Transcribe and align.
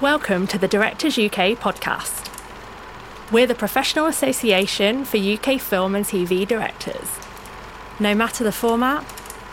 Welcome 0.00 0.46
to 0.48 0.58
the 0.58 0.68
Directors 0.68 1.18
UK 1.18 1.58
podcast. 1.58 2.30
We're 3.32 3.48
the 3.48 3.54
professional 3.56 4.06
association 4.06 5.04
for 5.04 5.16
UK 5.16 5.60
film 5.60 5.96
and 5.96 6.04
TV 6.04 6.46
directors. 6.46 7.18
No 7.98 8.14
matter 8.14 8.44
the 8.44 8.52
format, 8.52 9.04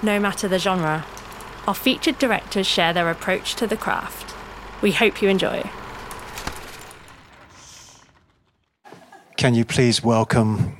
no 0.04 0.20
matter 0.20 0.48
the 0.48 0.60
genre, 0.60 1.04
our 1.68 1.74
featured 1.74 2.20
directors 2.20 2.68
share 2.68 2.94
their 2.94 3.10
approach 3.10 3.56
to 3.56 3.66
the 3.66 3.76
craft. 3.76 4.36
We 4.84 4.92
hope 4.92 5.20
you 5.20 5.30
enjoy. 5.30 5.68
Can 9.38 9.56
you 9.56 9.66
please 9.66 10.04
welcome 10.04 10.78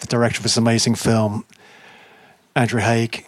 the 0.00 0.06
director 0.06 0.38
of 0.38 0.44
this 0.44 0.56
amazing 0.56 0.94
film, 0.94 1.44
Andrew 2.56 2.80
Haigh, 2.80 3.26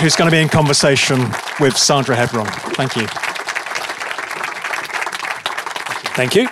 who's 0.00 0.14
going 0.14 0.30
to 0.30 0.34
be 0.34 0.40
in 0.40 0.48
conversation 0.48 1.20
with 1.58 1.76
Sandra 1.76 2.14
Hebron. 2.14 2.46
Thank 2.74 2.96
you. 2.96 3.06
Thank 6.14 6.34
you. 6.34 6.48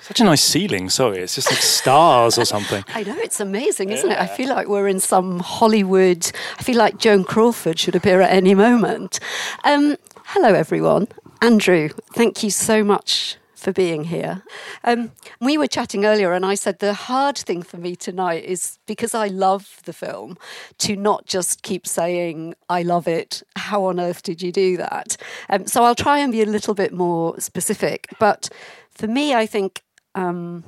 Such 0.00 0.20
a 0.20 0.24
nice 0.24 0.42
ceiling. 0.42 0.88
Sorry, 0.88 1.18
it's 1.18 1.34
just 1.34 1.50
like 1.50 1.60
stars 1.60 2.38
or 2.38 2.44
something. 2.44 2.84
I 2.94 3.02
know, 3.02 3.16
it's 3.18 3.40
amazing, 3.40 3.90
isn't 3.90 4.10
it? 4.10 4.18
I 4.18 4.26
feel 4.26 4.48
like 4.48 4.68
we're 4.68 4.88
in 4.88 5.00
some 5.00 5.40
Hollywood. 5.40 6.30
I 6.58 6.62
feel 6.62 6.76
like 6.76 6.98
Joan 6.98 7.24
Crawford 7.24 7.78
should 7.78 7.94
appear 7.94 8.20
at 8.20 8.30
any 8.30 8.54
moment. 8.54 9.20
Um, 9.64 9.96
hello, 10.26 10.54
everyone. 10.54 11.08
Andrew, 11.42 11.90
thank 12.14 12.42
you 12.42 12.50
so 12.50 12.82
much 12.82 13.36
for 13.66 13.72
being 13.72 14.04
here. 14.04 14.44
Um, 14.84 15.10
we 15.40 15.58
were 15.58 15.66
chatting 15.66 16.04
earlier, 16.04 16.32
and 16.32 16.46
I 16.46 16.54
said 16.54 16.78
the 16.78 16.94
hard 16.94 17.36
thing 17.36 17.64
for 17.64 17.78
me 17.78 17.96
tonight 17.96 18.44
is 18.44 18.78
because 18.86 19.12
I 19.12 19.26
love 19.26 19.80
the 19.86 19.92
film 19.92 20.38
to 20.78 20.94
not 20.94 21.26
just 21.26 21.64
keep 21.64 21.84
saying, 21.84 22.54
I 22.68 22.84
love 22.84 23.08
it. 23.08 23.42
How 23.56 23.86
on 23.86 23.98
earth 23.98 24.22
did 24.22 24.40
you 24.40 24.52
do 24.52 24.76
that? 24.76 25.16
Um, 25.50 25.66
so 25.66 25.82
I'll 25.82 25.96
try 25.96 26.20
and 26.20 26.30
be 26.30 26.42
a 26.42 26.46
little 26.46 26.74
bit 26.74 26.92
more 26.92 27.40
specific. 27.40 28.06
But 28.20 28.48
for 28.92 29.08
me, 29.08 29.34
I 29.34 29.46
think. 29.46 29.82
Um, 30.14 30.62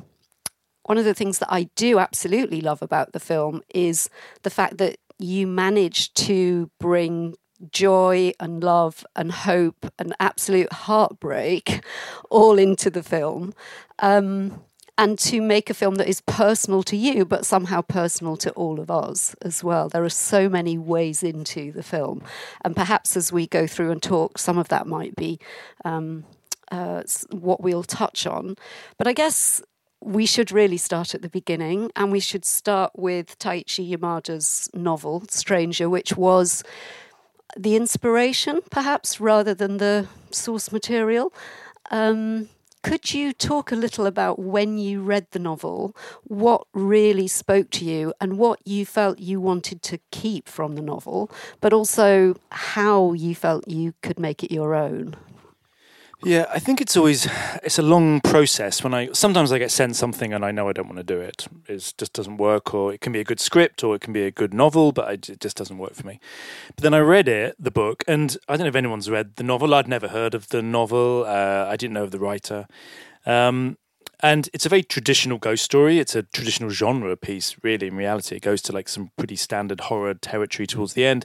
one 0.82 0.96
of 0.96 1.04
the 1.04 1.14
things 1.14 1.38
that 1.38 1.52
I 1.52 1.64
do 1.76 1.98
absolutely 1.98 2.62
love 2.62 2.80
about 2.80 3.12
the 3.12 3.20
film 3.20 3.60
is 3.74 4.08
the 4.42 4.48
fact 4.48 4.78
that 4.78 4.96
you 5.18 5.46
manage 5.46 6.14
to 6.14 6.70
bring 6.80 7.34
joy 7.72 8.32
and 8.38 8.62
love 8.62 9.04
and 9.16 9.32
hope 9.32 9.92
and 9.98 10.14
absolute 10.20 10.72
heartbreak 10.72 11.84
all 12.30 12.58
into 12.58 12.90
the 12.90 13.02
film. 13.02 13.54
Um, 13.98 14.62
and 14.96 15.16
to 15.20 15.40
make 15.40 15.70
a 15.70 15.74
film 15.74 15.94
that 15.94 16.08
is 16.08 16.20
personal 16.22 16.82
to 16.82 16.96
you, 16.96 17.24
but 17.24 17.46
somehow 17.46 17.82
personal 17.82 18.36
to 18.38 18.50
all 18.52 18.80
of 18.80 18.90
us 18.90 19.36
as 19.42 19.62
well. 19.62 19.88
There 19.88 20.02
are 20.02 20.10
so 20.10 20.48
many 20.48 20.76
ways 20.76 21.22
into 21.22 21.70
the 21.70 21.84
film. 21.84 22.24
And 22.64 22.74
perhaps 22.74 23.16
as 23.16 23.32
we 23.32 23.46
go 23.46 23.68
through 23.68 23.92
and 23.92 24.02
talk, 24.02 24.38
some 24.38 24.58
of 24.58 24.68
that 24.68 24.88
might 24.88 25.14
be 25.14 25.38
um, 25.84 26.24
uh, 26.72 27.04
what 27.30 27.62
we'll 27.62 27.84
touch 27.84 28.26
on. 28.26 28.56
But 28.96 29.06
I 29.06 29.12
guess 29.12 29.62
we 30.00 30.26
should 30.26 30.50
really 30.50 30.76
start 30.76 31.14
at 31.14 31.22
the 31.22 31.28
beginning, 31.28 31.90
and 31.96 32.10
we 32.12 32.20
should 32.20 32.44
start 32.44 32.92
with 32.96 33.38
Taichi 33.38 33.90
Yamada's 33.90 34.68
novel, 34.74 35.24
Stranger, 35.28 35.88
which 35.88 36.16
was 36.16 36.62
the 37.56 37.76
inspiration, 37.76 38.60
perhaps, 38.70 39.20
rather 39.20 39.54
than 39.54 39.78
the 39.78 40.06
source 40.30 40.70
material. 40.72 41.32
Um, 41.90 42.48
could 42.82 43.12
you 43.12 43.32
talk 43.32 43.72
a 43.72 43.76
little 43.76 44.06
about 44.06 44.38
when 44.38 44.78
you 44.78 45.02
read 45.02 45.26
the 45.32 45.38
novel, 45.38 45.96
what 46.24 46.66
really 46.72 47.26
spoke 47.26 47.70
to 47.70 47.84
you, 47.84 48.14
and 48.20 48.38
what 48.38 48.60
you 48.64 48.86
felt 48.86 49.18
you 49.18 49.40
wanted 49.40 49.82
to 49.82 49.98
keep 50.10 50.48
from 50.48 50.74
the 50.74 50.82
novel, 50.82 51.30
but 51.60 51.72
also 51.72 52.36
how 52.50 53.12
you 53.14 53.34
felt 53.34 53.66
you 53.68 53.94
could 54.02 54.18
make 54.18 54.44
it 54.44 54.52
your 54.52 54.74
own? 54.74 55.16
Yeah, 56.24 56.46
I 56.52 56.58
think 56.58 56.80
it's 56.80 56.96
always 56.96 57.28
it's 57.62 57.78
a 57.78 57.82
long 57.82 58.20
process. 58.20 58.82
When 58.82 58.92
I 58.92 59.12
sometimes 59.12 59.52
I 59.52 59.58
get 59.58 59.70
sent 59.70 59.94
something 59.94 60.32
and 60.32 60.44
I 60.44 60.50
know 60.50 60.68
I 60.68 60.72
don't 60.72 60.88
want 60.88 60.96
to 60.98 61.04
do 61.04 61.20
it. 61.20 61.46
It 61.68 61.94
just 61.96 62.12
doesn't 62.12 62.38
work, 62.38 62.74
or 62.74 62.92
it 62.92 63.00
can 63.00 63.12
be 63.12 63.20
a 63.20 63.24
good 63.24 63.38
script, 63.38 63.84
or 63.84 63.94
it 63.94 64.00
can 64.00 64.12
be 64.12 64.24
a 64.24 64.32
good 64.32 64.52
novel, 64.52 64.90
but 64.90 65.28
it 65.28 65.40
just 65.40 65.56
doesn't 65.56 65.78
work 65.78 65.94
for 65.94 66.04
me. 66.04 66.18
But 66.74 66.82
then 66.82 66.92
I 66.92 66.98
read 66.98 67.28
it, 67.28 67.54
the 67.58 67.70
book, 67.70 68.02
and 68.08 68.36
I 68.48 68.56
don't 68.56 68.64
know 68.64 68.68
if 68.68 68.74
anyone's 68.74 69.08
read 69.08 69.36
the 69.36 69.44
novel. 69.44 69.72
I'd 69.72 69.86
never 69.86 70.08
heard 70.08 70.34
of 70.34 70.48
the 70.48 70.60
novel. 70.60 71.24
Uh, 71.24 71.66
I 71.68 71.76
didn't 71.76 71.94
know 71.94 72.04
of 72.04 72.10
the 72.10 72.18
writer. 72.18 72.66
Um, 73.24 73.78
and 74.20 74.48
it's 74.52 74.66
a 74.66 74.68
very 74.68 74.82
traditional 74.82 75.38
ghost 75.38 75.62
story. 75.62 76.00
It's 76.00 76.16
a 76.16 76.24
traditional 76.24 76.70
genre 76.70 77.16
piece, 77.16 77.54
really. 77.62 77.86
In 77.86 77.96
reality, 77.96 78.34
it 78.34 78.42
goes 78.42 78.60
to 78.62 78.72
like 78.72 78.88
some 78.88 79.12
pretty 79.16 79.36
standard 79.36 79.82
horror 79.82 80.14
territory 80.14 80.66
towards 80.66 80.94
the 80.94 81.04
end. 81.06 81.24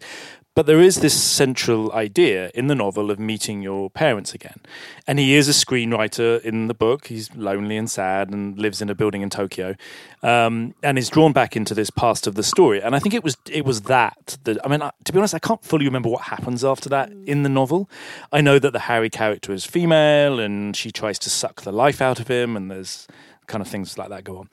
But 0.55 0.67
there 0.67 0.79
is 0.79 0.97
this 0.99 1.19
central 1.19 1.91
idea 1.93 2.51
in 2.53 2.67
the 2.67 2.75
novel 2.75 3.09
of 3.09 3.17
meeting 3.17 3.63
your 3.63 3.89
parents 3.89 4.35
again. 4.35 4.59
And 5.07 5.17
he 5.17 5.33
is 5.33 5.49
a 5.49 5.51
screenwriter 5.51 6.39
in 6.41 6.67
the 6.67 6.75
book. 6.75 7.07
He's 7.07 7.35
lonely 7.35 7.75
and 7.75 7.89
sad 7.89 8.29
and 8.29 8.55
lives 8.59 8.79
in 8.79 8.87
a 8.87 8.93
building 8.93 9.23
in 9.23 9.31
Tokyo, 9.31 9.75
um, 10.21 10.75
and 10.83 10.99
is 10.99 11.09
drawn 11.09 11.33
back 11.33 11.55
into 11.55 11.73
this 11.73 11.89
past 11.89 12.27
of 12.27 12.35
the 12.35 12.43
story. 12.43 12.79
And 12.83 12.95
I 12.95 12.99
think 12.99 13.15
it 13.15 13.23
was 13.23 13.35
it 13.49 13.65
was 13.65 13.81
that 13.83 14.37
that 14.43 14.63
I 14.63 14.69
mean, 14.69 14.87
to 15.03 15.11
be 15.11 15.17
honest, 15.17 15.33
I 15.33 15.39
can't 15.39 15.63
fully 15.63 15.85
remember 15.85 16.09
what 16.09 16.23
happens 16.23 16.63
after 16.63 16.87
that 16.89 17.11
in 17.25 17.41
the 17.41 17.49
novel. 17.49 17.89
I 18.31 18.41
know 18.41 18.59
that 18.59 18.73
the 18.73 18.79
Harry 18.79 19.09
character 19.09 19.53
is 19.53 19.65
female, 19.65 20.39
and 20.39 20.75
she 20.75 20.91
tries 20.91 21.17
to 21.19 21.31
suck 21.31 21.61
the 21.61 21.71
life 21.71 21.99
out 21.99 22.19
of 22.19 22.27
him, 22.27 22.55
and 22.55 22.69
there's 22.69 23.07
kind 23.47 23.61
of 23.61 23.67
things 23.67 23.97
like 23.97 24.09
that 24.09 24.23
go 24.23 24.37
on. 24.37 24.49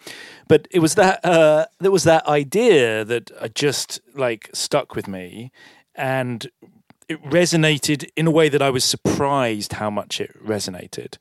But 0.48 0.66
it 0.70 0.80
was 0.80 0.94
that 0.94 1.24
uh, 1.24 1.66
there 1.78 1.90
was 1.90 2.04
that 2.04 2.26
idea 2.26 3.04
that 3.04 3.54
just 3.54 4.00
like 4.14 4.48
stuck 4.52 4.96
with 4.96 5.06
me 5.06 5.52
and 6.00 6.50
it 7.08 7.22
resonated 7.24 8.08
in 8.16 8.26
a 8.26 8.30
way 8.30 8.48
that 8.48 8.62
I 8.62 8.70
was 8.70 8.84
surprised 8.84 9.74
how 9.74 9.90
much 9.90 10.20
it 10.20 10.32
resonated. 10.44 11.16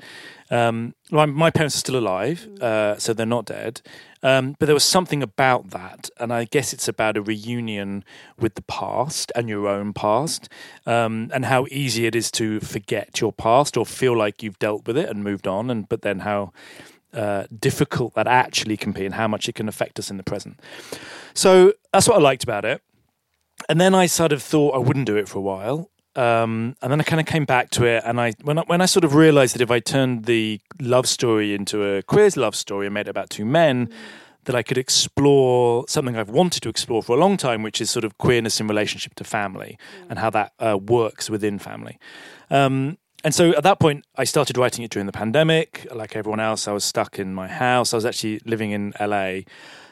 Um, 0.49 0.93
my, 1.11 1.25
my, 1.25 1.49
parents 1.49 1.75
are 1.75 1.79
still 1.79 1.97
alive, 1.97 2.47
uh, 2.61 2.97
so 2.97 3.13
they're 3.13 3.25
not 3.25 3.45
dead. 3.45 3.81
Um, 4.23 4.55
but 4.57 4.67
there 4.67 4.75
was 4.75 4.83
something 4.83 5.21
about 5.21 5.71
that, 5.71 6.09
and 6.19 6.31
I 6.31 6.45
guess 6.45 6.73
it's 6.73 6.87
about 6.87 7.17
a 7.17 7.21
reunion 7.21 8.03
with 8.39 8.55
the 8.55 8.61
past 8.63 9.31
and 9.35 9.49
your 9.49 9.67
own 9.67 9.93
past, 9.93 10.47
um, 10.85 11.29
and 11.33 11.45
how 11.45 11.65
easy 11.71 12.05
it 12.05 12.15
is 12.15 12.31
to 12.31 12.59
forget 12.59 13.19
your 13.19 13.33
past 13.33 13.75
or 13.75 13.85
feel 13.85 14.15
like 14.15 14.41
you've 14.41 14.59
dealt 14.59 14.87
with 14.87 14.97
it 14.97 15.09
and 15.09 15.23
moved 15.23 15.47
on, 15.47 15.69
and 15.69 15.89
but 15.89 16.03
then 16.03 16.19
how 16.19 16.51
uh, 17.13 17.45
difficult 17.59 18.13
that 18.13 18.27
actually 18.27 18.77
can 18.77 18.91
be 18.91 19.05
and 19.05 19.15
how 19.15 19.27
much 19.27 19.49
it 19.49 19.55
can 19.55 19.67
affect 19.67 19.97
us 19.97 20.11
in 20.11 20.17
the 20.17 20.23
present. 20.23 20.59
So 21.33 21.73
that's 21.91 22.07
what 22.07 22.17
I 22.17 22.21
liked 22.21 22.43
about 22.43 22.65
it 22.65 22.81
and 23.69 23.79
then 23.79 23.93
I 23.95 24.07
sort 24.07 24.33
of 24.33 24.41
thought 24.41 24.75
I 24.75 24.79
wouldn't 24.79 25.05
do 25.05 25.15
it 25.15 25.29
for 25.29 25.37
a 25.37 25.41
while. 25.41 25.91
Um, 26.15 26.75
and 26.81 26.91
then 26.91 26.99
I 26.99 27.03
kind 27.03 27.19
of 27.19 27.27
came 27.27 27.45
back 27.45 27.69
to 27.71 27.85
it, 27.85 28.03
and 28.05 28.19
I 28.19 28.33
when 28.41 28.57
I, 28.57 28.63
when 28.63 28.81
I 28.81 28.87
sort 28.87 29.05
of 29.05 29.13
realized 29.15 29.53
that 29.55 29.61
if 29.61 29.71
I 29.71 29.79
turned 29.79 30.25
the 30.25 30.59
love 30.81 31.07
story 31.07 31.53
into 31.53 31.85
a 31.85 32.01
queer 32.01 32.29
love 32.35 32.55
story 32.55 32.87
and 32.87 32.93
made 32.93 33.07
it 33.07 33.11
about 33.11 33.29
two 33.29 33.45
men, 33.45 33.87
mm. 33.87 33.93
that 34.45 34.55
I 34.55 34.63
could 34.63 34.77
explore 34.77 35.85
something 35.87 36.17
I've 36.17 36.31
wanted 36.31 36.63
to 36.63 36.69
explore 36.69 37.03
for 37.03 37.15
a 37.15 37.19
long 37.19 37.37
time, 37.37 37.61
which 37.61 37.79
is 37.79 37.91
sort 37.91 38.03
of 38.03 38.17
queerness 38.17 38.59
in 38.59 38.67
relationship 38.67 39.13
to 39.15 39.23
family 39.23 39.77
mm. 40.01 40.07
and 40.09 40.19
how 40.19 40.31
that 40.31 40.51
uh, 40.59 40.77
works 40.77 41.29
within 41.29 41.59
family. 41.59 41.99
Um, 42.49 42.97
and 43.23 43.35
so 43.35 43.51
at 43.51 43.63
that 43.63 43.79
point, 43.79 44.05
I 44.15 44.23
started 44.23 44.57
writing 44.57 44.83
it 44.83 44.91
during 44.91 45.05
the 45.05 45.11
pandemic. 45.11 45.87
Like 45.93 46.15
everyone 46.15 46.39
else, 46.39 46.67
I 46.67 46.71
was 46.71 46.83
stuck 46.83 47.19
in 47.19 47.33
my 47.33 47.47
house. 47.47 47.93
I 47.93 47.97
was 47.97 48.05
actually 48.05 48.41
living 48.45 48.71
in 48.71 48.93
LA 48.99 49.41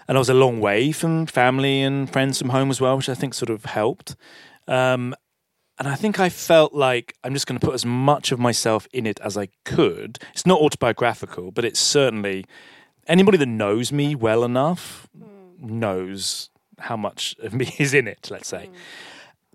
and 0.07 0.18
I 0.18 0.19
was 0.19 0.29
a 0.29 0.34
long 0.34 0.59
way 0.59 0.91
from 0.91 1.25
family 1.25 1.81
and 1.81 2.09
friends 2.09 2.40
from 2.40 2.50
home 2.50 2.69
as 2.69 2.79
well, 2.79 2.97
which 2.97 3.09
I 3.09 3.13
think 3.13 3.34
sort 3.34 3.50
of 3.50 3.66
helped. 3.66 4.16
Um, 4.68 5.16
and 5.79 5.88
I 5.88 5.95
think 5.95 6.19
I 6.19 6.29
felt 6.29 6.73
like 6.73 7.16
I'm 7.23 7.34
just 7.34 7.45
going 7.45 7.59
to 7.59 7.66
put 7.66 7.75
as 7.75 7.85
much 7.85 8.31
of 8.31 8.40
myself 8.40 8.88
in 8.94 9.06
it 9.06 9.19
as 9.19 9.38
I 9.38 9.50
could. 9.63 10.17
It's 10.34 10.46
not 10.46 10.59
autobiographical, 10.59 11.52
but 11.52 11.66
it's 11.66 11.79
certainly 11.79 12.46
anybody 13.05 13.37
that 13.37 13.47
knows 13.47 13.91
me 13.91 14.16
well 14.16 14.43
enough 14.43 15.08
mm. 15.17 15.59
knows 15.59 16.49
how 16.79 16.97
much 16.97 17.35
of 17.43 17.53
me 17.53 17.76
is 17.79 17.93
in 17.93 18.08
it, 18.08 18.29
let's 18.31 18.47
say. 18.47 18.70
Mm. 18.72 18.78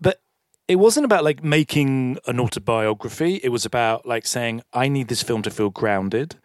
But 0.00 0.20
it 0.68 0.76
wasn't 0.76 1.04
about 1.06 1.24
like 1.24 1.42
making 1.42 2.18
an 2.26 2.38
autobiography. 2.38 3.40
It 3.42 3.48
was 3.48 3.64
about 3.64 4.06
like 4.06 4.26
saying, 4.26 4.62
I 4.72 4.88
need 4.88 5.08
this 5.08 5.22
film 5.22 5.42
to 5.42 5.50
feel 5.50 5.70
grounded 5.70 6.36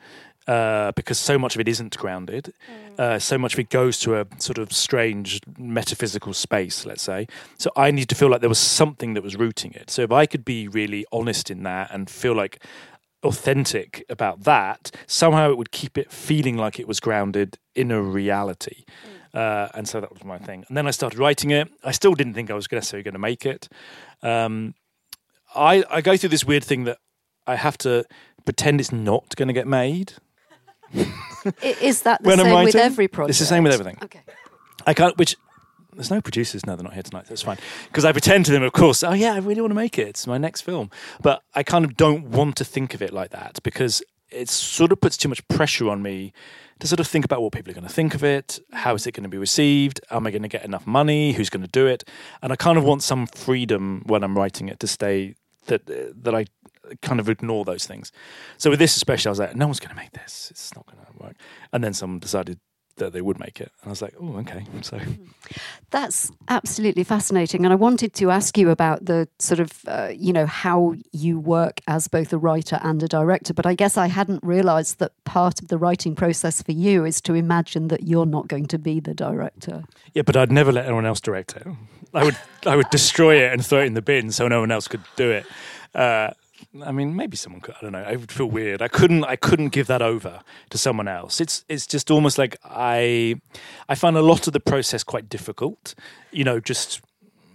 uh, 0.47 0.91
because 0.93 1.19
so 1.19 1.37
much 1.37 1.55
of 1.55 1.61
it 1.61 1.67
isn't 1.67 1.97
grounded. 1.97 2.53
Mm. 2.71 2.99
Uh, 2.99 3.19
so 3.19 3.37
much 3.37 3.53
of 3.53 3.59
it 3.59 3.69
goes 3.69 3.99
to 3.99 4.19
a 4.19 4.25
sort 4.37 4.57
of 4.57 4.71
strange 4.71 5.41
metaphysical 5.57 6.33
space, 6.33 6.85
let's 6.85 7.03
say. 7.03 7.27
So 7.57 7.69
I 7.75 7.91
need 7.91 8.09
to 8.09 8.15
feel 8.15 8.29
like 8.29 8.41
there 8.41 8.49
was 8.49 8.59
something 8.59 9.13
that 9.13 9.23
was 9.23 9.35
rooting 9.35 9.73
it. 9.73 9.89
So 9.89 10.03
if 10.03 10.11
I 10.11 10.25
could 10.25 10.45
be 10.45 10.67
really 10.67 11.05
honest 11.11 11.51
in 11.51 11.63
that 11.63 11.89
and 11.91 12.09
feel 12.09 12.33
like 12.33 12.63
authentic 13.23 14.05
about 14.09 14.43
that, 14.43 14.91
somehow 15.05 15.51
it 15.51 15.57
would 15.57 15.71
keep 15.71 15.97
it 15.97 16.11
feeling 16.11 16.55
like 16.55 16.79
it 16.79 16.87
was 16.87 16.99
grounded 16.99 17.57
in 17.75 17.91
a 17.91 18.01
reality. 18.01 18.85
Mm. 19.33 19.37
Uh, 19.37 19.69
and 19.73 19.87
so 19.87 19.99
that 19.99 20.11
was 20.11 20.23
my 20.23 20.37
thing. 20.37 20.63
And 20.67 20.77
then 20.77 20.87
I 20.87 20.91
started 20.91 21.19
writing 21.19 21.51
it. 21.51 21.69
I 21.83 21.91
still 21.91 22.13
didn't 22.13 22.33
think 22.33 22.49
I 22.49 22.53
was 22.53 22.71
necessarily 22.71 23.03
going 23.03 23.13
to 23.13 23.19
make 23.19 23.45
it. 23.45 23.67
Um, 24.23 24.73
I, 25.53 25.83
I 25.89 26.01
go 26.01 26.17
through 26.17 26.29
this 26.29 26.45
weird 26.45 26.63
thing 26.63 26.85
that 26.85 26.99
I 27.45 27.55
have 27.55 27.77
to 27.79 28.05
pretend 28.45 28.79
it's 28.79 28.91
not 28.91 29.35
going 29.35 29.47
to 29.47 29.53
get 29.53 29.67
made. 29.67 30.13
Is 31.61 32.01
that 32.01 32.23
the 32.23 32.29
When 32.29 32.39
same 32.39 32.63
with 32.63 32.75
every 32.75 33.07
project? 33.07 33.31
it's 33.31 33.39
the 33.39 33.45
same 33.45 33.63
with 33.63 33.73
everything. 33.73 33.97
Okay. 34.03 34.21
I 34.85 34.93
can't. 34.93 35.17
Which 35.17 35.35
there's 35.93 36.11
no 36.11 36.21
producers 36.21 36.65
now. 36.65 36.75
They're 36.75 36.83
not 36.83 36.93
here 36.93 37.03
tonight. 37.03 37.25
That's 37.27 37.41
fine. 37.41 37.57
Because 37.87 38.05
I 38.05 38.11
pretend 38.11 38.45
to 38.45 38.51
them, 38.51 38.63
of 38.63 38.71
course. 38.73 39.03
Oh 39.03 39.13
yeah, 39.13 39.33
I 39.33 39.39
really 39.39 39.61
want 39.61 39.71
to 39.71 39.75
make 39.75 39.97
it. 39.97 40.07
It's 40.07 40.27
my 40.27 40.37
next 40.37 40.61
film. 40.61 40.91
But 41.21 41.43
I 41.55 41.63
kind 41.63 41.85
of 41.85 41.97
don't 41.97 42.25
want 42.25 42.55
to 42.57 42.65
think 42.65 42.93
of 42.93 43.01
it 43.01 43.13
like 43.13 43.31
that 43.31 43.59
because 43.63 44.03
it 44.29 44.49
sort 44.49 44.91
of 44.91 45.01
puts 45.01 45.17
too 45.17 45.29
much 45.29 45.45
pressure 45.47 45.89
on 45.89 46.01
me 46.01 46.33
to 46.79 46.87
sort 46.87 46.99
of 46.99 47.07
think 47.07 47.25
about 47.25 47.41
what 47.41 47.53
people 47.53 47.71
are 47.71 47.73
going 47.73 47.87
to 47.87 47.93
think 47.93 48.13
of 48.13 48.23
it. 48.23 48.59
How 48.73 48.93
is 48.93 49.07
it 49.07 49.13
going 49.13 49.23
to 49.23 49.29
be 49.29 49.37
received? 49.37 49.99
Am 50.11 50.27
I 50.27 50.31
going 50.31 50.43
to 50.43 50.47
get 50.47 50.63
enough 50.63 50.85
money? 50.85 51.31
Who's 51.33 51.49
going 51.49 51.63
to 51.63 51.71
do 51.71 51.87
it? 51.87 52.03
And 52.41 52.53
I 52.53 52.55
kind 52.55 52.77
of 52.77 52.83
want 52.83 53.01
some 53.03 53.25
freedom 53.27 54.03
when 54.05 54.23
I'm 54.23 54.37
writing 54.37 54.69
it 54.69 54.79
to 54.81 54.87
stay 54.87 55.35
that 55.65 55.85
that 55.87 56.35
I 56.35 56.45
kind 57.01 57.19
of 57.19 57.29
ignore 57.29 57.65
those 57.65 57.85
things. 57.85 58.11
So 58.57 58.69
with 58.69 58.79
this 58.79 58.95
especially, 58.95 59.29
I 59.29 59.31
was 59.31 59.39
like, 59.39 59.55
no 59.55 59.65
one's 59.65 59.79
going 59.79 59.89
to 59.89 59.95
make 59.95 60.11
this. 60.11 60.47
It's 60.51 60.75
not 60.75 60.85
going 60.85 61.03
to 61.05 61.23
work. 61.23 61.35
And 61.73 61.83
then 61.83 61.93
someone 61.93 62.19
decided 62.19 62.59
that 62.97 63.13
they 63.13 63.21
would 63.21 63.39
make 63.39 63.61
it, 63.61 63.71
and 63.81 63.87
I 63.87 63.89
was 63.89 64.01
like, 64.01 64.15
oh, 64.19 64.37
okay. 64.37 64.65
So 64.81 64.99
That's 65.89 66.31
absolutely 66.47 67.03
fascinating. 67.03 67.63
And 67.63 67.71
I 67.71 67.75
wanted 67.75 68.13
to 68.15 68.31
ask 68.31 68.57
you 68.57 68.69
about 68.69 69.05
the 69.05 69.27
sort 69.39 69.59
of, 69.59 69.71
uh, 69.87 70.11
you 70.15 70.33
know, 70.33 70.45
how 70.45 70.95
you 71.11 71.39
work 71.39 71.81
as 71.87 72.07
both 72.07 72.33
a 72.33 72.37
writer 72.37 72.79
and 72.83 73.01
a 73.01 73.07
director. 73.07 73.53
But 73.53 73.65
I 73.65 73.73
guess 73.73 73.97
I 73.97 74.07
hadn't 74.07 74.43
realized 74.43 74.99
that 74.99 75.11
part 75.23 75.61
of 75.61 75.69
the 75.69 75.77
writing 75.77 76.15
process 76.15 76.61
for 76.61 76.73
you 76.73 77.05
is 77.05 77.21
to 77.21 77.33
imagine 77.33 77.87
that 77.87 78.03
you're 78.03 78.25
not 78.25 78.47
going 78.47 78.65
to 78.67 78.77
be 78.77 78.99
the 78.99 79.13
director. 79.13 79.83
yeah, 80.13 80.23
but 80.23 80.35
I'd 80.35 80.51
never 80.51 80.71
let 80.71 80.85
anyone 80.85 81.05
else 81.05 81.21
direct 81.21 81.55
it. 81.55 81.67
I 82.13 82.23
would 82.23 82.37
I 82.65 82.75
would 82.75 82.89
destroy 82.89 83.43
it 83.43 83.53
and 83.53 83.65
throw 83.65 83.81
it 83.81 83.85
in 83.85 83.93
the 83.93 84.01
bin 84.01 84.31
so 84.31 84.47
no 84.47 84.61
one 84.61 84.71
else 84.71 84.87
could 84.87 85.03
do 85.15 85.29
it. 85.29 85.45
Uh, 85.93 86.31
I 86.83 86.91
mean, 86.91 87.15
maybe 87.15 87.37
someone 87.37 87.61
could. 87.61 87.75
I 87.75 87.81
don't 87.81 87.91
know. 87.91 88.03
I 88.03 88.15
would 88.15 88.31
feel 88.31 88.47
weird. 88.47 88.81
I 88.81 88.87
couldn't. 88.87 89.23
I 89.25 89.35
couldn't 89.35 89.69
give 89.69 89.87
that 89.87 90.01
over 90.01 90.41
to 90.69 90.77
someone 90.77 91.07
else. 91.07 91.41
It's 91.41 91.65
it's 91.67 91.87
just 91.87 92.11
almost 92.11 92.37
like 92.37 92.57
I 92.63 93.39
I 93.89 93.95
find 93.95 94.17
a 94.17 94.21
lot 94.21 94.47
of 94.47 94.53
the 94.53 94.59
process 94.59 95.03
quite 95.03 95.29
difficult. 95.29 95.95
You 96.31 96.43
know, 96.43 96.59
just 96.59 97.01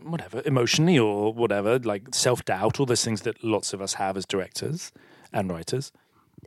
whatever 0.03 0.43
emotionally 0.45 0.99
or 0.99 1.33
whatever, 1.33 1.79
like 1.79 2.15
self 2.15 2.45
doubt, 2.45 2.81
all 2.81 2.87
those 2.87 3.05
things 3.05 3.23
that 3.23 3.43
lots 3.43 3.73
of 3.73 3.81
us 3.81 3.95
have 3.95 4.17
as 4.17 4.27
directors 4.27 4.93
and 5.33 5.51
writers. 5.51 5.93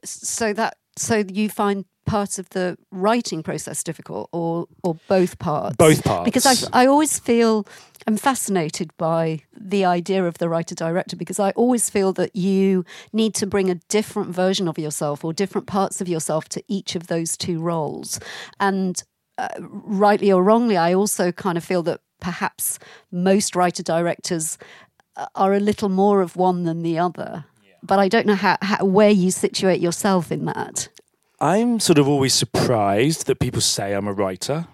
So 0.04 0.54
that 0.54 0.77
so 0.97 1.24
you 1.31 1.50
find 1.50 1.86
part 2.06 2.38
of 2.38 2.50
the 2.50 2.77
writing 2.92 3.44
process 3.44 3.83
difficult, 3.83 4.30
or 4.31 4.68
or 4.83 4.97
both 5.07 5.39
parts? 5.39 5.75
Both 5.75 6.03
parts. 6.03 6.25
Because 6.25 6.45
I 6.45 6.83
I 6.83 6.88
always 6.88 7.19
feel 7.19 7.68
I'm 8.07 8.18
fascinated 8.18 8.95
by 8.97 9.42
the 9.59 9.83
idea 9.86 10.25
of 10.25 10.38
the 10.38 10.47
writer 10.47 10.75
director 10.75 11.15
because 11.15 11.39
I 11.39 11.51
always 11.51 11.89
feel 11.89 12.13
that 12.13 12.36
you 12.36 12.86
need 13.12 13.33
to 13.36 13.47
bring 13.47 13.69
a 13.69 13.75
different 13.89 14.30
version 14.30 14.68
of 14.68 14.77
yourself 14.77 15.25
or 15.25 15.33
different 15.33 15.68
parts 15.68 16.01
of 16.01 16.07
yourself 16.07 16.47
to 16.50 16.63
each 16.68 16.95
of 16.95 17.07
those 17.07 17.36
two 17.36 17.59
roles, 17.59 18.19
and 18.59 19.03
uh, 19.38 19.50
rightly 19.59 20.31
or 20.31 20.44
wrongly, 20.44 20.77
I 20.77 20.94
also 20.94 21.31
kind 21.31 21.57
of 21.57 21.63
feel 21.63 21.83
that 21.83 22.01
perhaps 22.21 22.80
most 23.12 23.56
writer 23.56 23.83
directors 23.83 24.57
uh, 25.18 25.25
are 25.36 25.53
a 25.53 25.59
little 25.59 25.89
more 25.89 26.21
of 26.21 26.36
one 26.36 26.63
than 26.63 26.83
the 26.83 26.98
other. 26.98 27.45
But 27.83 28.00
I 28.00 28.07
don't 28.07 28.25
know 28.25 28.36
how, 28.36 28.57
how 28.62 28.86
where 28.86 29.10
you 29.10 29.31
situate 29.31 29.81
yourself 29.81 30.31
in 30.31 30.45
that. 30.45 30.89
I'm 31.39 31.80
sort 31.80 31.98
of 31.98 32.07
always 32.07 32.33
surprised 32.33 33.27
that 33.27 33.39
people 33.39 33.62
say 33.62 33.94
I'm 33.94 34.07
a 34.07 34.13
writer 34.13 34.68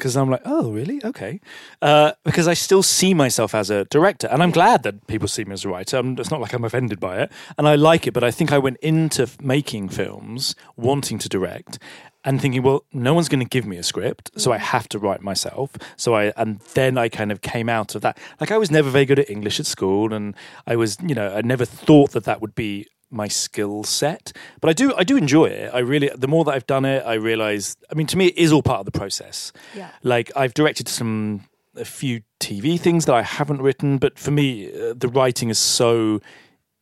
because 0.00 0.16
I'm 0.16 0.30
like, 0.30 0.40
oh, 0.46 0.72
really? 0.72 1.04
Okay. 1.04 1.40
Uh, 1.82 2.12
because 2.24 2.48
I 2.48 2.54
still 2.54 2.82
see 2.82 3.12
myself 3.12 3.54
as 3.54 3.68
a 3.68 3.84
director, 3.84 4.28
and 4.28 4.42
I'm 4.42 4.50
glad 4.50 4.82
that 4.84 5.06
people 5.06 5.28
see 5.28 5.44
me 5.44 5.52
as 5.52 5.64
a 5.66 5.68
writer. 5.68 5.98
I'm, 5.98 6.18
it's 6.18 6.30
not 6.30 6.40
like 6.40 6.54
I'm 6.54 6.64
offended 6.64 6.98
by 6.98 7.20
it, 7.20 7.32
and 7.58 7.68
I 7.68 7.74
like 7.74 8.06
it. 8.06 8.12
But 8.12 8.24
I 8.24 8.30
think 8.30 8.50
I 8.50 8.58
went 8.58 8.78
into 8.78 9.24
f- 9.24 9.38
making 9.40 9.90
films 9.90 10.56
wanting 10.76 11.18
to 11.18 11.28
direct. 11.28 11.78
And 12.22 12.38
thinking, 12.38 12.62
well, 12.62 12.84
no 12.92 13.14
one's 13.14 13.30
going 13.30 13.40
to 13.40 13.48
give 13.48 13.64
me 13.64 13.78
a 13.78 13.82
script, 13.82 14.30
so 14.36 14.52
I 14.52 14.58
have 14.58 14.86
to 14.90 14.98
write 14.98 15.22
myself. 15.22 15.70
So 15.96 16.14
I, 16.14 16.34
and 16.36 16.60
then 16.74 16.98
I 16.98 17.08
kind 17.08 17.32
of 17.32 17.40
came 17.40 17.70
out 17.70 17.94
of 17.94 18.02
that. 18.02 18.18
Like 18.40 18.50
I 18.50 18.58
was 18.58 18.70
never 18.70 18.90
very 18.90 19.06
good 19.06 19.18
at 19.18 19.30
English 19.30 19.58
at 19.58 19.64
school, 19.66 20.12
and 20.12 20.34
I 20.66 20.76
was, 20.76 20.98
you 21.00 21.14
know, 21.14 21.34
I 21.34 21.40
never 21.40 21.64
thought 21.64 22.10
that 22.12 22.24
that 22.24 22.42
would 22.42 22.54
be 22.54 22.86
my 23.12 23.26
skill 23.26 23.82
set 23.82 24.30
but 24.60 24.70
i 24.70 24.72
do 24.72 24.94
i 24.96 25.02
do 25.02 25.16
enjoy 25.16 25.46
it 25.46 25.68
i 25.74 25.80
really 25.80 26.08
the 26.16 26.28
more 26.28 26.44
that 26.44 26.52
i've 26.52 26.66
done 26.68 26.84
it 26.84 27.02
i 27.04 27.14
realize 27.14 27.76
i 27.90 27.94
mean 27.96 28.06
to 28.06 28.16
me 28.16 28.26
it 28.26 28.38
is 28.38 28.52
all 28.52 28.62
part 28.62 28.78
of 28.78 28.84
the 28.86 28.92
process 28.96 29.52
Yeah. 29.74 29.90
like 30.04 30.30
i've 30.36 30.54
directed 30.54 30.86
some 30.86 31.42
a 31.74 31.84
few 31.84 32.20
tv 32.38 32.78
things 32.78 33.06
that 33.06 33.14
i 33.16 33.22
haven't 33.22 33.62
written 33.62 33.98
but 33.98 34.16
for 34.16 34.30
me 34.30 34.68
uh, 34.72 34.94
the 34.96 35.08
writing 35.08 35.48
is 35.50 35.58
so 35.58 36.20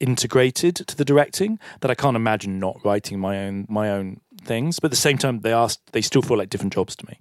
integrated 0.00 0.76
to 0.76 0.94
the 0.96 1.05
directing 1.05 1.58
that 1.81 1.91
i 1.91 1.94
can't 1.94 2.14
imagine 2.17 2.58
not 2.58 2.76
writing 2.84 3.19
my 3.19 3.38
own 3.46 3.64
my 3.69 3.91
own 3.91 4.20
things 4.48 4.80
but 4.80 4.86
at 4.86 4.90
the 4.90 4.96
same 4.96 5.18
time 5.18 5.40
they 5.40 5.52
are 5.52 5.68
they 5.92 6.02
still 6.02 6.22
feel 6.22 6.38
like 6.38 6.50
different 6.50 6.72
jobs 6.72 6.96
to 6.96 7.06
me 7.06 7.20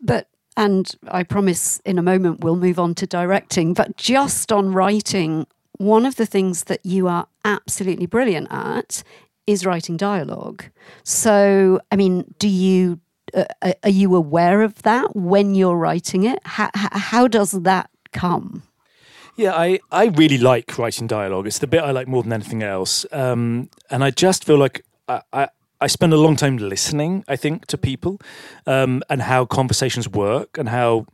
But 0.00 0.28
and 0.56 0.90
I 1.06 1.22
promise 1.22 1.80
in 1.84 1.98
a 1.98 2.02
moment 2.02 2.40
we'll 2.40 2.56
move 2.56 2.80
on 2.80 2.94
to 2.96 3.06
directing. 3.06 3.74
But 3.74 3.96
just 3.96 4.52
on 4.52 4.72
writing, 4.72 5.46
one 5.76 6.04
of 6.04 6.16
the 6.16 6.26
things 6.26 6.64
that 6.64 6.84
you 6.84 7.06
are 7.06 7.28
absolutely 7.44 8.06
brilliant 8.06 8.48
at 8.50 9.04
is 9.46 9.64
writing 9.64 9.96
dialogue. 9.96 10.64
So, 11.04 11.80
I 11.92 11.96
mean, 11.96 12.34
do 12.40 12.48
you 12.48 13.00
uh, 13.34 13.44
are 13.82 13.90
you 13.90 14.16
aware 14.16 14.62
of 14.62 14.82
that 14.82 15.14
when 15.14 15.54
you're 15.54 15.76
writing 15.76 16.24
it? 16.24 16.40
How, 16.44 16.70
how 16.74 17.28
does 17.28 17.52
that 17.52 17.90
come? 18.12 18.62
Yeah, 19.36 19.52
I, 19.54 19.78
I 19.92 20.06
really 20.06 20.38
like 20.38 20.76
writing 20.76 21.06
dialogue. 21.06 21.46
It's 21.46 21.58
the 21.58 21.68
bit 21.68 21.84
I 21.84 21.92
like 21.92 22.08
more 22.08 22.24
than 22.24 22.32
anything 22.32 22.64
else. 22.64 23.06
Um, 23.12 23.70
and 23.90 24.02
I 24.02 24.10
just 24.10 24.44
feel 24.44 24.58
like 24.58 24.84
I, 25.08 25.48
I, 25.80 25.86
spend 25.86 26.12
a 26.12 26.16
long 26.16 26.36
time 26.36 26.58
listening, 26.58 27.24
I 27.28 27.36
think, 27.36 27.66
to 27.66 27.78
people 27.78 28.20
um, 28.66 29.02
and 29.08 29.22
how 29.22 29.46
conversations 29.46 30.08
work 30.08 30.58
and 30.58 30.68
how 30.68 31.06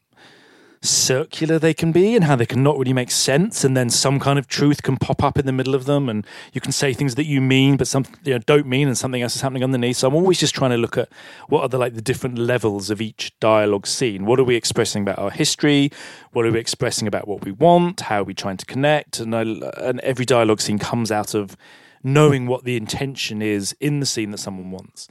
circular 0.84 1.58
they 1.58 1.72
can 1.72 1.92
be 1.92 2.14
and 2.14 2.24
how 2.24 2.36
they 2.36 2.44
can 2.44 2.62
not 2.62 2.76
really 2.76 2.92
make 2.92 3.10
sense 3.10 3.64
and 3.64 3.74
then 3.74 3.88
some 3.88 4.20
kind 4.20 4.38
of 4.38 4.46
truth 4.46 4.82
can 4.82 4.98
pop 4.98 5.22
up 5.22 5.38
in 5.38 5.46
the 5.46 5.52
middle 5.52 5.74
of 5.74 5.86
them 5.86 6.10
and 6.10 6.26
you 6.52 6.60
can 6.60 6.72
say 6.72 6.92
things 6.92 7.14
that 7.14 7.24
you 7.24 7.40
mean 7.40 7.78
but 7.78 7.88
some 7.88 8.04
you 8.22 8.34
know 8.34 8.38
don't 8.40 8.66
mean 8.66 8.86
and 8.86 8.98
something 8.98 9.22
else 9.22 9.34
is 9.34 9.40
happening 9.40 9.64
underneath. 9.64 9.96
So 9.96 10.08
i'm 10.08 10.14
always 10.14 10.38
just 10.38 10.54
trying 10.54 10.72
to 10.72 10.76
look 10.76 10.98
at 10.98 11.08
what 11.48 11.62
are 11.62 11.68
the 11.68 11.78
like 11.78 11.94
the 11.94 12.02
different 12.02 12.36
levels 12.36 12.90
of 12.90 13.00
each 13.00 13.32
dialogue 13.40 13.86
scene. 13.86 14.26
What 14.26 14.38
are 14.38 14.44
we 14.44 14.56
expressing 14.56 15.02
about 15.02 15.18
our 15.18 15.30
history? 15.30 15.90
What 16.32 16.44
are 16.44 16.52
we 16.52 16.58
expressing 16.58 17.08
about 17.08 17.26
what 17.26 17.44
we 17.44 17.52
want? 17.52 18.02
How 18.02 18.20
are 18.20 18.24
we 18.24 18.34
trying 18.34 18.58
to 18.58 18.66
connect? 18.66 19.20
And 19.20 19.34
I, 19.34 19.42
and 19.78 20.00
every 20.00 20.26
dialogue 20.26 20.60
scene 20.60 20.78
comes 20.78 21.10
out 21.10 21.34
of 21.34 21.56
knowing 22.04 22.46
what 22.46 22.64
the 22.64 22.76
intention 22.76 23.42
is 23.42 23.74
in 23.80 23.98
the 24.00 24.06
scene 24.06 24.30
that 24.30 24.38
someone 24.38 24.70
wants 24.70 25.08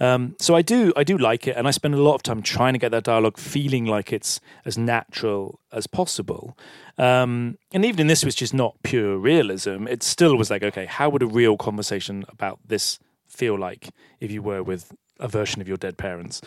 um, 0.00 0.34
so 0.40 0.54
I 0.54 0.62
do, 0.62 0.92
I 0.96 1.04
do 1.04 1.16
like 1.16 1.46
it, 1.46 1.56
and 1.56 1.68
I 1.68 1.70
spend 1.70 1.94
a 1.94 2.02
lot 2.02 2.14
of 2.14 2.22
time 2.22 2.42
trying 2.42 2.72
to 2.72 2.78
get 2.78 2.90
that 2.90 3.04
dialogue 3.04 3.38
feeling 3.38 3.84
like 3.86 4.12
it's 4.12 4.40
as 4.64 4.76
natural 4.76 5.60
as 5.72 5.86
possible. 5.86 6.56
Um, 6.98 7.58
and 7.72 7.84
even 7.84 8.00
in 8.00 8.06
this, 8.08 8.24
which 8.24 8.42
is 8.42 8.52
not 8.52 8.76
pure 8.82 9.16
realism, 9.16 9.86
it 9.86 10.02
still 10.02 10.36
was 10.36 10.50
like, 10.50 10.62
okay, 10.62 10.86
how 10.86 11.08
would 11.10 11.22
a 11.22 11.26
real 11.26 11.56
conversation 11.56 12.24
about 12.28 12.58
this 12.66 12.98
feel 13.28 13.58
like 13.58 13.90
if 14.20 14.30
you 14.30 14.42
were 14.42 14.62
with 14.62 14.92
a 15.20 15.28
version 15.28 15.60
of 15.60 15.68
your 15.68 15.76
dead 15.76 15.96
parents? 15.96 16.40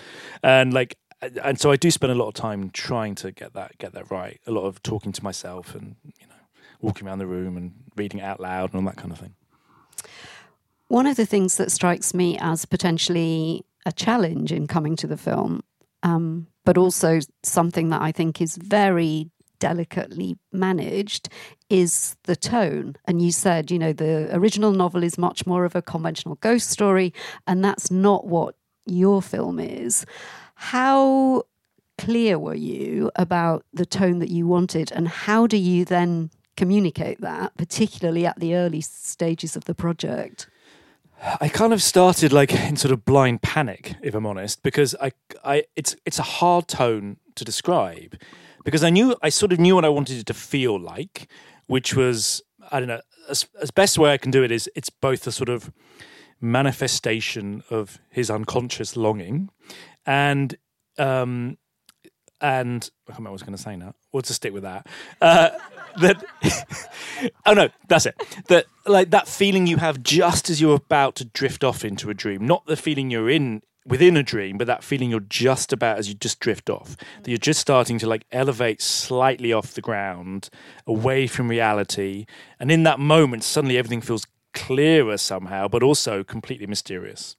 And 0.43 0.73
like, 0.73 0.97
and 1.43 1.59
so 1.59 1.71
I 1.71 1.77
do 1.77 1.89
spend 1.89 2.11
a 2.11 2.15
lot 2.15 2.27
of 2.27 2.33
time 2.33 2.69
trying 2.71 3.15
to 3.15 3.31
get 3.31 3.53
that 3.53 3.77
get 3.79 3.93
that 3.93 4.11
right. 4.11 4.39
A 4.45 4.51
lot 4.51 4.65
of 4.65 4.83
talking 4.83 5.11
to 5.13 5.23
myself, 5.23 5.73
and 5.73 5.95
you 6.03 6.27
know, 6.27 6.35
walking 6.79 7.07
around 7.07 7.17
the 7.19 7.25
room 7.25 7.57
and 7.57 7.73
reading 7.95 8.19
it 8.19 8.23
out 8.23 8.39
loud 8.39 8.73
and 8.73 8.81
all 8.81 8.91
that 8.91 8.97
kind 8.97 9.11
of 9.11 9.17
thing. 9.17 9.33
One 10.87 11.05
of 11.05 11.17
the 11.17 11.25
things 11.25 11.57
that 11.57 11.71
strikes 11.71 12.13
me 12.13 12.37
as 12.39 12.65
potentially 12.65 13.65
a 13.85 13.91
challenge 13.91 14.51
in 14.51 14.67
coming 14.67 14.95
to 14.97 15.07
the 15.07 15.17
film, 15.17 15.61
um, 16.03 16.47
but 16.65 16.77
also 16.77 17.19
something 17.43 17.89
that 17.89 18.01
I 18.01 18.11
think 18.11 18.41
is 18.41 18.57
very 18.57 19.29
delicately 19.59 20.37
managed, 20.51 21.29
is 21.69 22.15
the 22.23 22.35
tone. 22.35 22.95
And 23.05 23.21
you 23.21 23.31
said, 23.31 23.71
you 23.71 23.79
know, 23.79 23.91
the 23.91 24.29
original 24.35 24.71
novel 24.71 25.03
is 25.03 25.17
much 25.17 25.45
more 25.45 25.65
of 25.65 25.75
a 25.75 25.81
conventional 25.81 26.35
ghost 26.35 26.69
story, 26.69 27.13
and 27.47 27.65
that's 27.65 27.89
not 27.89 28.27
what 28.27 28.55
your 28.85 29.21
film 29.21 29.59
is. 29.59 30.05
How 30.55 31.43
clear 31.97 32.37
were 32.37 32.55
you 32.55 33.11
about 33.15 33.65
the 33.73 33.85
tone 33.85 34.19
that 34.19 34.29
you 34.29 34.47
wanted, 34.47 34.91
and 34.91 35.07
how 35.07 35.47
do 35.47 35.57
you 35.57 35.85
then 35.85 36.29
communicate 36.57 37.21
that, 37.21 37.55
particularly 37.55 38.25
at 38.25 38.39
the 38.39 38.55
early 38.55 38.81
stages 38.81 39.55
of 39.55 39.63
the 39.65 39.75
project? 39.75 40.49
I 41.41 41.47
kind 41.47 41.73
of 41.73 41.81
started 41.81 42.33
like 42.33 42.53
in 42.53 42.75
sort 42.75 42.91
of 42.91 43.05
blind 43.05 43.41
panic, 43.41 43.95
if 44.03 44.13
I'm 44.13 44.25
honest, 44.25 44.61
because 44.61 44.95
I, 45.01 45.11
I, 45.43 45.63
it's 45.75 45.95
it's 46.05 46.19
a 46.19 46.23
hard 46.23 46.67
tone 46.67 47.17
to 47.35 47.45
describe, 47.45 48.19
because 48.63 48.83
I 48.83 48.89
knew 48.89 49.15
I 49.23 49.29
sort 49.29 49.53
of 49.53 49.59
knew 49.59 49.75
what 49.75 49.85
I 49.85 49.89
wanted 49.89 50.17
it 50.19 50.25
to 50.27 50.33
feel 50.33 50.79
like, 50.79 51.27
which 51.67 51.95
was 51.95 52.43
I 52.71 52.79
don't 52.79 52.89
know 52.89 53.01
as 53.29 53.47
as 53.61 53.71
best 53.71 53.97
way 53.97 54.13
I 54.13 54.17
can 54.17 54.31
do 54.31 54.43
it 54.43 54.51
is 54.51 54.69
it's 54.75 54.89
both 54.89 55.25
a 55.25 55.31
sort 55.31 55.49
of 55.49 55.71
manifestation 56.39 57.63
of 57.69 57.99
his 58.11 58.29
unconscious 58.29 58.95
longing, 58.95 59.49
and 60.05 60.55
um, 60.99 61.57
and 62.41 62.89
I 63.07 63.11
can't 63.11 63.19
remember 63.19 63.29
what 63.29 63.29
I 63.29 63.33
was 63.33 63.43
going 63.43 63.55
to 63.55 63.61
say 63.61 63.75
now. 63.75 63.93
We'll 64.11 64.21
just 64.21 64.35
stick 64.35 64.53
with 64.53 64.63
that. 64.63 64.87
Uh, 65.21 65.49
that 66.01 66.23
oh 67.45 67.53
no, 67.53 67.69
that's 67.87 68.05
it. 68.05 68.15
That 68.47 68.65
like 68.85 69.09
that 69.11 69.27
feeling 69.27 69.67
you 69.67 69.77
have 69.77 70.03
just 70.03 70.49
as 70.49 70.61
you're 70.61 70.75
about 70.75 71.15
to 71.15 71.25
drift 71.25 71.63
off 71.63 71.83
into 71.83 72.09
a 72.09 72.13
dream, 72.13 72.45
not 72.45 72.65
the 72.65 72.75
feeling 72.75 73.09
you're 73.09 73.29
in 73.29 73.61
within 73.85 74.17
a 74.17 74.23
dream, 74.23 74.57
but 74.57 74.67
that 74.67 74.83
feeling 74.83 75.09
you're 75.09 75.19
just 75.21 75.71
about 75.71 75.97
as 75.97 76.09
you 76.09 76.13
just 76.13 76.39
drift 76.39 76.69
off. 76.69 76.95
That 77.23 77.31
you're 77.31 77.37
just 77.37 77.59
starting 77.59 77.97
to 77.99 78.07
like 78.07 78.25
elevate 78.31 78.81
slightly 78.81 79.53
off 79.53 79.73
the 79.73 79.81
ground, 79.81 80.49
away 80.85 81.25
from 81.27 81.47
reality, 81.47 82.25
and 82.59 82.71
in 82.71 82.83
that 82.83 82.99
moment, 82.99 83.43
suddenly 83.43 83.77
everything 83.77 84.01
feels 84.01 84.27
clearer 84.53 85.17
somehow, 85.17 85.67
but 85.67 85.83
also 85.83 86.23
completely 86.23 86.67
mysterious. 86.67 87.35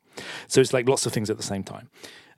So 0.47 0.61
it's 0.61 0.73
like 0.73 0.89
lots 0.89 1.07
of 1.07 1.13
things 1.13 1.31
at 1.31 1.37
the 1.37 1.43
same 1.43 1.63
time. 1.63 1.91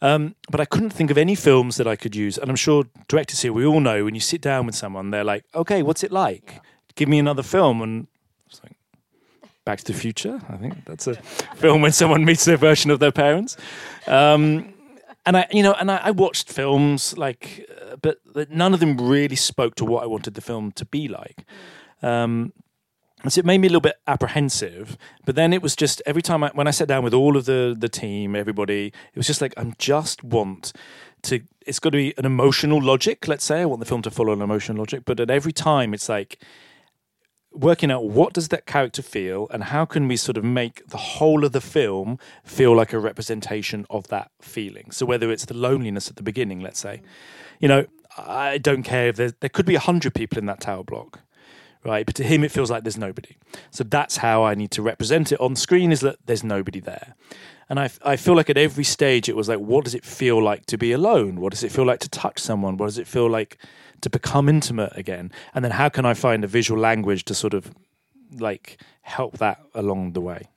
Um, 0.03 0.35
but 0.51 0.61
I 0.61 0.65
couldn't 0.65 0.91
think 0.91 1.11
of 1.11 1.19
any 1.19 1.35
films 1.35 1.77
that 1.77 1.87
I 1.87 1.97
could 1.97 2.17
use. 2.17 2.39
And 2.39 2.51
I'm 2.51 2.57
sure 2.57 2.85
directors 3.09 3.43
here, 3.43 3.53
we 3.53 3.67
all 3.67 3.81
know 3.81 4.05
when 4.05 4.15
you 4.15 4.21
sit 4.21 4.41
down 4.41 4.67
with 4.67 4.75
someone, 4.75 5.11
they're 5.11 5.25
like, 5.25 5.45
okay, 5.55 5.83
what's 5.83 6.03
it 6.03 6.11
like? 6.11 6.61
Give 6.95 7.09
me 7.09 7.19
another 7.19 7.43
film. 7.43 7.83
And 7.83 8.07
like, 8.63 8.77
Back 9.65 9.81
to 9.81 9.93
the 9.93 9.99
Future. 9.99 10.41
I 10.49 10.57
think 10.57 10.85
that's 10.87 11.07
a 11.07 11.17
film 11.57 11.83
when 11.83 11.93
someone 11.93 12.25
meets 12.25 12.45
their 12.45 12.57
version 12.57 12.91
of 12.91 12.99
their 12.99 13.13
parents. 13.13 13.57
Um, 14.07 14.73
and 15.27 15.37
I, 15.37 15.47
you 15.51 15.63
know, 15.63 15.75
and 15.75 15.91
I, 15.91 15.97
I 15.97 16.11
watched 16.13 16.51
films 16.51 17.17
like, 17.19 17.69
uh, 17.91 17.97
but 17.97 18.19
none 18.51 18.73
of 18.73 18.81
them 18.81 18.97
really 18.97 19.37
spoke 19.37 19.75
to 19.77 19.85
what 19.85 20.03
I 20.03 20.07
wanted 20.07 20.35
the 20.35 20.41
film 20.41 20.73
to 20.73 20.87
be 20.87 21.09
like. 21.09 21.45
Um, 22.03 22.53
so 23.29 23.39
it 23.39 23.45
made 23.45 23.59
me 23.59 23.67
a 23.69 23.71
little 23.71 23.81
bit 23.81 23.97
apprehensive. 24.07 24.97
But 25.27 25.35
then 25.35 25.53
it 25.53 25.63
was 25.63 25.77
just 25.77 26.01
every 26.07 26.23
time 26.23 26.43
I, 26.45 26.51
when 26.55 26.67
I 26.67 26.71
sat 26.71 26.89
down 26.89 27.05
with 27.05 27.15
all 27.15 27.37
of 27.37 27.45
the 27.45 27.77
the 27.79 27.89
team, 27.89 28.35
everybody, 28.35 28.87
it 28.87 29.17
was 29.17 29.27
just 29.27 29.41
like 29.41 29.55
I'm 29.57 29.75
just 29.79 30.25
want 30.25 30.73
to. 31.23 31.41
It's 31.67 31.79
got 31.79 31.91
to 31.91 31.99
be 31.99 32.15
an 32.17 32.25
emotional 32.25 32.83
logic. 32.83 33.29
Let's 33.29 33.45
say 33.45 33.61
I 33.61 33.65
want 33.67 33.81
the 33.81 33.87
film 33.87 34.03
to 34.03 34.11
follow 34.11 34.33
an 34.33 34.43
emotional 34.43 34.79
logic. 34.79 35.03
But 35.05 35.21
at 35.21 35.31
every 35.31 35.53
time, 35.53 35.93
it's 35.93 36.09
like 36.09 36.43
working 37.53 37.91
out 37.91 38.05
what 38.05 38.33
does 38.33 38.49
that 38.49 38.67
character 38.67 39.03
feel 39.03 39.49
and 39.51 39.65
how 39.65 39.85
can 39.85 40.07
we 40.07 40.17
sort 40.17 40.37
of 40.37 40.45
make 40.45 40.87
the 40.89 40.97
whole 40.97 41.45
of 41.45 41.53
the 41.53 41.61
film 41.61 42.19
feel 42.45 42.75
like 42.77 42.93
a 42.93 42.99
representation 42.99 43.85
of 43.91 44.07
that 44.09 44.31
feeling 44.41 44.91
so 44.91 45.05
whether 45.05 45.33
it's 45.33 45.45
the 45.47 45.55
loneliness 45.55 46.09
at 46.09 46.17
the 46.17 46.23
beginning 46.23 46.61
let's 46.61 46.79
say 46.79 47.03
you 47.59 47.67
know 47.67 47.85
i 48.17 48.57
don't 48.59 48.85
care 48.85 49.09
if 49.09 49.17
there, 49.17 49.33
there 49.41 49.51
could 49.51 49.67
be 49.67 49.75
100 49.75 50.15
people 50.15 50.39
in 50.39 50.47
that 50.47 50.61
tower 50.61 50.85
block 50.85 51.21
right? 51.85 52.05
But 52.07 52.15
to 52.17 52.25
him, 52.25 52.45
it 52.45 52.51
feels 52.51 52.71
like 52.71 52.85
there's 52.85 52.99
nobody. 52.99 53.37
So 53.71 53.85
that's 53.85 54.19
how 54.19 54.45
I 54.45 54.55
need 54.55 54.71
to 54.73 54.83
represent 54.83 55.33
it 55.33 55.41
on 55.41 55.57
screen 55.57 55.93
is 55.93 56.01
that 56.01 56.19
there's 56.27 56.45
nobody 56.45 56.81
there. 56.81 57.15
And 57.69 57.79
I, 57.79 57.91
I 58.03 58.17
feel 58.17 58.35
like 58.35 58.51
at 58.51 58.57
every 58.57 58.85
stage, 58.85 59.29
it 59.29 59.37
was 59.37 59.49
like, 59.49 59.61
what 59.61 59.85
does 59.85 59.95
it 59.95 60.05
feel 60.05 60.43
like 60.43 60.67
to 60.67 60.77
be 60.77 60.93
alone? 60.93 61.41
What 61.41 61.53
does 61.53 61.63
it 61.63 61.71
feel 61.71 61.87
like 61.87 62.01
to 62.01 62.09
touch 62.09 62.39
someone? 62.39 62.77
What 62.77 62.87
does 62.87 62.99
it 62.99 63.07
feel 63.07 63.31
like 63.31 63.59
to 64.01 64.11
become 64.11 64.49
intimate 64.49 64.93
again? 64.97 65.31
And 65.55 65.65
then 65.65 65.73
how 65.73 65.89
can 65.89 66.05
I 66.05 66.15
find 66.15 66.43
a 66.43 66.49
visual 66.49 66.81
language 66.81 67.25
to 67.27 67.35
sort 67.35 67.55
of 67.55 67.73
like 68.39 68.79
help 69.03 69.39
that 69.39 69.61
along 69.75 70.13
the 70.13 70.21
way? 70.21 70.49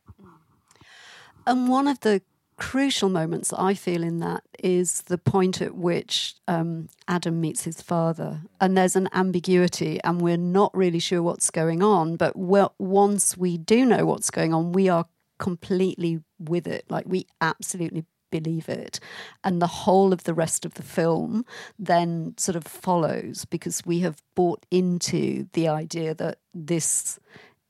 And 1.45 1.69
one 1.69 1.87
of 1.87 1.99
the 1.99 2.21
crucial 2.57 3.09
moments 3.09 3.53
I 3.53 3.73
feel 3.73 4.03
in 4.03 4.19
that 4.19 4.43
is 4.59 5.01
the 5.03 5.17
point 5.17 5.61
at 5.61 5.75
which 5.75 6.35
um, 6.47 6.89
Adam 7.07 7.41
meets 7.41 7.63
his 7.63 7.81
father, 7.81 8.41
and 8.61 8.77
there's 8.77 8.95
an 8.95 9.09
ambiguity, 9.13 9.99
and 10.03 10.21
we're 10.21 10.37
not 10.37 10.75
really 10.75 10.99
sure 10.99 11.21
what's 11.21 11.49
going 11.49 11.83
on. 11.83 12.15
But 12.15 12.35
once 12.35 13.37
we 13.37 13.57
do 13.57 13.85
know 13.85 14.05
what's 14.05 14.31
going 14.31 14.53
on, 14.53 14.71
we 14.71 14.89
are 14.89 15.05
completely 15.39 16.21
with 16.39 16.67
it. 16.67 16.85
Like 16.89 17.05
we 17.07 17.27
absolutely 17.41 18.05
believe 18.31 18.69
it, 18.69 18.99
and 19.43 19.61
the 19.61 19.67
whole 19.67 20.13
of 20.13 20.23
the 20.23 20.33
rest 20.33 20.65
of 20.65 20.73
the 20.75 20.83
film 20.83 21.45
then 21.77 22.33
sort 22.37 22.55
of 22.55 22.63
follows 22.63 23.45
because 23.45 23.85
we 23.85 23.99
have 23.99 24.21
bought 24.35 24.65
into 24.71 25.47
the 25.53 25.67
idea 25.67 26.13
that 26.15 26.39
this 26.53 27.19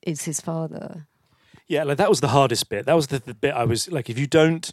is 0.02 0.24
his 0.24 0.40
father. 0.40 1.08
Yeah, 1.68 1.84
like 1.84 1.98
that 1.98 2.10
was 2.10 2.22
the 2.22 2.30
hardest 2.30 2.70
bit. 2.70 2.86
That 2.86 2.94
was 2.94 3.08
the, 3.08 3.20
the 3.20 3.34
bit 3.34 3.54
I 3.54 3.64
was 3.64 3.90
like, 3.92 4.10
if 4.10 4.18
you 4.20 4.28
don't, 4.28 4.72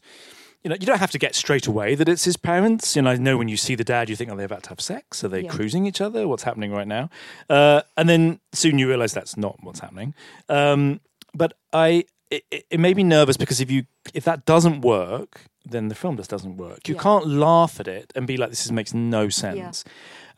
you 0.63 0.69
know, 0.69 0.77
you 0.79 0.87
don't 0.87 0.99
have 0.99 1.11
to 1.13 1.19
get 1.19 1.35
straight 1.35 1.67
away 1.67 1.95
that 1.95 2.09
it's 2.09 2.25
his 2.25 2.37
parents. 2.37 2.97
You 2.97 3.03
know, 3.03 3.11
I 3.11 3.17
know 3.17 3.39
when 3.39 3.49
you 3.49 3.57
see 3.57 3.75
the 3.75 3.85
dad, 3.85 4.11
you 4.11 4.17
think, 4.17 4.31
are 4.31 4.37
they 4.37 4.45
about 4.45 4.65
to 4.65 4.69
have 4.71 4.81
sex? 4.81 5.25
Are 5.25 5.29
they 5.29 5.43
yeah. 5.43 5.51
cruising 5.51 5.87
each 5.87 6.01
other? 6.01 6.29
What's 6.29 6.43
happening 6.43 6.73
right 6.73 6.87
now? 6.87 7.09
Uh, 7.49 7.83
and 7.97 8.09
then 8.09 8.41
soon 8.53 8.79
you 8.79 8.89
realize 8.89 9.15
that's 9.15 9.37
not 9.37 9.59
what's 9.63 9.81
happening. 9.81 10.15
Um, 10.49 11.01
but 11.33 11.55
I, 11.73 12.05
it, 12.31 12.45
it, 12.51 12.81
made 12.81 12.97
me 12.97 13.05
nervous 13.05 13.37
because 13.37 13.61
if 13.61 13.71
you 13.71 13.85
if 14.15 14.25
that 14.25 14.45
doesn't 14.45 14.83
work, 14.83 15.43
then 15.65 15.89
the 15.89 15.95
film 15.95 16.17
just 16.17 16.31
doesn't 16.31 16.57
work. 16.57 16.89
You 16.89 16.95
yeah. 16.95 17.03
can't 17.03 17.27
laugh 17.27 17.81
at 17.81 17.89
it 17.89 18.13
and 18.15 18.27
be 18.27 18.37
like, 18.37 18.51
this 18.51 18.65
is, 18.65 18.73
makes 18.73 18.93
no 18.93 19.29
sense. 19.29 19.85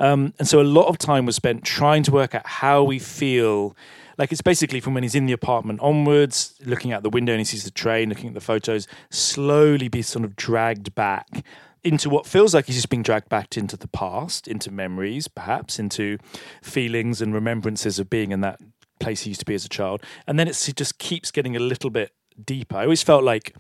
Yeah. 0.01 0.13
Um, 0.13 0.35
and 0.39 0.49
so 0.49 0.61
a 0.61 0.65
lot 0.65 0.87
of 0.87 0.99
time 0.99 1.27
was 1.27 1.37
spent 1.37 1.65
trying 1.65 2.03
to 2.05 2.11
work 2.13 2.35
out 2.35 2.47
how 2.47 2.83
we 2.83 2.99
feel 2.99 3.77
like 4.19 4.33
it's 4.33 4.43
basically 4.43 4.81
from 4.81 4.95
when 4.95 5.03
he's 5.03 5.15
in 5.15 5.27
the 5.27 5.33
apartment 5.33 5.81
onwards, 5.81 6.55
looking 6.65 6.93
out 6.93 7.03
the 7.03 7.11
window 7.11 7.33
and 7.33 7.41
he 7.41 7.45
sees 7.45 7.65
the 7.65 7.71
train, 7.71 8.09
looking 8.09 8.29
at 8.29 8.35
the 8.35 8.41
photos, 8.41 8.87
slowly 9.11 9.89
be 9.89 10.03
sort 10.03 10.25
of 10.25 10.37
dragged 10.37 10.95
back 10.95 11.45
into 11.85 12.09
what 12.09 12.27
feels 12.27 12.55
like 12.55 12.67
he's 12.67 12.77
just 12.77 12.91
being 12.91 13.03
dragged 13.03 13.29
back 13.29 13.57
into 13.57 13.77
the 13.77 13.89
past, 13.89 14.47
into 14.47 14.71
memories, 14.71 15.29
perhaps, 15.29 15.79
into 15.79 16.19
feelings 16.63 17.21
and 17.21 17.35
remembrances 17.35 17.99
of 17.99 18.09
being 18.09 18.31
in 18.31 18.41
that 18.41 18.61
place 19.01 19.23
he 19.23 19.31
used 19.31 19.41
to 19.41 19.47
be 19.47 19.55
as 19.55 19.65
a 19.65 19.69
child. 19.69 20.01
And 20.27 20.39
then 20.39 20.47
it 20.47 20.73
just 20.77 20.99
keeps 20.99 21.31
getting 21.31 21.57
a 21.57 21.61
little 21.61 21.91
bit 21.91 22.13
deeper. 22.43 22.77
I 22.77 22.85
always 22.85 23.03
felt 23.03 23.25
like 23.25 23.57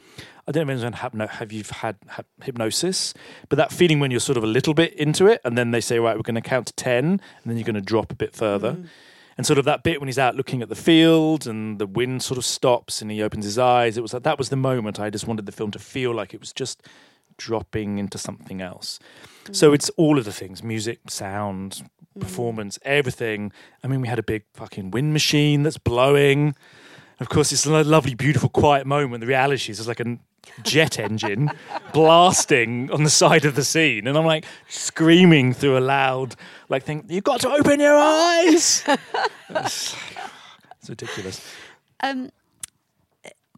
I 0.46 0.52
don't 0.52 0.66
know 0.66 0.72
if 0.72 0.94
have, 0.94 1.12
have 1.30 1.52
you 1.52 1.64
had 1.70 1.96
hypnosis, 2.42 3.12
but 3.48 3.56
that 3.56 3.72
feeling 3.72 4.00
when 4.00 4.10
you're 4.10 4.20
sort 4.20 4.38
of 4.38 4.44
a 4.44 4.48
little 4.48 4.74
bit 4.74 4.94
into 4.94 5.26
it, 5.26 5.40
and 5.44 5.58
then 5.58 5.72
they 5.72 5.80
say, 5.80 5.98
right, 5.98 6.16
we're 6.16 6.22
going 6.22 6.36
to 6.36 6.40
count 6.40 6.66
to 6.68 6.72
ten, 6.74 7.04
and 7.04 7.20
then 7.44 7.56
you're 7.56 7.64
going 7.64 7.74
to 7.74 7.80
drop 7.80 8.12
a 8.12 8.16
bit 8.16 8.34
further. 8.34 8.74
Mm 8.74 8.88
and 9.42 9.46
sort 9.48 9.58
of 9.58 9.64
that 9.64 9.82
bit 9.82 10.00
when 10.00 10.06
he's 10.06 10.20
out 10.20 10.36
looking 10.36 10.62
at 10.62 10.68
the 10.68 10.76
field 10.76 11.48
and 11.48 11.80
the 11.80 11.86
wind 11.86 12.22
sort 12.22 12.38
of 12.38 12.44
stops 12.44 13.02
and 13.02 13.10
he 13.10 13.20
opens 13.20 13.44
his 13.44 13.58
eyes. 13.58 13.98
It 13.98 14.00
was 14.00 14.14
like 14.14 14.22
that 14.22 14.38
was 14.38 14.50
the 14.50 14.56
moment 14.56 15.00
I 15.00 15.10
just 15.10 15.26
wanted 15.26 15.46
the 15.46 15.50
film 15.50 15.72
to 15.72 15.80
feel 15.80 16.14
like 16.14 16.32
it 16.32 16.38
was 16.38 16.52
just 16.52 16.80
dropping 17.38 17.98
into 17.98 18.18
something 18.18 18.60
else. 18.60 19.00
Mm. 19.46 19.56
So 19.56 19.72
it's 19.72 19.88
all 19.96 20.16
of 20.16 20.24
the 20.24 20.32
things: 20.32 20.62
music, 20.62 21.00
sound, 21.08 21.82
mm. 22.16 22.20
performance, 22.20 22.78
everything. 22.82 23.50
I 23.82 23.88
mean, 23.88 24.00
we 24.00 24.06
had 24.06 24.20
a 24.20 24.22
big 24.22 24.44
fucking 24.54 24.92
wind 24.92 25.12
machine 25.12 25.64
that's 25.64 25.76
blowing. 25.76 26.54
Of 27.18 27.28
course, 27.28 27.50
it's 27.50 27.66
a 27.66 27.82
lovely, 27.82 28.14
beautiful, 28.14 28.48
quiet 28.48 28.86
moment. 28.86 29.22
The 29.22 29.26
reality 29.26 29.72
is, 29.72 29.80
it's 29.80 29.88
like 29.88 29.98
a 29.98 30.18
jet 30.62 30.98
engine 30.98 31.50
blasting 31.92 32.90
on 32.90 33.04
the 33.04 33.10
side 33.10 33.44
of 33.44 33.54
the 33.54 33.64
scene, 33.64 34.06
and 34.06 34.16
I'm 34.16 34.26
like 34.26 34.44
screaming 34.68 35.52
through 35.52 35.78
a 35.78 35.80
loud 35.80 36.36
like 36.68 36.84
thing. 36.84 37.04
You've 37.08 37.24
got 37.24 37.40
to 37.40 37.50
open 37.50 37.80
your 37.80 37.96
eyes. 37.96 38.84
it's, 39.50 39.96
it's, 40.80 40.88
ridiculous. 40.88 41.54
Um, 42.02 42.30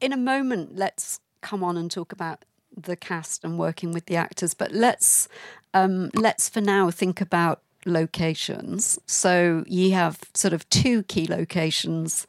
in 0.01 0.13
a 0.13 0.17
moment, 0.17 0.77
let's 0.77 1.21
come 1.41 1.63
on 1.65 1.77
and 1.77 1.91
talk 1.91 2.13
about 2.13 2.45
the 2.77 2.97
cast 2.97 3.45
and 3.45 3.59
working 3.59 3.93
with 3.93 4.07
the 4.07 4.17
actors, 4.17 4.55
but 4.55 4.73
let's 4.73 5.29
um, 5.73 6.11
let's 6.15 6.49
for 6.49 6.61
now 6.61 6.91
think 6.91 7.21
about 7.21 7.63
locations. 7.87 8.99
So 9.07 9.65
you 9.67 9.93
have 9.93 10.21
sort 10.35 10.55
of 10.55 10.69
two 10.71 11.03
key 11.05 11.27
locations 11.27 12.27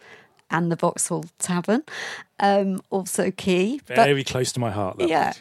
and 0.49 0.71
the 0.71 0.75
Vauxhall 0.75 1.25
Tavern. 1.39 1.83
Um, 2.39 2.81
also 2.89 3.31
key. 3.31 3.79
Very 3.85 4.23
but, 4.23 4.31
close 4.31 4.51
to 4.53 4.59
my 4.59 4.71
heart. 4.71 4.97
yeah. 4.99 5.33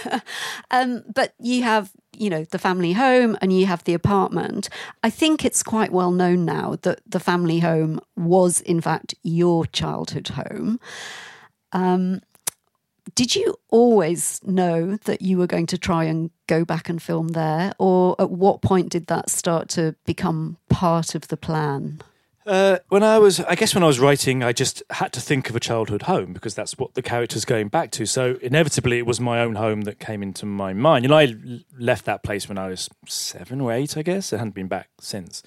um, 0.70 1.04
but 1.14 1.34
you 1.38 1.62
have, 1.62 1.92
you 2.16 2.28
know, 2.28 2.44
the 2.44 2.58
family 2.58 2.92
home 2.92 3.36
and 3.40 3.52
you 3.52 3.66
have 3.66 3.84
the 3.84 3.94
apartment. 3.94 4.68
I 5.02 5.10
think 5.10 5.44
it's 5.44 5.62
quite 5.62 5.92
well 5.92 6.10
known 6.10 6.44
now 6.44 6.76
that 6.82 7.00
the 7.06 7.20
family 7.20 7.60
home 7.60 8.00
was, 8.16 8.60
in 8.60 8.80
fact, 8.80 9.14
your 9.22 9.66
childhood 9.66 10.28
home. 10.28 10.80
Um, 11.72 12.20
did 13.14 13.36
you 13.36 13.56
always 13.68 14.40
know 14.44 14.96
that 15.04 15.22
you 15.22 15.38
were 15.38 15.46
going 15.46 15.66
to 15.66 15.78
try 15.78 16.04
and 16.04 16.30
go 16.46 16.64
back 16.64 16.88
and 16.88 17.00
film 17.00 17.28
there? 17.28 17.72
Or 17.78 18.16
at 18.18 18.30
what 18.30 18.62
point 18.62 18.88
did 18.90 19.06
that 19.06 19.30
start 19.30 19.68
to 19.70 19.94
become 20.04 20.56
part 20.68 21.14
of 21.14 21.28
the 21.28 21.36
plan? 21.36 22.00
Uh, 22.46 22.78
when 22.88 23.02
I 23.02 23.18
was, 23.18 23.40
I 23.40 23.54
guess 23.54 23.74
when 23.74 23.82
I 23.82 23.86
was 23.86 23.98
writing, 23.98 24.42
I 24.42 24.52
just 24.52 24.82
had 24.90 25.14
to 25.14 25.20
think 25.20 25.48
of 25.48 25.56
a 25.56 25.60
childhood 25.60 26.02
home 26.02 26.34
because 26.34 26.54
that's 26.54 26.76
what 26.76 26.92
the 26.92 27.00
character's 27.00 27.46
going 27.46 27.68
back 27.68 27.90
to. 27.92 28.04
So 28.04 28.36
inevitably, 28.42 28.98
it 28.98 29.06
was 29.06 29.18
my 29.18 29.40
own 29.40 29.54
home 29.54 29.82
that 29.82 29.98
came 29.98 30.22
into 30.22 30.44
my 30.44 30.74
mind. 30.74 31.04
You 31.04 31.08
know, 31.08 31.16
I 31.16 31.34
left 31.78 32.04
that 32.04 32.22
place 32.22 32.46
when 32.46 32.58
I 32.58 32.68
was 32.68 32.90
seven 33.06 33.62
or 33.62 33.72
eight, 33.72 33.96
I 33.96 34.02
guess. 34.02 34.32
I 34.32 34.36
hadn't 34.36 34.54
been 34.54 34.68
back 34.68 34.88
since. 35.00 35.42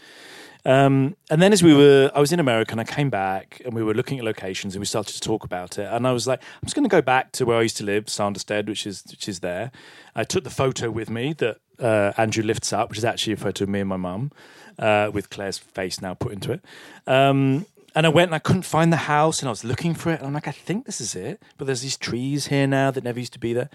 Um, 0.66 1.16
and 1.30 1.40
then 1.40 1.54
as 1.54 1.62
we 1.62 1.74
were, 1.74 2.12
I 2.16 2.20
was 2.20 2.34
in 2.34 2.40
America 2.40 2.72
and 2.72 2.82
I 2.82 2.84
came 2.84 3.12
back 3.12 3.62
and 3.64 3.76
we 3.76 3.84
were 3.84 3.94
looking 3.94 4.18
at 4.18 4.26
locations 4.26 4.74
and 4.74 4.80
we 4.80 4.86
started 4.86 5.14
to 5.14 5.22
talk 5.22 5.44
about 5.44 5.78
it. 5.78 5.88
And 5.92 6.08
I 6.08 6.12
was 6.12 6.26
like, 6.26 6.42
I'm 6.42 6.66
just 6.66 6.76
going 6.76 6.84
to 6.84 6.90
go 6.90 7.02
back 7.02 7.32
to 7.34 7.46
where 7.46 7.58
I 7.58 7.62
used 7.62 7.78
to 7.78 7.86
live, 7.86 8.10
Sanderstead, 8.10 8.68
which 8.68 8.88
is 8.88 9.04
which 9.10 9.30
is 9.30 9.42
there. 9.42 9.72
I 10.16 10.24
took 10.24 10.44
the 10.44 10.50
photo 10.50 10.90
with 10.90 11.12
me 11.12 11.34
that 11.34 11.58
uh, 11.80 12.12
Andrew 12.18 12.44
lifts 12.44 12.74
up, 12.74 12.90
which 12.90 12.98
is 12.98 13.06
actually 13.06 13.34
a 13.34 13.38
photo 13.38 13.66
of 13.66 13.70
me 13.70 13.82
and 13.82 13.90
my 13.90 13.98
mum 13.98 14.32
uh, 14.80 15.10
with 15.14 15.30
Claire's 15.30 15.58
face 15.58 16.02
now 16.02 16.14
put 16.14 16.34
into 16.34 16.52
it. 16.52 16.64
Um, 17.06 17.66
and 17.96 18.06
I 18.06 18.10
went 18.10 18.30
and 18.30 18.36
I 18.36 18.40
couldn't 18.40 18.62
find 18.64 18.94
the 18.94 18.98
house 18.98 19.42
and 19.42 19.48
I 19.48 19.52
was 19.52 19.64
looking 19.64 19.96
for 19.96 20.12
it. 20.12 20.20
And 20.20 20.28
I'm 20.28 20.34
like, 20.34 20.48
I 20.48 20.52
think 20.52 20.86
this 20.86 21.02
is 21.02 21.16
it. 21.16 21.42
But 21.58 21.66
there's 21.66 21.82
these 21.82 21.98
trees 21.98 22.48
here 22.48 22.68
now 22.68 22.92
that 22.92 23.04
never 23.04 23.20
used 23.20 23.34
to 23.34 23.40
be 23.40 23.54
there. 23.54 23.70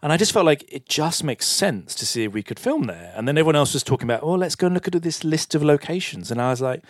And 0.00 0.12
I 0.12 0.16
just 0.16 0.32
felt 0.32 0.46
like 0.46 0.64
it 0.72 0.88
just 0.88 1.24
makes 1.24 1.44
sense 1.44 1.94
to 1.96 2.06
see 2.06 2.24
if 2.24 2.32
we 2.32 2.42
could 2.42 2.58
film 2.58 2.84
there. 2.84 3.12
And 3.16 3.26
then 3.26 3.36
everyone 3.36 3.56
else 3.56 3.74
was 3.74 3.82
talking 3.82 4.06
about, 4.06 4.22
oh, 4.22 4.34
let's 4.34 4.54
go 4.54 4.66
and 4.66 4.74
look 4.74 4.86
at 4.86 5.02
this 5.02 5.24
list 5.24 5.54
of 5.54 5.62
locations. 5.62 6.30
And 6.30 6.40
I 6.40 6.50
was 6.50 6.60
like, 6.60 6.82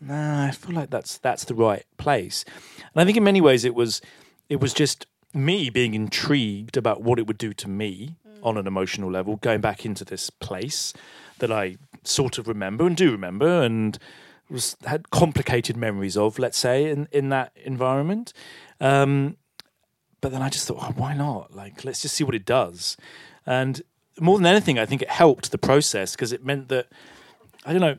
nah, 0.00 0.46
I 0.46 0.50
feel 0.50 0.74
like 0.74 0.90
that's 0.90 1.18
that's 1.18 1.44
the 1.44 1.54
right 1.54 1.84
place. 1.96 2.44
And 2.76 3.00
I 3.00 3.04
think 3.04 3.16
in 3.16 3.24
many 3.24 3.40
ways 3.40 3.64
it 3.64 3.74
was 3.74 4.02
it 4.48 4.60
was 4.60 4.74
just 4.74 5.06
me 5.32 5.70
being 5.70 5.94
intrigued 5.94 6.76
about 6.76 7.02
what 7.02 7.18
it 7.18 7.26
would 7.26 7.38
do 7.38 7.52
to 7.52 7.68
me 7.68 8.16
mm. 8.26 8.38
on 8.42 8.56
an 8.56 8.66
emotional 8.66 9.10
level, 9.10 9.36
going 9.36 9.60
back 9.60 9.84
into 9.86 10.04
this 10.04 10.28
place 10.30 10.92
that 11.38 11.52
I 11.52 11.76
sort 12.08 12.38
of 12.38 12.48
remember 12.48 12.86
and 12.86 12.96
do 12.96 13.10
remember 13.10 13.62
and 13.62 13.98
was 14.48 14.76
had 14.84 15.10
complicated 15.10 15.76
memories 15.76 16.16
of, 16.16 16.38
let's 16.38 16.58
say, 16.58 16.90
in, 16.90 17.08
in 17.10 17.30
that 17.30 17.52
environment. 17.64 18.32
Um, 18.80 19.36
but 20.20 20.32
then 20.32 20.42
I 20.42 20.48
just 20.48 20.66
thought, 20.66 20.78
oh, 20.80 20.92
why 20.96 21.14
not? 21.14 21.54
Like, 21.54 21.84
let's 21.84 22.02
just 22.02 22.14
see 22.16 22.24
what 22.24 22.34
it 22.34 22.44
does. 22.44 22.96
And 23.44 23.82
more 24.20 24.38
than 24.38 24.46
anything, 24.46 24.78
I 24.78 24.86
think 24.86 25.02
it 25.02 25.10
helped 25.10 25.50
the 25.50 25.58
process 25.58 26.12
because 26.12 26.32
it 26.32 26.44
meant 26.44 26.68
that 26.68 26.86
I 27.64 27.72
don't 27.72 27.82
know 27.82 27.98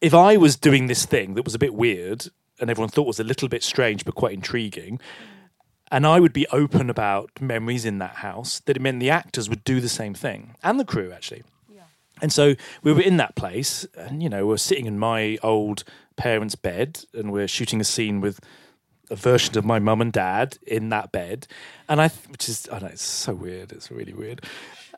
if 0.00 0.14
I 0.14 0.36
was 0.36 0.56
doing 0.56 0.86
this 0.86 1.06
thing 1.06 1.34
that 1.34 1.44
was 1.44 1.54
a 1.54 1.58
bit 1.58 1.74
weird 1.74 2.26
and 2.60 2.68
everyone 2.68 2.90
thought 2.90 3.06
was 3.06 3.20
a 3.20 3.24
little 3.24 3.48
bit 3.48 3.62
strange 3.62 4.04
but 4.04 4.14
quite 4.14 4.34
intriguing. 4.34 5.00
And 5.90 6.06
I 6.06 6.20
would 6.20 6.32
be 6.32 6.46
open 6.48 6.88
about 6.88 7.30
memories 7.40 7.84
in 7.84 7.98
that 7.98 8.16
house, 8.16 8.60
that 8.60 8.76
it 8.76 8.80
meant 8.80 9.00
the 9.00 9.10
actors 9.10 9.48
would 9.48 9.64
do 9.64 9.80
the 9.80 9.88
same 9.88 10.14
thing 10.14 10.54
and 10.62 10.78
the 10.78 10.84
crew 10.84 11.12
actually. 11.12 11.42
And 12.22 12.32
so 12.32 12.54
we 12.82 12.92
were 12.92 13.02
in 13.02 13.16
that 13.18 13.34
place, 13.34 13.86
and 13.96 14.22
you 14.22 14.28
know, 14.28 14.46
we're 14.46 14.56
sitting 14.56 14.86
in 14.86 14.98
my 14.98 15.38
old 15.42 15.84
parents' 16.16 16.54
bed, 16.54 17.04
and 17.14 17.32
we're 17.32 17.48
shooting 17.48 17.80
a 17.80 17.84
scene 17.84 18.20
with 18.20 18.40
a 19.10 19.16
version 19.16 19.58
of 19.58 19.64
my 19.64 19.78
mum 19.78 20.00
and 20.00 20.12
dad 20.12 20.58
in 20.66 20.88
that 20.90 21.10
bed, 21.10 21.46
and 21.88 22.00
I, 22.00 22.08
which 22.28 22.48
is, 22.48 22.68
I 22.70 22.78
know, 22.78 22.86
it's 22.86 23.02
so 23.02 23.34
weird. 23.34 23.72
It's 23.72 23.90
really 23.90 24.12
weird. 24.12 24.44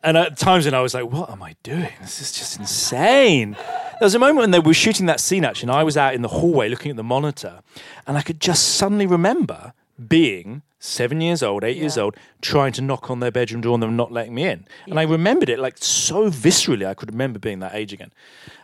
And 0.04 0.16
at 0.16 0.36
times 0.36 0.64
when 0.64 0.74
I 0.74 0.80
was 0.80 0.94
like, 0.94 1.10
"What 1.10 1.30
am 1.30 1.42
I 1.42 1.54
doing? 1.62 1.92
This 2.00 2.20
is 2.20 2.32
just 2.32 2.58
insane." 2.58 3.52
There 3.52 4.06
was 4.06 4.14
a 4.14 4.18
moment 4.18 4.38
when 4.38 4.50
they 4.50 4.58
were 4.58 4.74
shooting 4.74 5.06
that 5.06 5.20
scene 5.20 5.44
actually, 5.44 5.70
and 5.70 5.78
I 5.78 5.84
was 5.84 5.96
out 5.96 6.14
in 6.14 6.22
the 6.22 6.28
hallway 6.28 6.68
looking 6.68 6.90
at 6.90 6.96
the 6.96 7.04
monitor, 7.04 7.60
and 8.06 8.18
I 8.18 8.22
could 8.22 8.40
just 8.40 8.74
suddenly 8.74 9.06
remember 9.06 9.72
being 10.08 10.62
seven 10.82 11.20
years 11.20 11.42
old, 11.42 11.62
eight 11.62 11.76
yeah. 11.76 11.82
years 11.82 11.96
old, 11.96 12.16
trying 12.40 12.72
to 12.72 12.82
knock 12.82 13.10
on 13.10 13.20
their 13.20 13.30
bedroom 13.30 13.60
door 13.60 13.74
and 13.74 13.82
them 13.82 13.96
not 13.96 14.10
letting 14.10 14.34
me 14.34 14.44
in. 14.44 14.66
Yeah. 14.86 14.92
And 14.92 15.00
I 15.00 15.04
remembered 15.04 15.48
it 15.48 15.58
like 15.58 15.78
so 15.78 16.28
viscerally. 16.28 16.86
I 16.86 16.94
could 16.94 17.12
remember 17.12 17.38
being 17.38 17.60
that 17.60 17.74
age 17.74 17.92
again. 17.92 18.12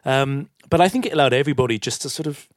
Um, 0.05 0.51
but 0.69 0.81
I 0.81 0.89
think 0.89 1.07
it 1.07 1.13
allowed 1.13 1.33
everybody 1.33 1.79
just 1.79 2.03
to 2.03 2.11
sort 2.11 2.27
of 2.27 2.49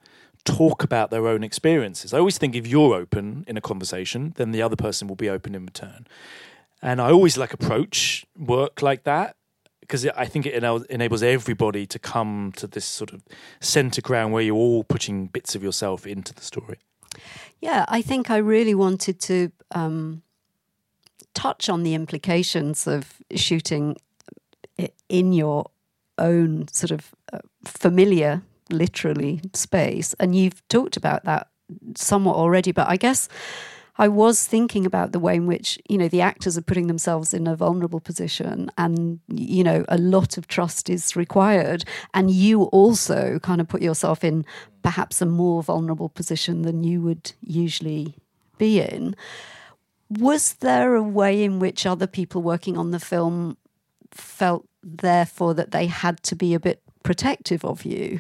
talk 0.44 0.84
about 0.84 1.12
their 1.12 1.27
own 1.27 1.44
experiences. 1.44 2.13
I 2.13 2.18
always 2.18 2.38
think 2.39 2.56
if 2.56 2.65
you're 2.65 2.96
open 2.96 3.46
in 3.48 3.56
a 3.56 3.62
conversation, 3.62 4.34
then 4.38 4.51
the 4.51 4.62
other 4.62 4.75
person 4.75 5.08
will 5.08 5.15
be 5.15 5.30
open 5.30 5.53
in 5.53 5.65
return. 5.65 6.08
And 6.82 7.00
I 7.00 7.12
always 7.12 7.38
like 7.38 7.53
approach 7.53 8.25
work 8.36 8.82
like 8.82 9.03
that 9.03 9.36
because 9.82 10.08
I 10.08 10.25
think 10.25 10.48
it 10.48 10.63
enables 10.89 11.22
everybody 11.22 11.86
to 11.86 12.00
come 12.00 12.53
to 12.56 12.65
this 12.65 12.86
sort 12.86 13.13
of 13.13 13.24
center 13.60 14.01
ground 14.01 14.34
where 14.34 14.41
you're 14.41 14.56
all 14.56 14.84
putting 14.84 15.27
bits 15.27 15.53
of 15.53 15.62
yourself 15.62 16.08
into 16.08 16.34
the 16.34 16.41
story. 16.41 16.80
Yeah, 17.60 17.86
I 17.88 18.01
think 18.01 18.30
I 18.30 18.38
really 18.38 18.74
wanted 18.75 19.20
to 19.22 19.51
um, 19.72 20.24
touch 21.34 21.70
on 21.70 21.84
the 21.84 21.94
implications 21.94 22.88
of 22.88 23.13
shooting 23.36 23.98
in 25.10 25.34
your 25.34 25.70
own 26.18 26.68
sort 26.70 26.91
of 26.91 27.13
uh, 27.34 27.39
familiar, 27.65 28.41
literally, 28.70 29.41
space. 29.53 30.13
And 30.20 30.36
you've 30.36 30.68
talked 30.68 30.98
about 30.98 31.24
that 31.25 31.48
somewhat 31.96 32.36
already, 32.36 32.72
but 32.72 32.88
I 32.88 32.98
guess 32.98 33.30
I 34.01 34.08
was 34.08 34.48
thinking 34.48 34.88
about 34.88 35.12
the 35.12 35.20
way 35.20 35.36
in 35.36 35.46
which, 35.46 35.77
you 35.88 35.96
know, 35.96 36.08
the 36.08 36.22
actors 36.22 36.58
are 36.58 36.63
putting 36.63 36.88
themselves 36.88 37.36
in 37.36 37.46
a 37.46 37.55
vulnerable 37.55 38.00
position 38.00 38.72
and, 38.75 39.20
you 39.27 39.63
know, 39.63 39.86
a 39.89 40.00
lot 40.00 40.39
of 40.39 40.48
trust 40.48 40.89
is 40.89 41.15
required. 41.15 41.86
And 42.15 42.31
you 42.31 42.63
also 42.63 43.38
kind 43.43 43.62
of 43.62 43.67
put 43.67 43.84
yourself 43.84 44.24
in 44.24 44.43
perhaps 44.81 45.22
a 45.22 45.27
more 45.27 45.62
vulnerable 45.62 46.10
position 46.10 46.63
than 46.63 46.84
you 46.84 47.00
would 47.03 47.34
usually 47.41 48.15
be 48.58 48.81
in. 48.81 49.15
Was 50.10 50.53
there 50.53 50.96
a 50.96 51.03
way 51.03 51.43
in 51.43 51.60
which 51.60 51.86
other 51.86 52.08
people 52.08 52.41
working 52.41 52.79
on 52.79 52.89
the 52.89 53.00
film 53.00 53.55
felt, 54.09 54.68
therefore, 54.81 55.53
that 55.53 55.70
they 55.70 55.85
had 55.85 56.24
to 56.24 56.35
be 56.35 56.55
a 56.55 56.59
bit 56.59 56.81
protective 57.03 57.64
of 57.64 57.85
you? 57.85 58.20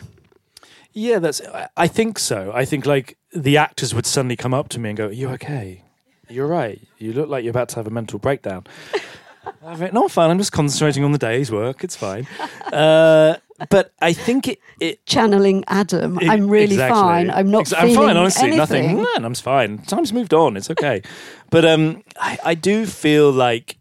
Yeah, 0.93 1.17
that's. 1.17 1.41
I 1.75 1.87
think 1.87 2.19
so. 2.19 2.51
I 2.53 2.65
think 2.65 2.85
like 2.85 3.17
the 3.33 3.57
actors 3.57 3.93
would 3.93 4.05
suddenly 4.05 4.35
come 4.35 4.53
up 4.53 4.69
to 4.69 4.79
me 4.79 4.89
and 4.89 4.97
go, 4.97 5.07
"Are 5.07 5.11
you 5.11 5.29
okay? 5.29 5.83
You're 6.29 6.47
right. 6.47 6.81
You 6.97 7.13
look 7.13 7.29
like 7.29 7.43
you're 7.43 7.51
about 7.51 7.69
to 7.69 7.75
have 7.77 7.87
a 7.87 7.91
mental 7.91 8.19
breakdown." 8.19 8.65
I 9.65 9.75
went, 9.75 9.93
"No, 9.93 10.03
I'm 10.03 10.09
fine. 10.09 10.29
I'm 10.29 10.37
just 10.37 10.51
concentrating 10.51 11.03
on 11.03 11.11
the 11.11 11.17
day's 11.17 11.51
work. 11.51 11.83
It's 11.83 11.95
fine." 11.95 12.27
Uh, 12.71 13.35
but 13.69 13.91
I 14.01 14.13
think 14.13 14.47
it, 14.47 14.59
it 14.79 15.05
channeling 15.05 15.65
Adam. 15.67 16.17
It, 16.19 16.29
I'm 16.29 16.47
really 16.47 16.75
exactly. 16.75 17.01
fine. 17.01 17.29
I'm 17.29 17.51
not. 17.51 17.65
Exa- 17.65 17.79
I'm 17.79 17.95
fine. 17.95 18.15
Honestly, 18.15 18.47
anything. 18.47 18.57
nothing. 18.57 18.95
Man, 18.95 19.25
I'm 19.25 19.35
fine. 19.35 19.79
Time's 19.79 20.13
moved 20.13 20.33
on. 20.33 20.55
It's 20.55 20.69
okay. 20.71 21.01
but 21.49 21.65
um, 21.65 22.01
I, 22.17 22.39
I 22.45 22.55
do 22.55 22.85
feel 22.85 23.29
like 23.29 23.77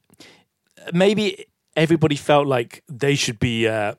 maybe 0.92 1.46
everybody 1.76 2.16
felt 2.16 2.48
like 2.48 2.82
they 2.88 3.14
should 3.14 3.38
be. 3.38 3.68
Uh, 3.68 3.94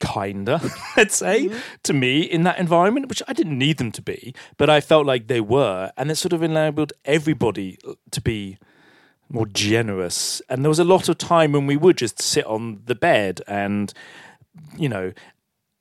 kinder, 0.00 0.60
let's 0.96 1.16
say, 1.16 1.46
mm-hmm. 1.46 1.58
to 1.84 1.92
me 1.92 2.22
in 2.22 2.42
that 2.44 2.58
environment, 2.58 3.08
which 3.08 3.22
I 3.28 3.32
didn't 3.32 3.58
need 3.58 3.78
them 3.78 3.92
to 3.92 4.02
be, 4.02 4.34
but 4.56 4.70
I 4.70 4.80
felt 4.80 5.06
like 5.06 5.26
they 5.26 5.40
were. 5.40 5.92
And 5.96 6.10
it 6.10 6.16
sort 6.16 6.32
of 6.32 6.42
enabled 6.42 6.92
everybody 7.04 7.78
to 8.10 8.20
be 8.20 8.58
more 9.28 9.46
generous. 9.46 10.42
And 10.48 10.64
there 10.64 10.68
was 10.68 10.78
a 10.78 10.84
lot 10.84 11.08
of 11.08 11.18
time 11.18 11.52
when 11.52 11.66
we 11.66 11.76
would 11.76 11.96
just 11.96 12.20
sit 12.20 12.46
on 12.46 12.82
the 12.86 12.94
bed 12.94 13.40
and, 13.46 13.92
you 14.76 14.88
know, 14.88 15.12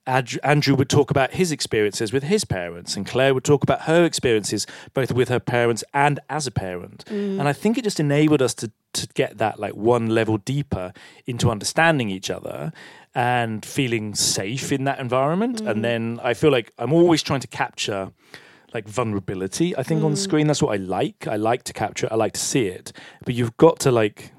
Andrew 0.05 0.75
would 0.75 0.89
talk 0.89 1.11
about 1.11 1.31
his 1.31 1.51
experiences 1.51 2.11
with 2.11 2.23
his 2.23 2.43
parents, 2.43 2.95
and 2.95 3.05
Claire 3.05 3.33
would 3.33 3.43
talk 3.43 3.63
about 3.63 3.81
her 3.83 4.03
experiences 4.03 4.67
both 4.93 5.13
with 5.13 5.29
her 5.29 5.39
parents 5.39 5.83
and 5.93 6.19
as 6.29 6.45
a 6.45 6.51
parent. 6.51 7.05
Mm. 7.05 7.39
And 7.39 7.47
I 7.47 7.53
think 7.53 7.77
it 7.77 7.83
just 7.83 7.99
enabled 7.99 8.41
us 8.41 8.53
to 8.55 8.71
to 8.93 9.07
get 9.15 9.39
that 9.39 9.59
like 9.59 9.73
one 9.73 10.09
level 10.09 10.37
deeper 10.37 10.93
into 11.25 11.49
understanding 11.49 12.09
each 12.09 12.29
other 12.29 12.71
and 13.15 13.65
feeling 13.65 14.13
safe 14.13 14.71
in 14.71 14.83
that 14.83 14.99
environment. 14.99 15.63
Mm. 15.63 15.69
And 15.69 15.83
then 15.83 16.19
I 16.23 16.33
feel 16.33 16.51
like 16.51 16.71
I'm 16.77 16.93
always 16.93 17.23
trying 17.23 17.39
to 17.39 17.47
capture 17.47 18.11
like 18.73 18.87
vulnerability. 18.87 19.75
I 19.77 19.83
think 19.83 20.01
mm. 20.01 20.05
on 20.05 20.15
screen 20.15 20.47
that's 20.47 20.61
what 20.61 20.73
I 20.73 20.77
like. 20.77 21.27
I 21.27 21.35
like 21.35 21.63
to 21.63 21.73
capture. 21.73 22.07
It. 22.07 22.11
I 22.11 22.15
like 22.15 22.33
to 22.33 22.39
see 22.39 22.67
it. 22.67 22.91
But 23.25 23.35
you've 23.35 23.55
got 23.57 23.79
to 23.81 23.91
like 23.91 24.31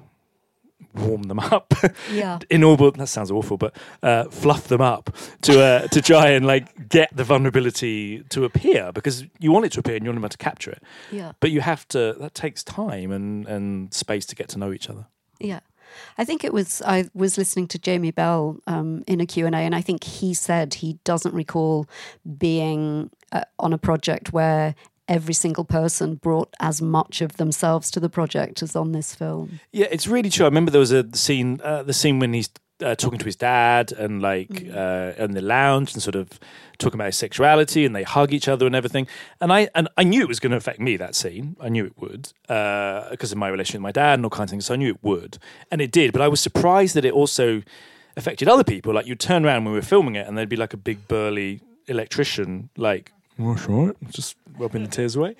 warm 0.93 1.23
them 1.23 1.39
up. 1.39 1.73
Yeah. 2.11 2.39
in 2.49 2.63
order 2.63 2.91
that 2.91 3.07
sounds 3.07 3.31
awful, 3.31 3.57
but 3.57 3.75
uh, 4.03 4.25
fluff 4.25 4.67
them 4.67 4.81
up 4.81 5.15
to 5.43 5.61
uh, 5.61 5.87
to 5.87 6.01
try 6.01 6.29
and 6.29 6.45
like 6.45 6.89
get 6.89 7.15
the 7.15 7.23
vulnerability 7.23 8.23
to 8.29 8.45
appear 8.45 8.91
because 8.91 9.25
you 9.39 9.51
want 9.51 9.65
it 9.65 9.71
to 9.73 9.79
appear 9.79 9.95
and 9.95 10.05
you 10.05 10.11
want 10.11 10.21
them 10.21 10.29
to 10.29 10.37
capture 10.37 10.71
it. 10.71 10.83
Yeah. 11.11 11.33
But 11.39 11.51
you 11.51 11.61
have 11.61 11.87
to. 11.89 12.15
That 12.19 12.33
takes 12.33 12.63
time 12.63 13.11
and 13.11 13.47
and 13.47 13.93
space 13.93 14.25
to 14.27 14.35
get 14.35 14.49
to 14.49 14.59
know 14.59 14.71
each 14.71 14.89
other. 14.89 15.07
Yeah. 15.39 15.59
I 16.17 16.25
think 16.25 16.43
it 16.43 16.53
was 16.53 16.81
I 16.85 17.05
was 17.13 17.37
listening 17.37 17.67
to 17.69 17.79
Jamie 17.79 18.11
Bell 18.11 18.57
um, 18.67 19.03
in 19.07 19.21
a 19.21 19.25
Q&A 19.25 19.51
and 19.51 19.75
I 19.75 19.81
think 19.81 20.03
he 20.03 20.33
said 20.33 20.75
he 20.75 20.99
doesn't 21.03 21.33
recall 21.33 21.87
being 22.37 23.11
uh, 23.31 23.43
on 23.59 23.71
a 23.71 23.77
project 23.77 24.33
where 24.33 24.75
every 25.07 25.33
single 25.33 25.65
person 25.65 26.15
brought 26.15 26.53
as 26.59 26.81
much 26.81 27.21
of 27.21 27.37
themselves 27.37 27.91
to 27.91 27.99
the 27.99 28.09
project 28.09 28.61
as 28.63 28.75
on 28.75 28.91
this 28.91 29.13
film. 29.13 29.59
Yeah, 29.71 29.87
it's 29.91 30.07
really 30.07 30.29
true. 30.29 30.45
I 30.45 30.49
remember 30.49 30.71
there 30.71 30.79
was 30.79 30.91
a 30.91 31.05
scene, 31.15 31.61
uh, 31.63 31.83
the 31.83 31.93
scene 31.93 32.19
when 32.19 32.33
he's 32.33 32.49
uh, 32.81 32.95
talking 32.95 33.19
to 33.19 33.25
his 33.25 33.35
dad 33.35 33.91
and 33.93 34.21
like 34.21 34.49
mm. 34.49 34.75
uh, 34.75 35.23
in 35.23 35.31
the 35.31 35.41
lounge 35.41 35.93
and 35.93 36.01
sort 36.01 36.15
of 36.15 36.39
talking 36.77 36.95
about 36.95 37.05
his 37.05 37.15
sexuality 37.15 37.85
and 37.85 37.95
they 37.95 38.03
hug 38.03 38.33
each 38.33 38.47
other 38.47 38.65
and 38.65 38.75
everything. 38.75 39.07
And 39.39 39.53
I 39.53 39.69
and 39.75 39.87
I 39.97 40.03
knew 40.03 40.21
it 40.21 40.27
was 40.27 40.39
going 40.39 40.51
to 40.51 40.57
affect 40.57 40.79
me 40.79 40.97
that 40.97 41.15
scene. 41.15 41.55
I 41.59 41.69
knew 41.69 41.85
it 41.85 41.93
would 41.97 42.33
because 42.41 43.31
uh, 43.31 43.33
of 43.33 43.37
my 43.37 43.47
relationship 43.47 43.79
with 43.79 43.83
my 43.83 43.91
dad 43.91 44.15
and 44.15 44.25
all 44.25 44.29
kinds 44.29 44.49
of 44.49 44.51
things. 44.51 44.65
So 44.65 44.73
I 44.73 44.77
knew 44.77 44.89
it 44.89 45.03
would, 45.03 45.37
and 45.71 45.81
it 45.81 45.91
did. 45.91 46.11
But 46.11 46.21
I 46.21 46.27
was 46.27 46.41
surprised 46.41 46.95
that 46.95 47.05
it 47.05 47.13
also 47.13 47.63
affected 48.17 48.47
other 48.47 48.63
people. 48.63 48.93
Like 48.93 49.07
you'd 49.07 49.19
turn 49.19 49.45
around 49.45 49.63
when 49.63 49.73
we 49.73 49.79
were 49.79 49.85
filming 49.85 50.15
it, 50.15 50.27
and 50.27 50.37
there'd 50.37 50.49
be 50.49 50.57
like 50.57 50.73
a 50.73 50.77
big 50.77 51.07
burly 51.07 51.61
electrician, 51.87 52.69
like 52.75 53.11
that's 53.37 53.67
right, 53.67 53.95
just 54.09 54.37
rubbing 54.57 54.83
the 54.83 54.89
tears 54.89 55.15
away. 55.15 55.35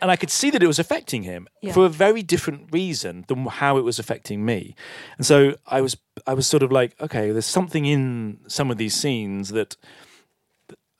And 0.00 0.10
I 0.10 0.16
could 0.16 0.30
see 0.30 0.50
that 0.50 0.62
it 0.62 0.66
was 0.66 0.78
affecting 0.78 1.22
him 1.22 1.46
yeah. 1.60 1.72
for 1.72 1.86
a 1.86 1.88
very 1.88 2.22
different 2.22 2.68
reason 2.72 3.24
than 3.28 3.46
how 3.46 3.78
it 3.78 3.82
was 3.82 3.98
affecting 3.98 4.44
me. 4.44 4.74
And 5.16 5.26
so 5.26 5.56
I 5.66 5.80
was, 5.80 5.96
I 6.26 6.34
was 6.34 6.46
sort 6.46 6.62
of 6.62 6.72
like, 6.72 6.94
okay, 7.00 7.30
there's 7.30 7.46
something 7.46 7.86
in 7.86 8.38
some 8.46 8.70
of 8.70 8.76
these 8.76 8.94
scenes 8.94 9.50
that 9.50 9.76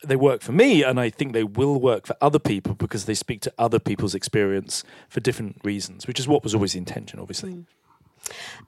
they 0.05 0.17
work 0.17 0.43
for 0.43 0.53
me, 0.53 0.83
and 0.83 1.01
I 1.01 1.11
think 1.11 1.33
they 1.33 1.45
will 1.45 1.81
work 1.81 2.07
for 2.07 2.17
other 2.21 2.39
people 2.39 2.75
because 2.75 3.07
they 3.07 3.15
speak 3.15 3.41
to 3.43 3.53
other 3.59 3.79
people's 3.79 4.15
experience 4.15 4.85
for 5.09 5.21
different 5.21 5.61
reasons, 5.65 6.07
which 6.07 6.21
is 6.21 6.29
what 6.29 6.43
was 6.43 6.55
always 6.55 6.73
the 6.73 6.79
intention, 6.79 7.19
obviously. 7.19 7.53
Mm. 7.53 7.67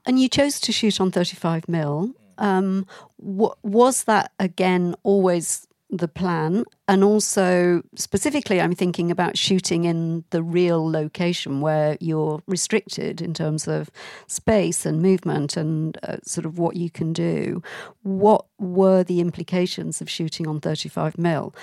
And 0.07 0.21
you 0.21 0.29
chose 0.29 0.61
to 0.61 0.73
shoot 0.73 1.01
on 1.01 1.11
35 1.11 1.69
mil. 1.69 2.13
Um, 2.39 2.87
w- 3.19 3.55
was 3.63 4.05
that 4.05 4.33
again 4.39 4.95
always 5.03 5.66
the 5.91 6.09
plan, 6.09 6.65
and 6.89 7.05
also 7.05 7.83
specifically, 7.95 8.61
I'm 8.61 8.75
thinking 8.75 9.11
about 9.11 9.39
shooting 9.39 9.85
in 9.85 10.25
the 10.31 10.43
real 10.43 10.91
location 10.91 11.61
where 11.61 11.97
you're 12.01 12.43
restricted 12.47 13.23
in 13.23 13.35
terms 13.35 13.69
of 13.69 13.91
space 14.27 14.85
and 14.85 15.01
movement 15.01 15.57
and 15.57 15.97
uh, 16.03 16.17
sort 16.25 16.45
of 16.45 16.59
what 16.59 16.77
you 16.77 16.91
can 16.91 17.13
do. 17.13 17.63
What 18.03 18.47
were 18.59 19.05
the 19.05 19.21
implications 19.21 20.01
of 20.01 20.11
shooting 20.11 20.47
on 20.47 20.61
35 20.61 21.19
mil? 21.19 21.55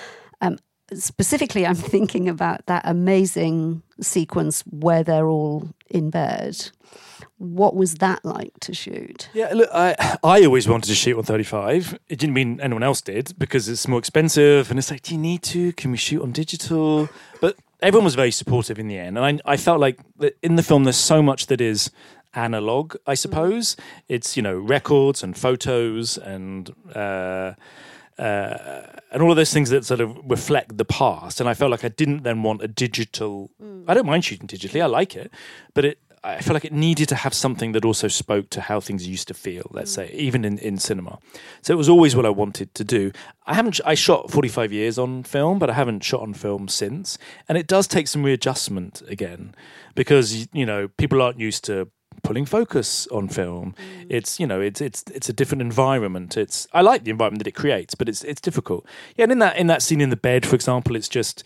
Um, 0.42 0.58
specifically, 0.94 1.66
I'm 1.66 1.76
thinking 1.94 2.30
about 2.30 2.66
that 2.68 2.84
amazing 2.86 3.84
sequence 4.02 4.62
where 4.70 5.04
they're 5.04 5.28
all 5.28 5.70
in 5.90 6.10
bed. 6.10 6.70
What 7.38 7.76
was 7.76 7.96
that 7.96 8.24
like 8.24 8.54
to 8.62 8.74
shoot? 8.74 9.30
Yeah, 9.34 9.52
look, 9.54 9.70
I 9.74 9.96
I 10.24 10.46
always 10.46 10.68
wanted 10.68 10.88
to 10.88 10.96
shoot 10.96 11.18
on 11.18 11.24
35. 11.24 11.98
It 12.08 12.20
didn't 12.20 12.34
mean 12.34 12.62
anyone 12.62 12.84
else 12.84 13.02
did 13.02 13.34
because 13.38 13.68
it's 13.68 13.88
more 13.88 14.00
expensive. 14.00 14.70
And 14.70 14.80
it's 14.80 14.92
like, 14.92 15.02
do 15.02 15.14
you 15.14 15.20
need 15.20 15.42
to? 15.44 15.74
Can 15.74 15.92
we 15.92 15.98
shoot 15.98 16.22
on 16.22 16.32
digital? 16.32 17.10
But 17.42 17.58
everyone 17.82 18.06
was 18.06 18.16
very 18.16 18.32
supportive 18.32 18.80
in 18.80 18.88
the 18.88 18.98
end. 18.98 19.18
And 19.18 19.42
I, 19.46 19.54
I 19.54 19.58
felt 19.58 19.80
like 19.80 20.00
in 20.42 20.56
the 20.56 20.64
film, 20.64 20.86
there's 20.86 20.96
so 20.96 21.22
much 21.22 21.48
that 21.48 21.60
is 21.60 21.92
analog, 22.34 22.96
I 23.06 23.16
suppose. 23.16 23.76
It's, 24.08 24.38
you 24.38 24.44
know, 24.44 24.58
records 24.58 25.24
and 25.24 25.38
photos 25.38 26.18
and. 26.18 26.74
Uh, 26.96 27.54
uh, 28.18 28.82
and 29.12 29.22
all 29.22 29.32
of 29.32 29.38
those 29.38 29.54
things 29.54 29.70
that 29.70 29.86
sort 29.86 30.02
of 30.02 30.18
reflect 30.26 30.78
the 30.78 30.86
past. 30.86 31.40
And 31.40 31.50
I 31.50 31.54
felt 31.54 31.72
like 31.72 31.84
I 31.84 31.90
didn't 31.90 32.24
then 32.24 32.44
want 32.44 32.62
a 32.62 32.68
digital. 32.68 33.52
Mm. 33.62 33.86
I 33.88 33.94
don't 33.94 34.06
mind 34.06 34.26
shooting 34.26 34.48
digitally; 34.48 34.82
I 34.82 34.88
like 34.88 35.16
it, 35.16 35.32
but 35.74 35.86
it 35.86 36.00
I 36.26 36.40
feel 36.40 36.54
like 36.54 36.64
it 36.64 36.72
needed 36.72 37.10
to 37.10 37.16
have 37.16 37.34
something 37.34 37.74
that 37.74 37.84
also 37.84 38.08
spoke 38.08 38.50
to 38.52 38.62
how 38.62 38.80
things 38.80 39.06
used 39.06 39.28
to 39.28 39.34
feel, 39.34 39.70
let's 39.72 39.92
mm. 39.92 39.96
say, 39.96 40.12
even 40.14 40.46
in, 40.46 40.58
in 40.60 40.78
cinema. 40.78 41.20
So 41.62 41.74
it 41.74 41.76
was 41.76 41.90
always 41.90 42.16
what 42.16 42.26
I 42.26 42.30
wanted 42.30 42.74
to 42.76 42.84
do. 42.86 43.12
I 43.46 43.56
haven't, 43.56 43.82
I 43.86 43.94
shot 43.94 44.32
45 44.32 44.72
years 44.72 44.98
on 44.98 45.24
film, 45.24 45.60
but 45.60 45.70
I 45.70 45.74
haven't 45.74 46.04
shot 46.04 46.22
on 46.22 46.34
film 46.34 46.70
since. 46.70 47.18
And 47.50 47.58
it 47.58 47.68
does 47.68 47.88
take 47.88 48.08
some 48.08 48.24
readjustment 48.24 49.02
again 49.10 49.54
because, 49.96 50.48
you 50.54 50.66
know, 50.66 50.88
people 50.88 51.22
aren't 51.22 51.40
used 51.40 51.66
to 51.66 51.90
pulling 52.24 52.46
focus 52.46 53.08
on 53.08 53.28
film. 53.28 53.76
Mm. 53.78 54.08
It's 54.10 54.40
you 54.40 54.48
know 54.48 54.62
it's 54.62 54.82
it's 54.82 55.04
it's 55.14 55.30
a 55.30 55.34
different 55.34 55.62
environment. 55.62 56.38
It's 56.38 56.68
I 56.74 56.82
like 56.82 57.04
the 57.04 57.12
environment 57.12 57.40
that 57.40 57.48
it 57.48 57.56
creates, 57.56 57.96
but 57.96 58.10
it's 58.10 58.24
it's 58.24 58.42
difficult. 58.42 58.86
Yeah, 59.16 59.24
and 59.24 59.32
in 59.32 59.40
that 59.40 59.58
in 59.58 59.68
that 59.68 59.82
scene 59.82 60.02
in 60.02 60.10
the 60.10 60.16
bed, 60.16 60.46
for 60.46 60.56
example, 60.56 60.96
it's 60.96 61.10
just 61.10 61.44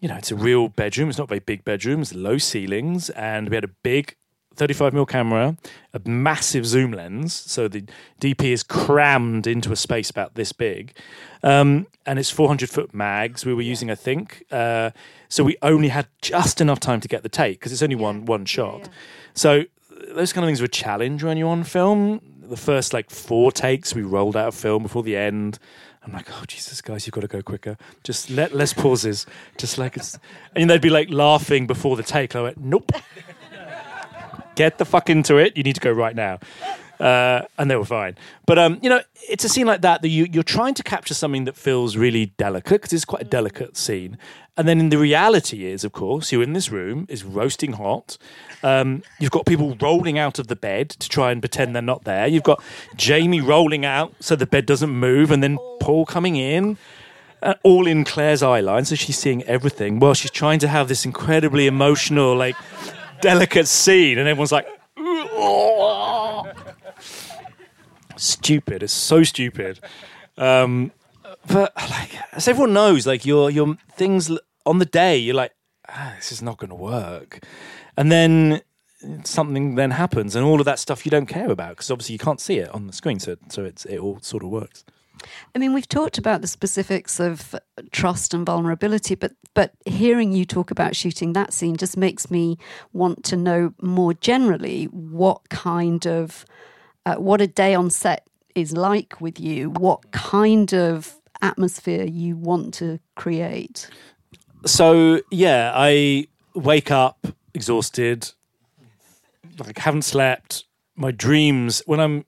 you 0.00 0.08
know, 0.08 0.16
it's 0.16 0.30
a 0.30 0.36
real 0.36 0.68
bedroom. 0.68 1.08
It's 1.08 1.16
not 1.16 1.24
a 1.24 1.28
very 1.28 1.40
big 1.40 1.64
bedroom. 1.64 2.02
It's 2.02 2.14
low 2.14 2.36
ceilings, 2.36 3.08
and 3.10 3.48
we 3.48 3.56
had 3.56 3.64
a 3.64 3.68
big 3.82 4.16
35 4.54 4.92
mm 4.92 5.08
camera, 5.08 5.56
a 5.92 6.08
massive 6.08 6.66
zoom 6.66 6.92
lens. 6.92 7.32
So 7.32 7.68
the 7.68 7.84
DP 8.20 8.52
is 8.52 8.62
crammed 8.62 9.46
into 9.46 9.72
a 9.72 9.76
space 9.76 10.10
about 10.10 10.34
this 10.34 10.52
big, 10.52 10.94
um, 11.42 11.86
and 12.04 12.18
it's 12.18 12.30
400 12.30 12.68
foot 12.68 12.94
mags 12.94 13.46
we 13.46 13.54
were 13.54 13.62
using, 13.62 13.90
I 13.90 13.94
think. 13.94 14.44
Uh, 14.50 14.90
so 15.28 15.42
we 15.42 15.56
only 15.62 15.88
had 15.88 16.06
just 16.20 16.60
enough 16.60 16.80
time 16.80 17.00
to 17.00 17.08
get 17.08 17.22
the 17.22 17.28
take 17.28 17.58
because 17.58 17.72
it's 17.72 17.82
only 17.82 17.96
one 17.96 18.26
one 18.26 18.44
shot. 18.44 18.88
So 19.32 19.64
those 20.12 20.32
kind 20.32 20.44
of 20.44 20.48
things 20.48 20.60
were 20.60 20.66
a 20.66 20.68
challenge 20.68 21.22
when 21.22 21.36
you're 21.36 21.48
on 21.48 21.64
film. 21.64 22.20
The 22.42 22.56
first 22.56 22.92
like 22.92 23.10
four 23.10 23.50
takes 23.52 23.94
we 23.94 24.02
rolled 24.02 24.36
out 24.36 24.48
of 24.48 24.54
film 24.54 24.82
before 24.82 25.02
the 25.02 25.16
end. 25.16 25.58
I'm 26.04 26.12
like, 26.12 26.28
oh 26.30 26.44
Jesus, 26.46 26.82
guys, 26.82 27.06
you've 27.06 27.14
got 27.14 27.22
to 27.22 27.28
go 27.28 27.40
quicker. 27.42 27.78
Just 28.02 28.28
let 28.28 28.54
less 28.54 28.74
pauses. 28.74 29.26
Just 29.56 29.78
like 29.78 29.96
it's, 29.96 30.18
and 30.56 30.68
they'd 30.68 30.80
be 30.80 30.90
like 30.90 31.10
laughing 31.10 31.66
before 31.66 31.96
the 31.96 32.02
take. 32.02 32.36
I 32.36 32.42
went, 32.42 32.58
nope. 32.58 32.92
Get 34.54 34.78
the 34.78 34.84
fuck 34.84 35.10
into 35.10 35.36
it. 35.38 35.56
You 35.56 35.62
need 35.62 35.74
to 35.74 35.80
go 35.80 35.90
right 35.90 36.14
now. 36.14 36.38
Uh, 37.04 37.44
and 37.58 37.70
they 37.70 37.76
were 37.76 37.84
fine. 37.84 38.16
But 38.46 38.58
um, 38.58 38.78
you 38.80 38.88
know, 38.88 39.02
it's 39.28 39.44
a 39.44 39.48
scene 39.50 39.66
like 39.66 39.82
that 39.82 40.00
that 40.00 40.08
you 40.08 40.26
you're 40.32 40.42
trying 40.42 40.72
to 40.72 40.82
capture 40.82 41.12
something 41.12 41.44
that 41.44 41.54
feels 41.54 41.98
really 41.98 42.26
delicate 42.38 42.80
because 42.80 42.94
it's 42.94 43.04
quite 43.04 43.20
a 43.20 43.26
delicate 43.26 43.76
scene. 43.76 44.16
And 44.56 44.66
then 44.66 44.80
in 44.80 44.88
the 44.88 44.96
reality 44.96 45.66
is, 45.66 45.84
of 45.84 45.92
course, 45.92 46.32
you're 46.32 46.42
in 46.42 46.54
this 46.54 46.70
room, 46.70 47.04
is 47.10 47.22
roasting 47.22 47.74
hot. 47.74 48.16
Um, 48.62 49.02
you've 49.18 49.32
got 49.32 49.44
people 49.44 49.76
rolling 49.82 50.18
out 50.18 50.38
of 50.38 50.46
the 50.46 50.56
bed 50.56 50.88
to 50.88 51.06
try 51.10 51.30
and 51.30 51.42
pretend 51.42 51.74
they're 51.74 51.82
not 51.82 52.04
there. 52.04 52.26
You've 52.26 52.42
got 52.42 52.62
Jamie 52.96 53.42
rolling 53.42 53.84
out 53.84 54.14
so 54.20 54.34
the 54.34 54.46
bed 54.46 54.64
doesn't 54.64 54.88
move, 54.88 55.30
and 55.30 55.42
then 55.42 55.58
Paul 55.80 56.06
coming 56.06 56.36
in. 56.36 56.78
Uh, 57.42 57.52
all 57.62 57.86
in 57.86 58.04
Claire's 58.04 58.42
eye 58.42 58.60
line, 58.60 58.86
so 58.86 58.94
she's 58.94 59.18
seeing 59.18 59.42
everything 59.42 60.00
while 60.00 60.14
she's 60.14 60.30
trying 60.30 60.58
to 60.60 60.68
have 60.68 60.88
this 60.88 61.04
incredibly 61.04 61.66
emotional, 61.66 62.34
like 62.34 62.56
delicate 63.20 63.68
scene, 63.68 64.16
and 64.16 64.26
everyone's 64.26 64.52
like, 64.52 64.66
stupid. 68.26 68.82
It's 68.82 68.92
so 68.92 69.22
stupid. 69.22 69.80
Um, 70.36 70.92
but 71.46 71.72
like, 71.76 72.10
as 72.32 72.48
everyone 72.48 72.72
knows, 72.72 73.06
like 73.06 73.24
your 73.24 73.50
your 73.50 73.76
things 73.92 74.30
on 74.66 74.78
the 74.78 74.86
day, 74.86 75.16
you're 75.16 75.34
like, 75.34 75.52
ah, 75.88 76.14
this 76.16 76.32
is 76.32 76.42
not 76.42 76.58
going 76.58 76.70
to 76.70 76.76
work, 76.76 77.44
and 77.96 78.10
then 78.10 78.62
something 79.24 79.74
then 79.74 79.92
happens, 79.92 80.34
and 80.34 80.44
all 80.44 80.60
of 80.60 80.64
that 80.64 80.78
stuff 80.78 81.04
you 81.04 81.10
don't 81.10 81.26
care 81.26 81.50
about 81.50 81.70
because 81.70 81.90
obviously 81.90 82.14
you 82.14 82.18
can't 82.18 82.40
see 82.40 82.58
it 82.58 82.68
on 82.70 82.86
the 82.86 82.92
screen, 82.92 83.20
so 83.20 83.36
so 83.48 83.64
it's 83.64 83.84
it 83.84 83.98
all 83.98 84.18
sort 84.20 84.42
of 84.42 84.50
works. 84.50 84.84
I 85.54 85.58
mean, 85.58 85.72
we've 85.72 85.88
talked 85.88 86.18
about 86.18 86.42
the 86.42 86.48
specifics 86.48 87.20
of 87.20 87.54
trust 87.92 88.34
and 88.34 88.44
vulnerability, 88.44 89.14
but 89.14 89.32
but 89.54 89.72
hearing 89.86 90.32
you 90.32 90.44
talk 90.44 90.70
about 90.70 90.96
shooting 90.96 91.32
that 91.32 91.52
scene 91.52 91.76
just 91.76 91.96
makes 91.96 92.30
me 92.30 92.58
want 92.92 93.24
to 93.24 93.36
know 93.36 93.74
more 93.80 94.14
generally 94.14 94.84
what 94.86 95.48
kind 95.48 96.06
of 96.06 96.44
uh, 97.06 97.16
what 97.16 97.40
a 97.40 97.46
day 97.46 97.74
on 97.74 97.90
set 97.90 98.26
is 98.54 98.72
like 98.72 99.20
with 99.20 99.40
you, 99.40 99.70
what 99.70 100.12
kind 100.12 100.72
of 100.72 101.16
atmosphere 101.42 102.04
you 102.04 102.36
want 102.36 102.74
to 102.74 102.98
create. 103.16 103.88
So 104.66 105.20
yeah, 105.30 105.72
I 105.74 106.28
wake 106.54 106.90
up 106.90 107.26
exhausted, 107.52 108.32
like 109.58 109.78
haven't 109.78 110.02
slept. 110.02 110.64
My 110.96 111.10
dreams 111.10 111.82
when 111.86 112.00
I'm 112.00 112.24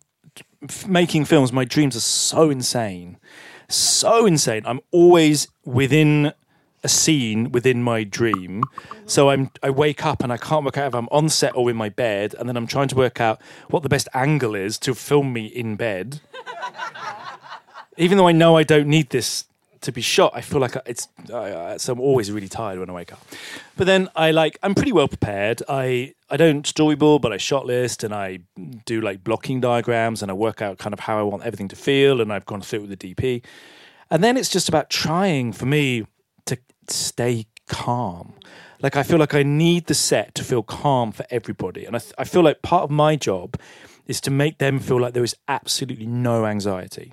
making 0.86 1.24
films, 1.24 1.52
my 1.52 1.64
dreams 1.64 1.96
are 1.96 2.00
so 2.00 2.50
insane, 2.50 3.18
so 3.68 4.26
insane. 4.26 4.62
I'm 4.66 4.80
always 4.90 5.48
within 5.64 6.32
a 6.86 6.88
scene 6.88 7.50
within 7.50 7.82
my 7.82 8.04
dream. 8.04 8.62
So 9.06 9.30
I'm 9.30 9.50
I 9.62 9.70
wake 9.70 10.06
up 10.06 10.22
and 10.22 10.32
I 10.32 10.38
can't 10.38 10.64
work 10.64 10.78
out 10.78 10.86
if 10.86 10.94
I'm 10.94 11.08
on 11.10 11.28
set 11.28 11.54
or 11.56 11.68
in 11.68 11.76
my 11.76 11.90
bed, 11.90 12.34
and 12.38 12.48
then 12.48 12.56
I'm 12.56 12.68
trying 12.68 12.88
to 12.88 12.96
work 12.96 13.20
out 13.20 13.40
what 13.68 13.82
the 13.82 13.88
best 13.88 14.08
angle 14.14 14.54
is 14.54 14.78
to 14.78 14.94
film 14.94 15.32
me 15.32 15.46
in 15.46 15.76
bed. 15.76 16.20
Even 17.98 18.16
though 18.18 18.28
I 18.28 18.32
know 18.32 18.56
I 18.56 18.62
don't 18.62 18.86
need 18.86 19.10
this 19.10 19.46
to 19.80 19.90
be 19.90 20.00
shot, 20.00 20.30
I 20.34 20.42
feel 20.42 20.60
like 20.60 20.76
it's 20.86 21.08
uh, 21.32 21.76
so 21.76 21.92
I'm 21.92 22.00
always 22.00 22.30
really 22.30 22.48
tired 22.48 22.78
when 22.78 22.88
I 22.88 22.92
wake 22.92 23.12
up. 23.12 23.20
But 23.76 23.86
then 23.86 24.08
I 24.14 24.30
like 24.30 24.56
I'm 24.62 24.74
pretty 24.74 24.92
well 24.92 25.08
prepared. 25.08 25.62
I 25.68 26.14
I 26.30 26.36
don't 26.36 26.64
storyboard, 26.64 27.20
but 27.20 27.32
I 27.32 27.36
shot 27.36 27.66
list 27.66 28.04
and 28.04 28.14
I 28.14 28.38
do 28.84 29.00
like 29.00 29.24
blocking 29.24 29.60
diagrams 29.60 30.22
and 30.22 30.30
I 30.30 30.34
work 30.34 30.62
out 30.62 30.78
kind 30.78 30.92
of 30.92 31.00
how 31.00 31.18
I 31.18 31.22
want 31.22 31.42
everything 31.42 31.68
to 31.68 31.76
feel 31.76 32.20
and 32.20 32.32
I've 32.32 32.46
gone 32.46 32.60
through 32.60 32.80
it 32.80 32.88
with 32.88 32.98
the 32.98 33.14
DP. 33.14 33.42
And 34.08 34.22
then 34.22 34.36
it's 34.36 34.48
just 34.48 34.68
about 34.68 34.88
trying 34.88 35.52
for 35.52 35.66
me 35.66 36.06
to 36.46 36.56
stay 36.90 37.46
calm. 37.68 38.34
Like 38.82 38.96
I 38.96 39.02
feel 39.02 39.18
like 39.18 39.34
I 39.34 39.42
need 39.42 39.86
the 39.86 39.94
set 39.94 40.34
to 40.34 40.44
feel 40.44 40.62
calm 40.62 41.12
for 41.12 41.24
everybody, 41.30 41.84
and 41.84 41.96
I, 41.96 41.98
th- 41.98 42.12
I 42.18 42.24
feel 42.24 42.42
like 42.42 42.62
part 42.62 42.84
of 42.84 42.90
my 42.90 43.16
job 43.16 43.58
is 44.06 44.20
to 44.22 44.30
make 44.30 44.58
them 44.58 44.78
feel 44.78 45.00
like 45.00 45.14
there 45.14 45.24
is 45.24 45.34
absolutely 45.48 46.06
no 46.06 46.46
anxiety. 46.46 47.12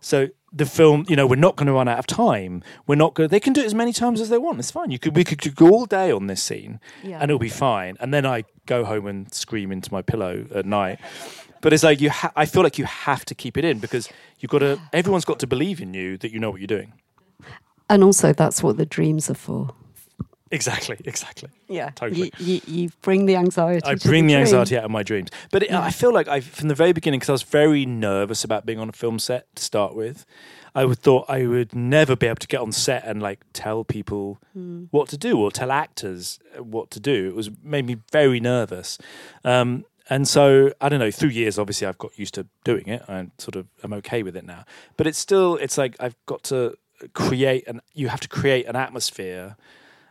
So 0.00 0.28
the 0.52 0.66
film, 0.66 1.04
you 1.08 1.16
know, 1.16 1.26
we're 1.26 1.36
not 1.36 1.56
going 1.56 1.68
to 1.68 1.72
run 1.72 1.88
out 1.88 1.98
of 1.98 2.06
time. 2.06 2.62
We're 2.86 2.96
not 2.96 3.14
going. 3.14 3.28
They 3.30 3.40
can 3.40 3.52
do 3.52 3.62
it 3.62 3.66
as 3.66 3.74
many 3.74 3.92
times 3.92 4.20
as 4.20 4.28
they 4.28 4.38
want. 4.38 4.58
It's 4.58 4.70
fine. 4.70 4.90
You 4.90 4.98
could 4.98 5.16
we 5.16 5.24
could 5.24 5.54
go 5.54 5.70
all 5.70 5.86
day 5.86 6.10
on 6.10 6.26
this 6.26 6.42
scene, 6.42 6.80
yeah. 7.02 7.18
and 7.20 7.30
it'll 7.30 7.38
be 7.38 7.48
fine. 7.48 7.96
And 8.00 8.12
then 8.12 8.26
I 8.26 8.44
go 8.66 8.84
home 8.84 9.06
and 9.06 9.32
scream 9.32 9.72
into 9.72 9.92
my 9.92 10.02
pillow 10.02 10.46
at 10.54 10.66
night. 10.66 10.98
But 11.62 11.72
it's 11.72 11.84
like 11.84 12.00
you. 12.00 12.10
Ha- 12.10 12.32
I 12.36 12.44
feel 12.44 12.62
like 12.62 12.78
you 12.78 12.84
have 12.84 13.24
to 13.26 13.34
keep 13.34 13.56
it 13.56 13.64
in 13.64 13.78
because 13.78 14.08
you've 14.40 14.50
got 14.50 14.58
to. 14.58 14.80
Everyone's 14.92 15.24
got 15.24 15.38
to 15.40 15.46
believe 15.46 15.80
in 15.80 15.94
you 15.94 16.18
that 16.18 16.32
you 16.32 16.40
know 16.40 16.50
what 16.50 16.60
you're 16.60 16.66
doing. 16.66 16.92
And 17.88 18.02
also, 18.04 18.32
that's 18.32 18.62
what 18.62 18.76
the 18.76 18.86
dreams 18.86 19.28
are 19.30 19.34
for. 19.34 19.74
Exactly, 20.52 20.98
exactly. 21.06 21.48
Yeah, 21.66 21.90
totally. 21.94 22.30
You, 22.38 22.54
you, 22.54 22.60
you 22.66 22.90
bring 23.00 23.24
the 23.24 23.36
anxiety. 23.36 23.86
I 23.86 23.94
bring 23.94 24.26
the, 24.26 24.34
the 24.34 24.40
anxiety 24.40 24.76
out 24.76 24.84
of 24.84 24.90
my 24.90 25.02
dreams, 25.02 25.30
but 25.50 25.62
it, 25.62 25.70
yeah. 25.70 25.80
I 25.80 25.90
feel 25.90 26.12
like 26.12 26.28
I, 26.28 26.40
from 26.40 26.68
the 26.68 26.74
very 26.74 26.92
beginning, 26.92 27.20
because 27.20 27.30
I 27.30 27.32
was 27.32 27.42
very 27.42 27.86
nervous 27.86 28.44
about 28.44 28.66
being 28.66 28.78
on 28.78 28.90
a 28.90 28.92
film 28.92 29.18
set 29.18 29.46
to 29.56 29.64
start 29.64 29.94
with. 29.96 30.26
I 30.74 30.84
would 30.84 30.98
thought 30.98 31.24
I 31.28 31.46
would 31.46 31.74
never 31.74 32.16
be 32.16 32.26
able 32.26 32.36
to 32.36 32.46
get 32.46 32.60
on 32.60 32.72
set 32.72 33.04
and 33.04 33.22
like 33.22 33.40
tell 33.54 33.82
people 33.84 34.40
mm. 34.56 34.88
what 34.90 35.08
to 35.08 35.18
do 35.18 35.38
or 35.38 35.50
tell 35.50 35.70
actors 35.70 36.38
what 36.58 36.90
to 36.92 37.00
do. 37.00 37.28
It 37.28 37.34
was 37.34 37.50
made 37.62 37.86
me 37.86 37.96
very 38.10 38.40
nervous. 38.40 38.98
Um, 39.44 39.84
and 40.10 40.28
so 40.28 40.72
I 40.80 40.88
don't 40.88 40.98
know. 40.98 41.10
Through 41.10 41.30
years, 41.30 41.58
obviously, 41.58 41.86
I've 41.86 41.98
got 41.98 42.18
used 42.18 42.34
to 42.34 42.46
doing 42.64 42.88
it. 42.88 43.02
I 43.08 43.28
sort 43.38 43.56
of 43.56 43.68
am 43.84 43.92
okay 43.94 44.22
with 44.22 44.36
it 44.36 44.44
now. 44.44 44.64
But 44.96 45.06
it's 45.06 45.18
still, 45.18 45.56
it's 45.56 45.78
like 45.78 45.96
I've 46.00 46.16
got 46.26 46.42
to 46.44 46.76
create 47.08 47.64
and 47.66 47.80
you 47.94 48.08
have 48.08 48.20
to 48.20 48.28
create 48.28 48.66
an 48.66 48.76
atmosphere 48.76 49.56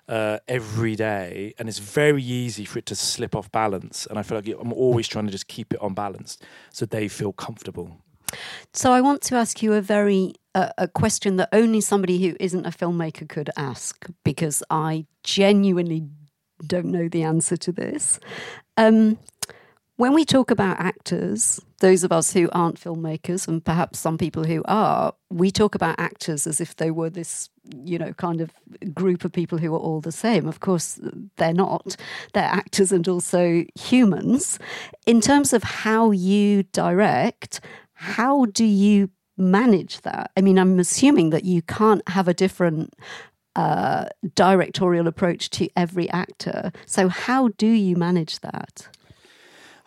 uh, 0.08 0.40
every 0.48 0.96
day, 0.96 1.54
and 1.58 1.70
it's 1.70 1.80
very 1.80 2.24
easy 2.24 2.66
for 2.66 2.80
it 2.80 2.86
to 2.88 2.96
slip 2.96 3.36
off 3.36 3.52
balance. 3.52 4.06
And 4.08 4.20
I 4.20 4.24
feel 4.24 4.38
like 4.38 4.48
I'm 4.60 4.74
always 4.74 5.08
trying 5.08 5.26
to 5.26 5.32
just 5.32 5.48
keep 5.48 5.74
it 5.74 5.82
on 5.82 5.94
balance 5.94 6.38
so 6.72 6.86
they 6.86 7.08
feel 7.08 7.32
comfortable. 7.32 7.98
So 8.74 8.92
I 8.92 9.02
want 9.02 9.22
to 9.24 9.36
ask 9.36 9.62
you 9.62 9.74
a 9.74 9.82
very 9.82 10.34
a, 10.56 10.74
a 10.80 10.88
question 10.88 11.38
that 11.38 11.50
only 11.52 11.82
somebody 11.82 12.22
who 12.26 12.36
isn't 12.40 12.66
a 12.66 12.72
filmmaker 12.72 13.28
could 13.28 13.50
ask 13.56 14.08
because 14.24 14.64
I 14.70 15.06
genuinely 15.24 16.04
don't 16.66 16.88
know 16.88 17.08
the 17.08 17.24
answer 17.24 17.58
to 17.58 17.72
this. 17.72 18.20
Um, 18.78 19.18
when 20.02 20.16
we 20.16 20.26
talk 20.26 20.50
about 20.50 20.80
actors, 20.80 21.62
those 21.80 22.04
of 22.04 22.12
us 22.12 22.34
who 22.34 22.50
aren't 22.54 22.82
filmmakers, 22.82 23.48
and 23.48 23.64
perhaps 23.64 24.00
some 24.00 24.18
people 24.18 24.44
who 24.44 24.64
are, 24.66 25.14
we 25.30 25.52
talk 25.52 25.76
about 25.76 25.94
actors 26.00 26.48
as 26.48 26.60
if 26.60 26.76
they 26.78 26.90
were 26.90 27.12
this, 27.12 27.50
you 27.86 28.00
know, 28.00 28.12
kind 28.14 28.42
of 28.42 28.50
group 28.96 29.24
of 29.24 29.32
people 29.32 29.60
who 29.60 29.72
are 29.76 29.80
all 29.80 30.02
the 30.02 30.12
same. 30.12 30.48
Of 30.48 30.60
course, 30.60 31.00
they're 31.38 31.54
not. 31.54 31.98
They're 32.34 32.42
actors 32.42 32.92
and 32.92 33.08
also 33.08 33.64
humans. 33.80 34.58
In 35.06 35.22
terms 35.22 35.54
of 35.54 35.62
how 35.62 36.10
you 36.10 36.64
direct, 36.64 37.62
how 37.94 38.46
do 38.46 38.66
you 38.66 39.12
manage 39.38 40.02
that? 40.02 40.32
I 40.36 40.42
mean, 40.42 40.58
I'm 40.58 40.80
assuming 40.80 41.30
that 41.30 41.46
you 41.46 41.62
can't 41.62 42.02
have 42.10 42.28
a 42.28 42.34
different 42.34 42.96
uh, 43.56 44.06
directorial 44.34 45.08
approach 45.08 45.52
to 45.52 45.70
every 45.76 46.10
actor. 46.10 46.72
So, 46.88 47.08
how 47.08 47.50
do 47.50 47.68
you 47.68 47.96
manage 47.96 48.40
that? 48.40 48.88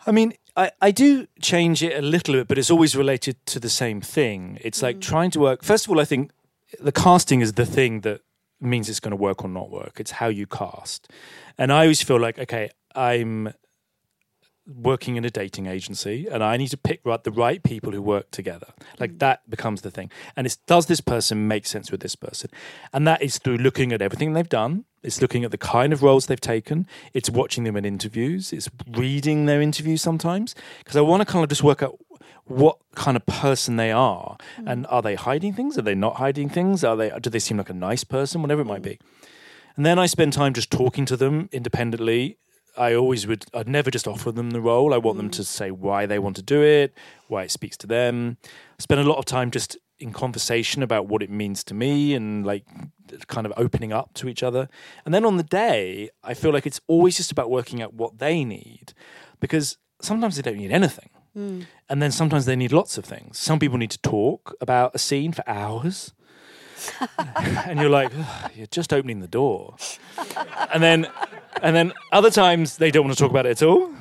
I 0.05 0.11
mean, 0.11 0.33
I, 0.55 0.71
I 0.81 0.91
do 0.91 1.27
change 1.41 1.83
it 1.83 1.97
a 1.97 2.01
little 2.01 2.35
bit, 2.35 2.47
but 2.47 2.57
it's 2.57 2.71
always 2.71 2.95
related 2.95 3.43
to 3.47 3.59
the 3.59 3.69
same 3.69 4.01
thing. 4.01 4.57
It's 4.61 4.81
like 4.81 4.97
mm. 4.97 5.01
trying 5.01 5.31
to 5.31 5.39
work. 5.39 5.63
First 5.63 5.85
of 5.85 5.91
all, 5.91 5.99
I 5.99 6.05
think 6.05 6.31
the 6.79 6.91
casting 6.91 7.41
is 7.41 7.53
the 7.53 7.65
thing 7.65 8.01
that 8.01 8.21
means 8.61 8.89
it's 8.89 8.99
going 8.99 9.11
to 9.11 9.17
work 9.17 9.43
or 9.43 9.49
not 9.49 9.69
work. 9.69 9.99
It's 9.99 10.11
how 10.11 10.27
you 10.27 10.47
cast. 10.47 11.11
And 11.57 11.71
I 11.71 11.81
always 11.81 12.01
feel 12.01 12.19
like, 12.19 12.39
okay, 12.39 12.69
I'm 12.95 13.53
working 14.67 15.15
in 15.15 15.23
a 15.23 15.29
dating 15.29 15.67
agency 15.67 16.27
and 16.27 16.43
I 16.43 16.57
need 16.57 16.69
to 16.69 16.77
pick 16.77 17.01
right, 17.03 17.23
the 17.23 17.31
right 17.31 17.61
people 17.61 17.91
who 17.91 18.01
work 18.01 18.31
together. 18.31 18.67
Like 18.99 19.13
mm. 19.13 19.19
that 19.19 19.47
becomes 19.49 19.81
the 19.81 19.91
thing. 19.91 20.09
And 20.35 20.47
it's 20.47 20.55
does 20.55 20.87
this 20.87 21.01
person 21.01 21.47
make 21.47 21.67
sense 21.67 21.91
with 21.91 22.01
this 22.01 22.15
person? 22.15 22.49
And 22.91 23.07
that 23.07 23.21
is 23.21 23.37
through 23.37 23.57
looking 23.57 23.91
at 23.91 24.01
everything 24.01 24.33
they've 24.33 24.49
done. 24.49 24.85
It's 25.03 25.21
looking 25.21 25.43
at 25.43 25.51
the 25.51 25.57
kind 25.57 25.93
of 25.93 26.01
roles 26.01 26.25
they've 26.25 26.41
taken. 26.41 26.87
It's 27.13 27.29
watching 27.29 27.63
them 27.63 27.77
in 27.77 27.85
interviews. 27.85 28.51
It's 28.51 28.69
reading 28.91 29.45
their 29.45 29.61
interviews 29.61 30.01
sometimes 30.01 30.55
because 30.79 30.95
I 30.95 31.01
want 31.01 31.21
to 31.21 31.25
kind 31.25 31.43
of 31.43 31.49
just 31.49 31.63
work 31.63 31.83
out 31.83 31.99
what 32.45 32.77
kind 32.95 33.17
of 33.17 33.25
person 33.25 33.75
they 33.75 33.91
are 33.91 34.37
mm. 34.57 34.71
and 34.71 34.87
are 34.87 35.01
they 35.01 35.15
hiding 35.15 35.53
things? 35.53 35.77
Are 35.77 35.83
they 35.83 35.95
not 35.95 36.15
hiding 36.15 36.49
things? 36.49 36.83
Are 36.83 36.95
they 36.95 37.11
do 37.19 37.29
they 37.29 37.39
seem 37.39 37.57
like 37.57 37.69
a 37.69 37.73
nice 37.73 38.03
person? 38.03 38.41
Whatever 38.41 38.61
it 38.61 38.65
might 38.65 38.81
mm. 38.81 38.85
be. 38.85 38.99
And 39.75 39.85
then 39.85 39.99
I 39.99 40.05
spend 40.05 40.33
time 40.33 40.53
just 40.53 40.71
talking 40.71 41.05
to 41.05 41.17
them 41.17 41.49
independently. 41.51 42.37
I 42.77 42.93
always 42.93 43.25
would, 43.27 43.45
I'd 43.53 43.67
never 43.67 43.91
just 43.91 44.07
offer 44.07 44.31
them 44.31 44.51
the 44.51 44.61
role. 44.61 44.93
I 44.93 44.97
want 44.97 45.17
them 45.17 45.29
to 45.31 45.41
mm. 45.41 45.45
say 45.45 45.71
why 45.71 46.05
they 46.05 46.19
want 46.19 46.35
to 46.37 46.41
do 46.41 46.61
it, 46.61 46.93
why 47.27 47.43
it 47.43 47.51
speaks 47.51 47.77
to 47.77 47.87
them. 47.87 48.37
Spend 48.79 49.01
a 49.01 49.03
lot 49.03 49.17
of 49.17 49.25
time 49.25 49.51
just 49.51 49.77
in 49.99 50.11
conversation 50.11 50.83
about 50.83 51.07
what 51.07 51.23
it 51.23 51.29
means 51.29 51.63
to 51.63 51.73
me 51.73 52.13
and 52.13 52.45
like 52.45 52.65
kind 53.27 53.45
of 53.45 53.53
opening 53.55 53.93
up 53.93 54.13
to 54.15 54.27
each 54.27 54.43
other. 54.43 54.67
And 55.05 55.13
then 55.13 55.25
on 55.25 55.37
the 55.37 55.43
day, 55.43 56.09
I 56.23 56.33
feel 56.33 56.51
like 56.51 56.65
it's 56.65 56.81
always 56.87 57.17
just 57.17 57.31
about 57.31 57.49
working 57.49 57.81
out 57.81 57.93
what 57.93 58.19
they 58.19 58.43
need 58.43 58.93
because 59.39 59.77
sometimes 60.01 60.35
they 60.35 60.41
don't 60.41 60.57
need 60.57 60.71
anything. 60.71 61.09
Mm. 61.37 61.65
And 61.89 62.01
then 62.01 62.11
sometimes 62.11 62.45
they 62.45 62.55
need 62.55 62.71
lots 62.71 62.97
of 62.97 63.05
things. 63.05 63.37
Some 63.37 63.59
people 63.59 63.77
need 63.77 63.91
to 63.91 63.99
talk 63.99 64.55
about 64.59 64.95
a 64.95 64.99
scene 64.99 65.31
for 65.31 65.47
hours. 65.47 66.13
and 67.65 67.79
you're 67.79 67.89
like, 67.89 68.11
you're 68.53 68.67
just 68.67 68.93
opening 68.93 69.19
the 69.21 69.27
door. 69.27 69.75
And 70.73 70.83
then 70.83 71.07
and 71.61 71.75
then 71.75 71.93
other 72.11 72.29
times 72.31 72.77
they 72.77 72.91
don't 72.91 73.05
want 73.05 73.17
to 73.17 73.21
talk 73.23 73.31
about 73.31 73.45
it 73.45 73.61
at 73.61 73.63
all. 73.63 73.91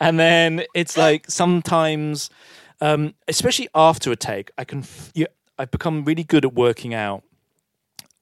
And 0.00 0.18
then 0.18 0.64
it's 0.74 0.96
like 0.96 1.30
sometimes, 1.30 2.28
um, 2.80 3.14
especially 3.28 3.68
after 3.74 4.12
a 4.12 4.16
take, 4.16 4.50
I 4.58 4.64
can 4.64 4.80
f- 4.80 5.10
you, 5.14 5.26
I've 5.58 5.70
become 5.70 6.04
really 6.04 6.24
good 6.24 6.44
at 6.44 6.54
working 6.54 6.92
out 6.94 7.22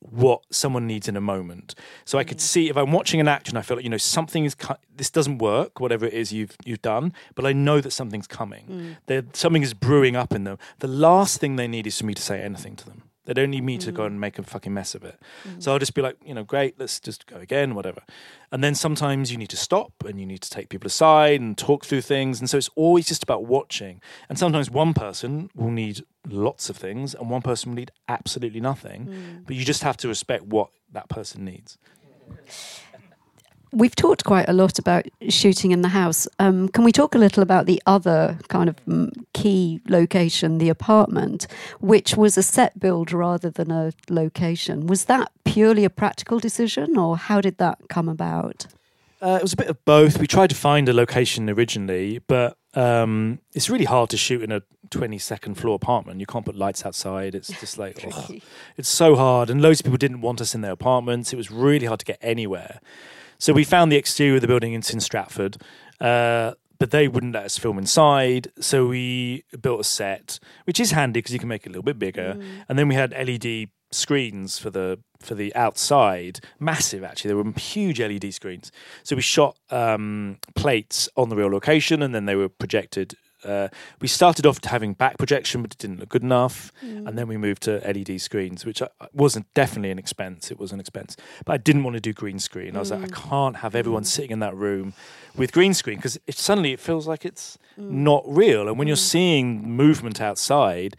what 0.00 0.42
someone 0.50 0.87
needs 0.87 1.08
in 1.08 1.16
a 1.16 1.20
moment. 1.20 1.74
So 2.04 2.18
I 2.18 2.24
could 2.24 2.40
see 2.40 2.68
if 2.68 2.76
I'm 2.76 2.92
watching 2.92 3.20
an 3.20 3.28
action, 3.28 3.56
I 3.56 3.62
feel 3.62 3.78
like 3.78 3.84
you 3.84 3.90
know 3.90 3.96
something 3.96 4.44
is 4.44 4.54
cu- 4.54 4.74
this 4.94 5.10
doesn't 5.10 5.38
work, 5.38 5.80
whatever 5.80 6.04
it 6.04 6.12
is 6.12 6.30
you've 6.32 6.56
you've 6.64 6.82
done, 6.82 7.12
but 7.34 7.46
I 7.46 7.52
know 7.54 7.80
that 7.80 7.90
something's 7.90 8.26
coming. 8.26 8.96
There 9.06 9.24
something 9.32 9.62
is 9.62 9.72
brewing 9.72 10.14
up 10.14 10.32
in 10.34 10.44
them. 10.44 10.58
The 10.80 10.88
last 10.88 11.40
thing 11.40 11.56
they 11.56 11.66
need 11.66 11.87
is 11.87 11.98
for 11.98 12.04
me 12.06 12.12
to 12.14 12.22
say 12.22 12.42
anything 12.42 12.76
to 12.76 12.84
them. 12.84 13.03
They 13.24 13.32
don't 13.32 13.50
need 13.50 13.62
me 13.62 13.78
to 13.78 13.92
go 13.92 14.02
mm. 14.02 14.06
and 14.06 14.20
make 14.20 14.38
a 14.38 14.42
fucking 14.42 14.72
mess 14.72 14.94
of 14.94 15.04
it. 15.04 15.18
Mm. 15.48 15.62
So 15.62 15.72
I'll 15.72 15.78
just 15.78 15.94
be 15.94 16.02
like, 16.02 16.16
you 16.24 16.34
know, 16.34 16.44
great, 16.44 16.78
let's 16.78 17.00
just 17.00 17.26
go 17.26 17.37
again, 17.37 17.74
whatever. 17.74 18.02
And 18.52 18.62
then 18.62 18.74
sometimes 18.74 19.32
you 19.32 19.38
need 19.38 19.48
to 19.50 19.56
stop 19.56 19.92
and 20.04 20.20
you 20.20 20.26
need 20.26 20.42
to 20.42 20.50
take 20.50 20.68
people 20.68 20.87
aside 20.87 21.40
and 21.40 21.56
talk 21.56 21.84
through 21.84 22.02
things. 22.02 22.40
And 22.40 22.48
so 22.48 22.58
it's 22.58 22.70
always 22.74 23.06
just 23.06 23.22
about 23.22 23.44
watching. 23.44 24.00
And 24.28 24.38
sometimes 24.38 24.70
one 24.70 24.94
person 24.94 25.50
will 25.54 25.70
need 25.70 26.04
lots 26.28 26.68
of 26.68 26.76
things 26.76 27.14
and 27.14 27.30
one 27.30 27.42
person 27.42 27.70
will 27.70 27.76
need 27.76 27.90
absolutely 28.08 28.60
nothing. 28.60 29.06
Mm. 29.06 29.46
But 29.46 29.56
you 29.56 29.64
just 29.64 29.82
have 29.82 29.96
to 29.98 30.08
respect 30.08 30.44
what 30.44 30.70
that 30.92 31.08
person 31.08 31.44
needs. 31.44 31.78
We've 33.74 33.96
talked 33.96 34.24
quite 34.24 34.48
a 34.48 34.52
lot 34.52 34.78
about 34.78 35.06
shooting 35.28 35.72
in 35.72 35.82
the 35.82 35.88
house. 35.88 36.28
Um, 36.38 36.68
can 36.68 36.84
we 36.84 36.92
talk 36.92 37.16
a 37.16 37.18
little 37.18 37.42
about 37.42 37.66
the 37.66 37.82
other 37.87 38.38
kind 38.48 38.68
of 38.68 38.76
mm, 38.87 39.10
key 39.32 39.80
location, 39.88 40.58
the 40.58 40.68
apartment, 40.68 41.48
which 41.80 42.16
was 42.16 42.38
a 42.38 42.42
set 42.44 42.78
build 42.78 43.12
rather 43.12 43.50
than 43.50 43.72
a 43.72 43.92
location? 44.08 44.87
Was 44.87 45.06
that 45.06 45.32
purely 45.44 45.84
a 45.84 45.90
practical 45.90 46.38
decision, 46.38 46.96
or 46.96 47.16
how 47.16 47.40
did 47.40 47.58
that 47.58 47.78
come 47.88 48.08
about? 48.08 48.66
Uh, 49.20 49.38
it 49.40 49.42
was 49.42 49.54
a 49.54 49.56
bit 49.56 49.66
of 49.66 49.84
both. 49.84 50.18
We 50.18 50.28
tried 50.28 50.50
to 50.50 50.56
find 50.56 50.88
a 50.88 50.92
location 50.92 51.50
originally, 51.50 52.20
but 52.28 52.56
um, 52.74 53.40
it's 53.54 53.68
really 53.68 53.87
hard 53.87 54.08
to 54.10 54.16
shoot 54.16 54.42
in 54.42 54.52
a 54.52 54.62
22nd 54.90 55.56
floor 55.56 55.74
apartment. 55.74 56.20
You 56.20 56.26
can't 56.26 56.44
put 56.44 56.54
lights 56.54 56.87
outside. 56.87 57.34
It's 57.34 57.48
just 57.58 57.76
like. 57.76 58.06
It's 58.76 58.88
so 58.88 59.16
hard. 59.16 59.50
And 59.50 59.60
loads 59.60 59.80
of 59.80 59.84
people 59.84 59.96
didn't 59.96 60.20
want 60.20 60.40
us 60.40 60.54
in 60.54 60.60
their 60.60 60.72
apartments. 60.72 61.32
It 61.32 61.37
was 61.37 61.50
really 61.50 61.87
hard 61.87 62.00
to 62.00 62.06
get 62.06 62.18
anywhere. 62.20 62.80
So 63.38 63.52
we 63.52 63.64
found 63.64 63.90
the 63.90 63.96
exterior 63.96 64.36
of 64.36 64.40
the 64.40 64.46
building 64.46 64.72
in 64.72 64.82
Stratford, 64.82 65.56
uh, 66.00 66.52
but 66.78 66.90
they 66.90 67.08
wouldn't 67.08 67.34
let 67.34 67.44
us 67.44 67.58
film 67.58 67.78
inside. 67.78 68.48
So 68.60 68.86
we 68.86 69.44
built 69.60 69.80
a 69.80 69.84
set, 69.84 70.38
which 70.64 70.80
is 70.80 70.90
handy 70.90 71.18
because 71.18 71.32
you 71.32 71.38
can 71.38 71.48
make 71.48 71.62
it 71.62 71.68
a 71.68 71.70
little 71.70 71.82
bit 71.82 71.98
bigger. 71.98 72.38
And 72.68 72.78
then 72.78 72.88
we 72.88 72.94
had 72.94 73.12
LED 73.12 73.68
screens 73.90 74.58
for 74.58 74.70
the 74.70 74.98
for 75.20 75.34
the 75.34 75.54
outside, 75.54 76.40
massive 76.58 77.02
actually. 77.02 77.28
There 77.28 77.36
were 77.36 77.52
huge 77.52 78.00
LED 78.00 78.34
screens. 78.34 78.70
So 79.02 79.16
we 79.16 79.22
shot 79.22 79.56
um, 79.70 80.38
plates 80.54 81.08
on 81.16 81.28
the 81.28 81.36
real 81.36 81.48
location, 81.50 82.02
and 82.02 82.14
then 82.14 82.26
they 82.26 82.36
were 82.36 82.48
projected. 82.48 83.14
Uh, 83.44 83.68
we 84.00 84.09
started 84.09 84.46
off 84.46 84.62
having 84.64 84.94
back 84.94 85.18
projection, 85.18 85.62
but 85.62 85.72
it 85.72 85.78
didn't 85.78 86.00
look 86.00 86.09
good 86.09 86.22
enough, 86.22 86.72
and 86.83 87.18
then 87.18 87.28
we 87.28 87.37
moved 87.37 87.62
to 87.64 87.78
LED 87.87 88.20
screens, 88.20 88.64
which 88.64 88.83
wasn't 89.12 89.46
definitely 89.54 89.90
an 89.90 89.98
expense. 89.98 90.50
It 90.50 90.59
was 90.59 90.72
an 90.72 90.80
expense, 90.80 91.16
but 91.44 91.52
I 91.52 91.57
didn't 91.59 91.85
want 91.85 91.94
to 91.94 92.00
do 92.00 92.12
green 92.12 92.38
screen. 92.38 92.76
I 92.76 92.80
was 92.80 92.90
like, 92.90 93.04
I 93.04 93.28
can't 93.28 93.57
have 93.57 93.74
everyone 93.74 94.04
sitting 94.04 94.30
in 94.30 94.40
that 94.40 94.54
room 94.57 94.94
with 95.37 95.52
green 95.52 95.74
screen 95.74 95.96
because 95.96 96.18
it, 96.26 96.37
suddenly 96.37 96.72
it 96.72 96.80
feels 96.80 97.07
like 97.07 97.24
it's 97.24 97.59
not 97.76 98.22
real. 98.26 98.68
And 98.68 98.78
when 98.78 98.87
you're 98.88 98.96
seeing 98.96 99.68
movement 99.68 100.20
outside, 100.20 100.96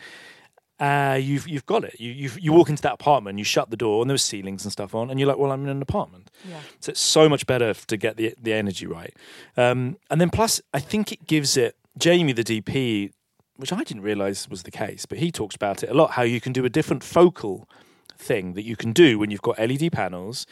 uh, 0.79 1.17
you've 1.21 1.47
you've 1.47 1.65
got 1.65 1.83
it. 1.85 1.99
You 1.99 2.11
you 2.11 2.29
you 2.37 2.51
walk 2.53 2.69
into 2.69 2.81
that 2.81 2.93
apartment, 2.93 3.37
you 3.39 3.45
shut 3.45 3.69
the 3.69 3.77
door, 3.77 4.01
and 4.01 4.09
there's 4.09 4.23
ceilings 4.23 4.65
and 4.65 4.71
stuff 4.71 4.93
on, 4.93 5.09
and 5.09 5.19
you're 5.19 5.27
like, 5.27 5.37
well, 5.37 5.51
I'm 5.51 5.63
in 5.63 5.69
an 5.69 5.81
apartment. 5.81 6.29
Yeah. 6.49 6.59
So 6.81 6.89
it's 6.89 6.99
so 6.99 7.29
much 7.29 7.47
better 7.47 7.73
to 7.73 7.97
get 7.97 8.17
the 8.17 8.35
the 8.41 8.51
energy 8.53 8.85
right. 8.85 9.13
Um, 9.55 9.97
and 10.09 10.19
then 10.19 10.29
plus, 10.29 10.61
I 10.73 10.79
think 10.79 11.13
it 11.13 11.27
gives 11.27 11.55
it 11.55 11.77
Jamie 11.97 12.33
the 12.33 12.43
DP, 12.43 13.11
which 13.57 13.71
I 13.71 13.83
didn't 13.83 14.03
realize 14.03 14.49
was 14.49 14.63
the 14.63 14.71
case, 14.71 15.05
but 15.05 15.17
he 15.17 15.31
talks 15.31 15.55
about 15.55 15.83
it 15.83 15.89
a 15.89 15.93
lot. 15.93 16.11
How 16.11 16.23
you 16.23 16.41
can 16.41 16.53
do 16.53 16.65
a 16.65 16.69
different 16.69 17.03
focal 17.03 17.69
thing 18.17 18.53
that 18.53 18.63
you 18.63 18.75
can 18.75 18.91
do 18.91 19.19
when 19.19 19.31
you've 19.31 19.41
got 19.41 19.59
LED 19.59 19.91
panels 19.91 20.45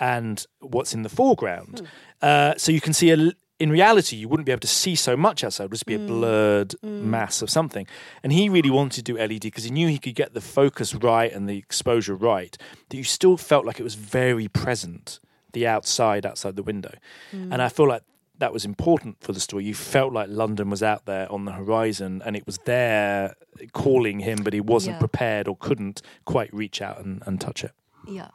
and 0.00 0.44
what's 0.60 0.94
in 0.94 1.02
the 1.02 1.08
foreground. 1.08 1.80
Hmm. 1.80 1.86
Uh, 2.22 2.54
so 2.56 2.72
you 2.72 2.80
can 2.80 2.92
see 2.92 3.10
a. 3.10 3.32
In 3.58 3.72
reality, 3.72 4.14
you 4.14 4.28
wouldn't 4.28 4.46
be 4.46 4.52
able 4.52 4.60
to 4.60 4.68
see 4.68 4.94
so 4.94 5.16
much 5.16 5.42
outside. 5.42 5.64
It 5.64 5.70
would 5.70 5.74
just 5.74 5.86
be 5.86 5.96
a 5.96 5.98
hmm. 5.98 6.06
blurred 6.06 6.72
hmm. 6.74 7.10
mass 7.10 7.42
of 7.42 7.50
something. 7.50 7.88
And 8.22 8.32
he 8.32 8.48
really 8.48 8.70
wanted 8.70 9.04
to 9.04 9.12
do 9.12 9.18
LED 9.18 9.40
because 9.40 9.64
he 9.64 9.70
knew 9.70 9.88
he 9.88 9.98
could 9.98 10.14
get 10.14 10.32
the 10.32 10.40
focus 10.40 10.94
right 10.94 11.32
and 11.32 11.48
the 11.48 11.58
exposure 11.58 12.14
right. 12.14 12.56
That 12.88 12.96
you 12.96 13.02
still 13.02 13.36
felt 13.36 13.66
like 13.66 13.80
it 13.80 13.82
was 13.82 13.96
very 13.96 14.46
present, 14.46 15.18
the 15.52 15.66
outside, 15.66 16.24
outside 16.24 16.54
the 16.54 16.62
window. 16.62 16.94
And 17.32 17.60
I 17.60 17.68
feel 17.68 17.88
like 17.88 18.02
that 18.38 18.52
was 18.52 18.64
important 18.64 19.20
for 19.20 19.32
the 19.32 19.40
story. 19.40 19.64
You 19.64 19.74
felt 19.74 20.12
like 20.12 20.28
London 20.30 20.70
was 20.70 20.82
out 20.82 21.06
there 21.06 21.30
on 21.30 21.44
the 21.44 21.52
horizon 21.52 22.22
and 22.24 22.36
it 22.36 22.46
was 22.46 22.58
there 22.64 23.34
calling 23.72 24.20
him, 24.20 24.38
but 24.44 24.52
he 24.52 24.60
wasn't 24.60 24.94
Yeah. 24.96 25.00
prepared 25.00 25.48
or 25.48 25.56
couldn't 25.56 26.02
quite 26.24 26.52
reach 26.54 26.80
out 26.80 27.04
and, 27.04 27.22
and 27.26 27.40
touch 27.40 27.64
it. 27.64 27.72
Yeah. 28.06 28.28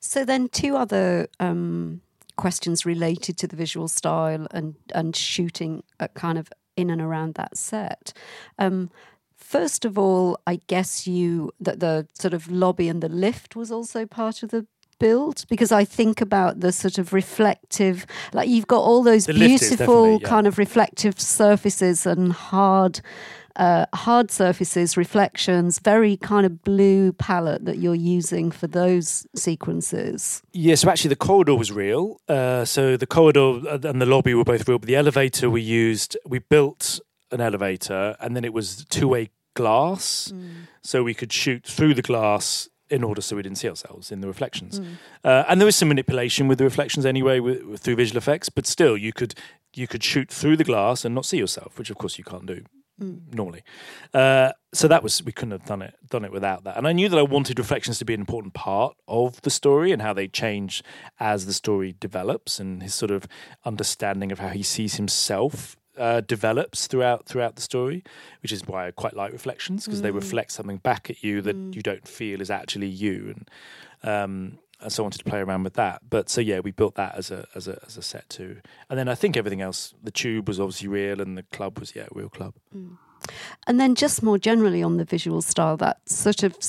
So 0.00 0.24
then, 0.24 0.48
two 0.48 0.76
other 0.76 1.28
um, 1.40 2.00
questions 2.36 2.84
related 2.84 3.36
to 3.38 3.46
the 3.46 3.56
visual 3.56 3.88
style 3.88 4.46
and 4.50 4.74
and 4.94 5.14
shooting 5.16 5.82
at 6.00 6.14
kind 6.14 6.38
of 6.38 6.52
in 6.76 6.90
and 6.90 7.00
around 7.00 7.34
that 7.34 7.56
set. 7.56 8.12
Um, 8.58 8.90
first 9.36 9.84
of 9.84 9.98
all, 9.98 10.38
I 10.46 10.60
guess 10.66 11.06
you 11.06 11.52
that 11.60 11.80
the 11.80 12.06
sort 12.14 12.34
of 12.34 12.50
lobby 12.50 12.88
and 12.88 13.02
the 13.02 13.08
lift 13.08 13.54
was 13.56 13.70
also 13.70 14.06
part 14.06 14.42
of 14.42 14.50
the 14.50 14.66
build 14.98 15.44
because 15.48 15.72
I 15.72 15.84
think 15.84 16.20
about 16.20 16.60
the 16.60 16.72
sort 16.72 16.98
of 16.98 17.12
reflective, 17.12 18.06
like 18.32 18.48
you've 18.48 18.66
got 18.66 18.80
all 18.80 19.02
those 19.02 19.26
The 19.26 19.34
beautiful 19.34 20.20
yeah. 20.20 20.28
kind 20.28 20.46
of 20.46 20.58
reflective 20.58 21.20
surfaces 21.20 22.06
and 22.06 22.32
hard 22.32 23.00
uh, 23.56 23.86
hard 23.94 24.30
surfaces, 24.30 24.96
reflections, 24.96 25.78
very 25.78 26.16
kind 26.16 26.44
of 26.44 26.62
blue 26.62 27.12
palette 27.12 27.64
that 27.64 27.78
you're 27.78 27.94
using 27.94 28.50
for 28.50 28.66
those 28.66 29.26
sequences. 29.34 30.42
Yeah, 30.52 30.74
so 30.74 30.90
actually 30.90 31.10
the 31.10 31.16
corridor 31.16 31.54
was 31.54 31.70
real. 31.70 32.20
Uh, 32.28 32.64
so 32.64 32.96
the 32.96 33.06
corridor 33.06 33.60
and 33.68 34.00
the 34.00 34.06
lobby 34.06 34.34
were 34.34 34.44
both 34.44 34.68
real, 34.68 34.78
but 34.78 34.88
the 34.88 34.96
elevator 34.96 35.48
we 35.48 35.62
used, 35.62 36.16
we 36.26 36.40
built 36.40 37.00
an 37.30 37.40
elevator 37.40 38.16
and 38.20 38.34
then 38.34 38.44
it 38.44 38.52
was 38.52 38.84
two 38.86 39.08
way 39.08 39.30
glass. 39.54 40.32
Mm. 40.34 40.66
So 40.82 41.02
we 41.02 41.14
could 41.14 41.32
shoot 41.32 41.64
through 41.64 41.94
the 41.94 42.02
glass 42.02 42.68
in 42.90 43.02
order 43.02 43.20
so 43.20 43.36
we 43.36 43.42
didn't 43.42 43.58
see 43.58 43.68
ourselves 43.68 44.12
in 44.12 44.20
the 44.20 44.26
reflections. 44.26 44.80
Mm. 44.80 44.96
Uh, 45.24 45.44
and 45.48 45.60
there 45.60 45.66
was 45.66 45.76
some 45.76 45.88
manipulation 45.88 46.48
with 46.48 46.58
the 46.58 46.64
reflections 46.64 47.06
anyway 47.06 47.40
with, 47.40 47.62
with, 47.62 47.80
through 47.80 47.96
visual 47.96 48.18
effects, 48.18 48.48
but 48.48 48.66
still 48.66 48.96
you 48.96 49.12
could 49.12 49.34
you 49.74 49.88
could 49.88 50.04
shoot 50.04 50.30
through 50.30 50.56
the 50.56 50.64
glass 50.64 51.04
and 51.04 51.14
not 51.14 51.26
see 51.26 51.38
yourself, 51.38 51.78
which 51.78 51.90
of 51.90 51.98
course 51.98 52.18
you 52.18 52.24
can't 52.24 52.46
do 52.46 52.62
mm. 53.00 53.34
normally. 53.34 53.62
Uh, 54.12 54.52
so 54.72 54.88
that 54.88 55.02
was 55.02 55.22
we 55.22 55.32
couldn't 55.32 55.52
have 55.52 55.64
done 55.64 55.82
it 55.82 55.94
done 56.08 56.24
it 56.24 56.32
without 56.32 56.64
that. 56.64 56.76
And 56.76 56.86
I 56.86 56.92
knew 56.92 57.08
that 57.08 57.18
I 57.18 57.22
wanted 57.22 57.58
reflections 57.58 57.98
to 57.98 58.04
be 58.04 58.14
an 58.14 58.20
important 58.20 58.54
part 58.54 58.96
of 59.08 59.40
the 59.42 59.50
story 59.50 59.92
and 59.92 60.02
how 60.02 60.12
they 60.12 60.28
change 60.28 60.82
as 61.18 61.46
the 61.46 61.52
story 61.52 61.94
develops 61.98 62.60
and 62.60 62.82
his 62.82 62.94
sort 62.94 63.10
of 63.10 63.26
understanding 63.64 64.30
of 64.32 64.38
how 64.38 64.48
he 64.48 64.62
sees 64.62 64.96
himself 64.96 65.76
uh, 65.98 66.20
develops 66.20 66.86
throughout 66.86 67.26
throughout 67.26 67.56
the 67.56 67.62
story, 67.62 68.02
which 68.42 68.52
is 68.52 68.66
why 68.66 68.86
I 68.86 68.90
quite 68.90 69.14
like 69.14 69.32
reflections 69.32 69.84
because 69.84 70.00
mm. 70.00 70.04
they 70.04 70.10
reflect 70.10 70.52
something 70.52 70.78
back 70.78 71.10
at 71.10 71.22
you 71.22 71.40
that 71.42 71.56
mm. 71.56 71.74
you 71.74 71.82
don't 71.82 72.06
feel 72.06 72.40
is 72.40 72.50
actually 72.50 72.88
you, 72.88 73.34
and 73.34 73.50
um, 74.02 74.58
and 74.80 74.92
so 74.92 75.02
I 75.02 75.04
wanted 75.04 75.18
to 75.18 75.24
play 75.24 75.40
around 75.40 75.64
with 75.64 75.74
that. 75.74 76.02
But 76.08 76.28
so 76.28 76.40
yeah, 76.40 76.60
we 76.60 76.70
built 76.70 76.94
that 76.96 77.14
as 77.16 77.30
a 77.30 77.46
as 77.54 77.68
a 77.68 77.80
as 77.86 77.96
a 77.96 78.02
set 78.02 78.28
too, 78.28 78.60
and 78.90 78.98
then 78.98 79.08
I 79.08 79.14
think 79.14 79.36
everything 79.36 79.60
else, 79.60 79.94
the 80.02 80.10
tube 80.10 80.48
was 80.48 80.60
obviously 80.60 80.88
real, 80.88 81.20
and 81.20 81.38
the 81.38 81.44
club 81.44 81.78
was 81.78 81.94
yeah, 81.94 82.06
real 82.12 82.28
club. 82.28 82.54
Mm. 82.74 82.98
And 83.66 83.80
then 83.80 83.94
just 83.94 84.22
more 84.22 84.38
generally 84.38 84.82
on 84.82 84.98
the 84.98 85.04
visual 85.04 85.40
style, 85.40 85.78
that 85.78 86.06
sort 86.08 86.42
of 86.42 86.62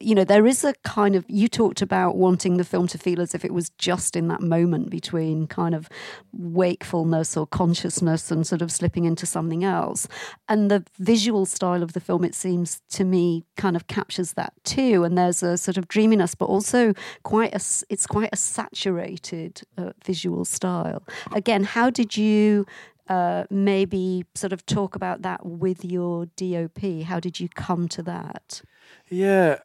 you 0.00 0.14
know, 0.14 0.24
there 0.24 0.46
is 0.46 0.64
a 0.64 0.74
kind 0.84 1.14
of, 1.14 1.24
you 1.28 1.48
talked 1.48 1.82
about 1.82 2.16
wanting 2.16 2.56
the 2.56 2.64
film 2.64 2.86
to 2.88 2.98
feel 2.98 3.20
as 3.20 3.34
if 3.34 3.44
it 3.44 3.52
was 3.52 3.70
just 3.78 4.16
in 4.16 4.28
that 4.28 4.40
moment 4.40 4.90
between 4.90 5.46
kind 5.46 5.74
of 5.74 5.88
wakefulness 6.32 7.36
or 7.36 7.46
consciousness 7.46 8.30
and 8.30 8.46
sort 8.46 8.62
of 8.62 8.70
slipping 8.70 9.04
into 9.04 9.26
something 9.26 9.64
else. 9.64 10.08
And 10.48 10.70
the 10.70 10.84
visual 10.98 11.46
style 11.46 11.82
of 11.82 11.92
the 11.92 12.00
film, 12.00 12.24
it 12.24 12.34
seems 12.34 12.82
to 12.90 13.04
me, 13.04 13.44
kind 13.56 13.76
of 13.76 13.86
captures 13.86 14.34
that 14.34 14.52
too. 14.64 15.04
And 15.04 15.16
there's 15.16 15.42
a 15.42 15.56
sort 15.56 15.76
of 15.76 15.88
dreaminess, 15.88 16.34
but 16.34 16.46
also 16.46 16.94
quite 17.22 17.52
a, 17.54 17.60
it's 17.88 18.06
quite 18.06 18.30
a 18.32 18.36
saturated 18.36 19.62
uh, 19.78 19.92
visual 20.04 20.44
style. 20.44 21.02
Again, 21.32 21.64
how 21.64 21.90
did 21.90 22.16
you 22.16 22.66
uh, 23.08 23.44
maybe 23.50 24.24
sort 24.34 24.52
of 24.52 24.64
talk 24.66 24.94
about 24.94 25.22
that 25.22 25.44
with 25.44 25.84
your 25.84 26.26
DOP? 26.36 27.02
How 27.04 27.20
did 27.20 27.40
you 27.40 27.48
come 27.48 27.88
to 27.88 28.02
that? 28.02 28.62
Yeah, 29.08 29.58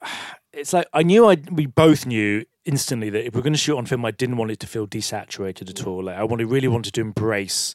it's 0.54 0.73
like 0.73 0.88
I 0.93 1.04
knew 1.04 1.27
I 1.27 1.38
we 1.51 1.65
both 1.65 2.06
knew 2.06 2.45
instantly 2.65 3.10
that 3.10 3.25
if 3.25 3.36
we're 3.36 3.41
going 3.41 3.54
to 3.54 3.60
shoot 3.60 3.77
on 3.77 3.86
film, 3.86 4.06
I 4.06 4.12
didn't 4.12 4.38
want 4.38 4.51
it 4.51 4.60
to 4.60 4.67
feel 4.67 4.88
desaturated 4.88 5.69
at 5.69 5.86
all. 5.88 6.04
Like 6.04 6.17
I 6.17 6.23
wanted 6.23 6.49
really 6.49 6.67
wanted 6.67 6.93
to 6.95 7.01
embrace 7.01 7.73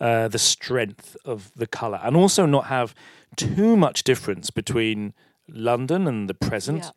uh, 0.00 0.28
the 0.28 0.38
strength 0.38 1.16
of 1.24 1.52
the 1.56 1.66
color 1.66 2.00
and 2.02 2.16
also 2.16 2.46
not 2.46 2.66
have 2.66 2.94
too 3.36 3.76
much 3.76 4.04
difference 4.04 4.50
between 4.50 5.14
London 5.48 6.06
and 6.06 6.28
the 6.28 6.34
present 6.34 6.84
yeah. 6.84 6.90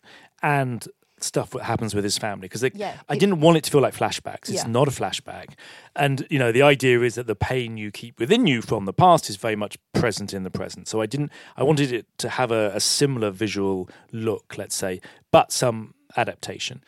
and 0.60 0.88
stuff 1.23 1.51
that 1.51 1.63
happens 1.63 1.93
with 1.95 2.03
his 2.03 2.17
family 2.17 2.47
because 2.47 2.63
yeah, 2.73 2.97
I 3.08 3.17
didn't 3.17 3.41
want 3.41 3.58
it 3.58 3.63
to 3.65 3.71
feel 3.71 3.82
like 3.82 3.95
flashbacks. 3.95 4.49
It's 4.49 4.63
yeah. 4.63 4.67
not 4.67 4.88
a 4.88 4.91
flashback, 4.91 5.53
and 5.95 6.25
you 6.29 6.39
know 6.39 6.51
the 6.51 6.62
idea 6.62 7.01
is 7.01 7.15
that 7.15 7.27
the 7.27 7.36
pain 7.36 7.77
you 7.77 7.91
keep 7.91 8.19
within 8.19 8.47
you 8.47 8.62
from 8.62 8.86
the 8.86 8.93
past 8.93 9.29
is 9.29 9.36
very 9.36 9.55
much 9.55 9.77
present 9.93 10.34
in 10.34 10.43
the 10.43 10.51
present. 10.51 10.88
So 10.88 11.01
I 11.01 11.05
didn't. 11.05 11.32
I 11.58 11.62
mm. 11.62 11.67
wanted 11.67 11.91
it 11.91 12.05
to 12.19 12.29
have 12.29 12.51
a, 12.51 12.71
a 12.73 12.79
similar 12.79 13.32
visual 13.32 13.89
look, 14.12 14.55
let's 14.58 14.75
say, 14.75 15.01
but 15.32 15.51
some 15.51 15.93
adaptation. 16.17 16.84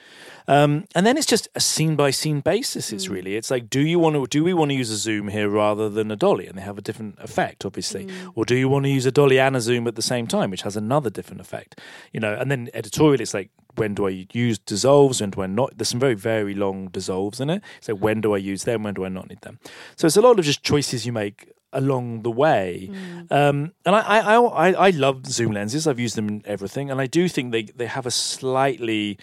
Um, 0.47 0.85
and 0.95 1.05
then 1.05 1.17
it's 1.17 1.27
just 1.27 1.47
a 1.55 1.59
scene 1.59 1.95
by 1.95 2.11
scene 2.11 2.39
basis. 2.41 2.91
It's 2.91 3.07
mm. 3.07 3.11
really 3.11 3.35
it's 3.35 3.51
like 3.51 3.69
do 3.69 3.81
you 3.81 3.99
want 3.99 4.15
to 4.15 4.25
do 4.27 4.43
we 4.43 4.53
want 4.53 4.71
to 4.71 4.75
use 4.75 4.89
a 4.89 4.97
zoom 4.97 5.27
here 5.27 5.49
rather 5.49 5.89
than 5.89 6.11
a 6.11 6.15
dolly, 6.15 6.47
and 6.47 6.57
they 6.57 6.61
have 6.61 6.77
a 6.77 6.81
different 6.81 7.19
effect, 7.19 7.65
obviously, 7.65 8.05
mm. 8.05 8.31
or 8.35 8.45
do 8.45 8.55
you 8.55 8.67
want 8.67 8.85
to 8.85 8.89
use 8.89 9.05
a 9.05 9.11
dolly 9.11 9.39
and 9.39 9.55
a 9.55 9.61
zoom 9.61 9.87
at 9.87 9.95
the 9.95 10.01
same 10.01 10.27
time, 10.27 10.51
which 10.51 10.63
has 10.63 10.75
another 10.75 11.09
different 11.09 11.41
effect, 11.41 11.79
you 12.11 12.19
know? 12.19 12.33
And 12.33 12.49
then 12.49 12.69
editorial, 12.73 13.21
it's 13.21 13.33
like 13.33 13.49
when 13.75 13.93
do 13.93 14.07
I 14.07 14.27
use 14.33 14.57
dissolves, 14.59 15.21
and 15.21 15.33
when 15.35 15.55
do 15.55 15.61
I 15.61 15.65
not? 15.65 15.77
There's 15.77 15.89
some 15.89 15.99
very 15.99 16.15
very 16.15 16.53
long 16.53 16.87
dissolves 16.87 17.39
in 17.39 17.49
it. 17.49 17.61
So 17.79 17.93
when 17.95 18.21
do 18.21 18.33
I 18.33 18.37
use 18.37 18.63
them? 18.63 18.83
When 18.83 18.93
do 18.93 19.05
I 19.05 19.09
not 19.09 19.29
need 19.29 19.41
them? 19.41 19.59
So 19.95 20.07
it's 20.07 20.17
a 20.17 20.21
lot 20.21 20.39
of 20.39 20.45
just 20.45 20.63
choices 20.63 21.05
you 21.05 21.13
make 21.13 21.51
along 21.73 22.23
the 22.23 22.31
way. 22.31 22.89
Mm. 22.91 23.31
Um, 23.31 23.73
and 23.85 23.95
I, 23.95 24.19
I, 24.19 24.35
I, 24.35 24.71
I 24.71 24.89
love 24.91 25.25
zoom 25.25 25.53
lenses. 25.53 25.87
I've 25.87 25.99
used 25.99 26.15
them 26.15 26.27
in 26.27 26.43
everything, 26.45 26.91
and 26.91 26.99
I 26.99 27.07
do 27.07 27.27
think 27.27 27.51
they, 27.51 27.63
they 27.63 27.87
have 27.87 28.05
a 28.05 28.11
slightly 28.11 29.17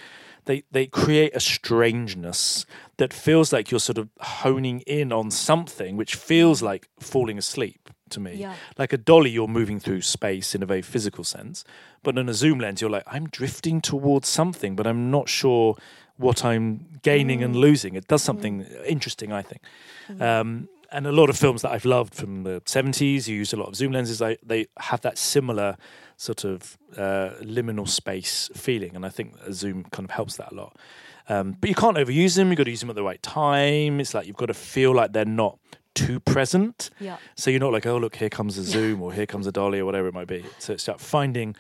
they 0.49 0.65
they 0.73 0.87
create 0.87 1.37
a 1.37 1.41
strangeness 1.41 2.67
that 2.97 3.13
feels 3.13 3.53
like 3.53 3.71
you're 3.71 3.79
sort 3.79 3.99
of 3.99 4.09
honing 4.19 4.81
in 4.81 5.13
on 5.13 5.31
something 5.31 5.97
which 5.97 6.17
feels 6.17 6.63
like 6.63 6.89
falling 6.99 7.39
asleep 7.39 7.91
to 8.11 8.19
me. 8.19 8.35
Yeah. 8.35 8.55
Like 8.79 8.93
a 8.95 8.97
dolly, 8.97 9.31
you're 9.31 9.47
moving 9.47 9.79
through 9.79 10.01
space 10.01 10.55
in 10.55 10.63
a 10.63 10.67
very 10.67 10.83
physical 10.83 11.23
sense, 11.23 11.65
but 12.03 12.17
in 12.17 12.29
a 12.29 12.35
zoom 12.35 12.59
lens, 12.59 12.81
you're 12.81 12.91
like 12.91 13.05
I'm 13.07 13.29
drifting 13.29 13.81
towards 13.81 14.29
something, 14.29 14.75
but 14.75 14.87
I'm 14.87 15.11
not 15.11 15.29
sure 15.29 15.77
what 16.17 16.45
I'm 16.45 16.99
gaining 17.03 17.41
mm. 17.41 17.45
and 17.45 17.57
losing. 17.57 17.95
It 17.95 18.09
does 18.09 18.23
something 18.23 18.65
mm. 18.65 18.87
interesting, 18.87 19.33
I 19.33 19.43
think. 19.43 19.63
Mm. 20.09 20.23
Um, 20.23 20.69
and 20.91 21.07
a 21.07 21.13
lot 21.13 21.29
of 21.29 21.37
films 21.37 21.63
that 21.63 21.71
I've 21.71 21.85
loved 21.85 22.15
from 22.15 22.45
the 22.45 22.61
70s, 22.63 23.29
you 23.29 23.37
use 23.37 23.53
a 23.53 23.57
lot 23.57 23.69
of 23.69 23.77
zoom 23.77 23.93
lenses, 23.93 24.23
I, 24.23 24.39
they 24.43 24.67
have 24.79 25.01
that 25.03 25.19
similar 25.19 25.77
sort 26.17 26.45
of 26.45 26.79
uh, 26.97 27.31
liminal 27.43 27.89
space 27.89 28.51
feeling. 28.55 28.97
And 28.97 29.05
I 29.05 29.11
think 29.11 29.35
a 29.45 29.53
zoom 29.53 29.85
kind 29.85 30.05
of 30.05 30.11
helps 30.11 30.37
that 30.37 30.53
a 30.53 30.55
lot. 30.55 30.77
Um, 31.29 31.57
but 31.61 31.69
you 31.69 31.75
can't 31.75 31.97
overuse 31.97 32.37
them, 32.37 32.49
you've 32.49 32.57
got 32.57 32.65
to 32.65 32.71
use 32.71 32.81
them 32.81 32.89
at 32.91 32.97
the 32.97 33.03
right 33.03 33.23
time. 33.23 34.01
It's 34.01 34.15
like 34.15 34.27
you've 34.27 34.37
got 34.37 34.47
to 34.47 34.55
feel 34.55 34.95
like 34.95 35.13
they're 35.13 35.27
not 35.27 35.59
too 35.95 36.21
present. 36.21 36.91
Yeah. 37.01 37.19
So 37.37 37.51
you're 37.51 37.61
not 37.61 37.73
like, 37.73 37.87
oh, 37.87 37.99
look, 37.99 38.17
here 38.17 38.31
comes 38.31 38.57
a 38.57 38.65
zoom 38.65 39.03
or 39.03 39.13
here 39.13 39.27
comes 39.27 39.47
a 39.47 39.53
dolly 39.53 39.81
or 39.81 39.85
whatever 39.85 40.09
it 40.09 40.15
might 40.15 40.29
be. 40.29 40.45
So 40.59 40.73
it's 40.73 40.89
like 40.89 41.01
finding. 41.01 41.55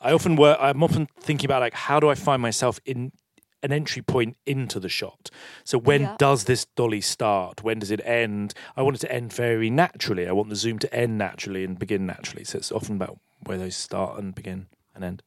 I 0.00 0.12
often 0.12 0.36
work. 0.36 0.58
I'm 0.60 0.82
often 0.82 1.08
thinking 1.20 1.46
about 1.46 1.60
like 1.60 1.74
how 1.74 2.00
do 2.00 2.08
I 2.08 2.14
find 2.14 2.40
myself 2.42 2.80
in 2.84 3.12
an 3.62 3.72
entry 3.72 4.02
point 4.02 4.36
into 4.46 4.78
the 4.78 4.88
shot. 4.88 5.30
So 5.64 5.78
when 5.78 6.02
yeah. 6.02 6.16
does 6.18 6.44
this 6.44 6.64
dolly 6.64 7.00
start? 7.00 7.62
When 7.62 7.78
does 7.78 7.90
it 7.90 8.00
end? 8.04 8.54
I 8.76 8.82
want 8.82 8.96
it 8.96 9.00
to 9.00 9.12
end 9.12 9.32
very 9.32 9.70
naturally. 9.70 10.28
I 10.28 10.32
want 10.32 10.48
the 10.48 10.56
zoom 10.56 10.78
to 10.80 10.94
end 10.94 11.18
naturally 11.18 11.64
and 11.64 11.78
begin 11.78 12.06
naturally. 12.06 12.44
So 12.44 12.58
it's 12.58 12.72
often 12.72 12.96
about 12.96 13.18
where 13.44 13.58
those 13.58 13.76
start 13.76 14.18
and 14.18 14.34
begin 14.34 14.66
and 14.94 15.04
end. 15.04 15.22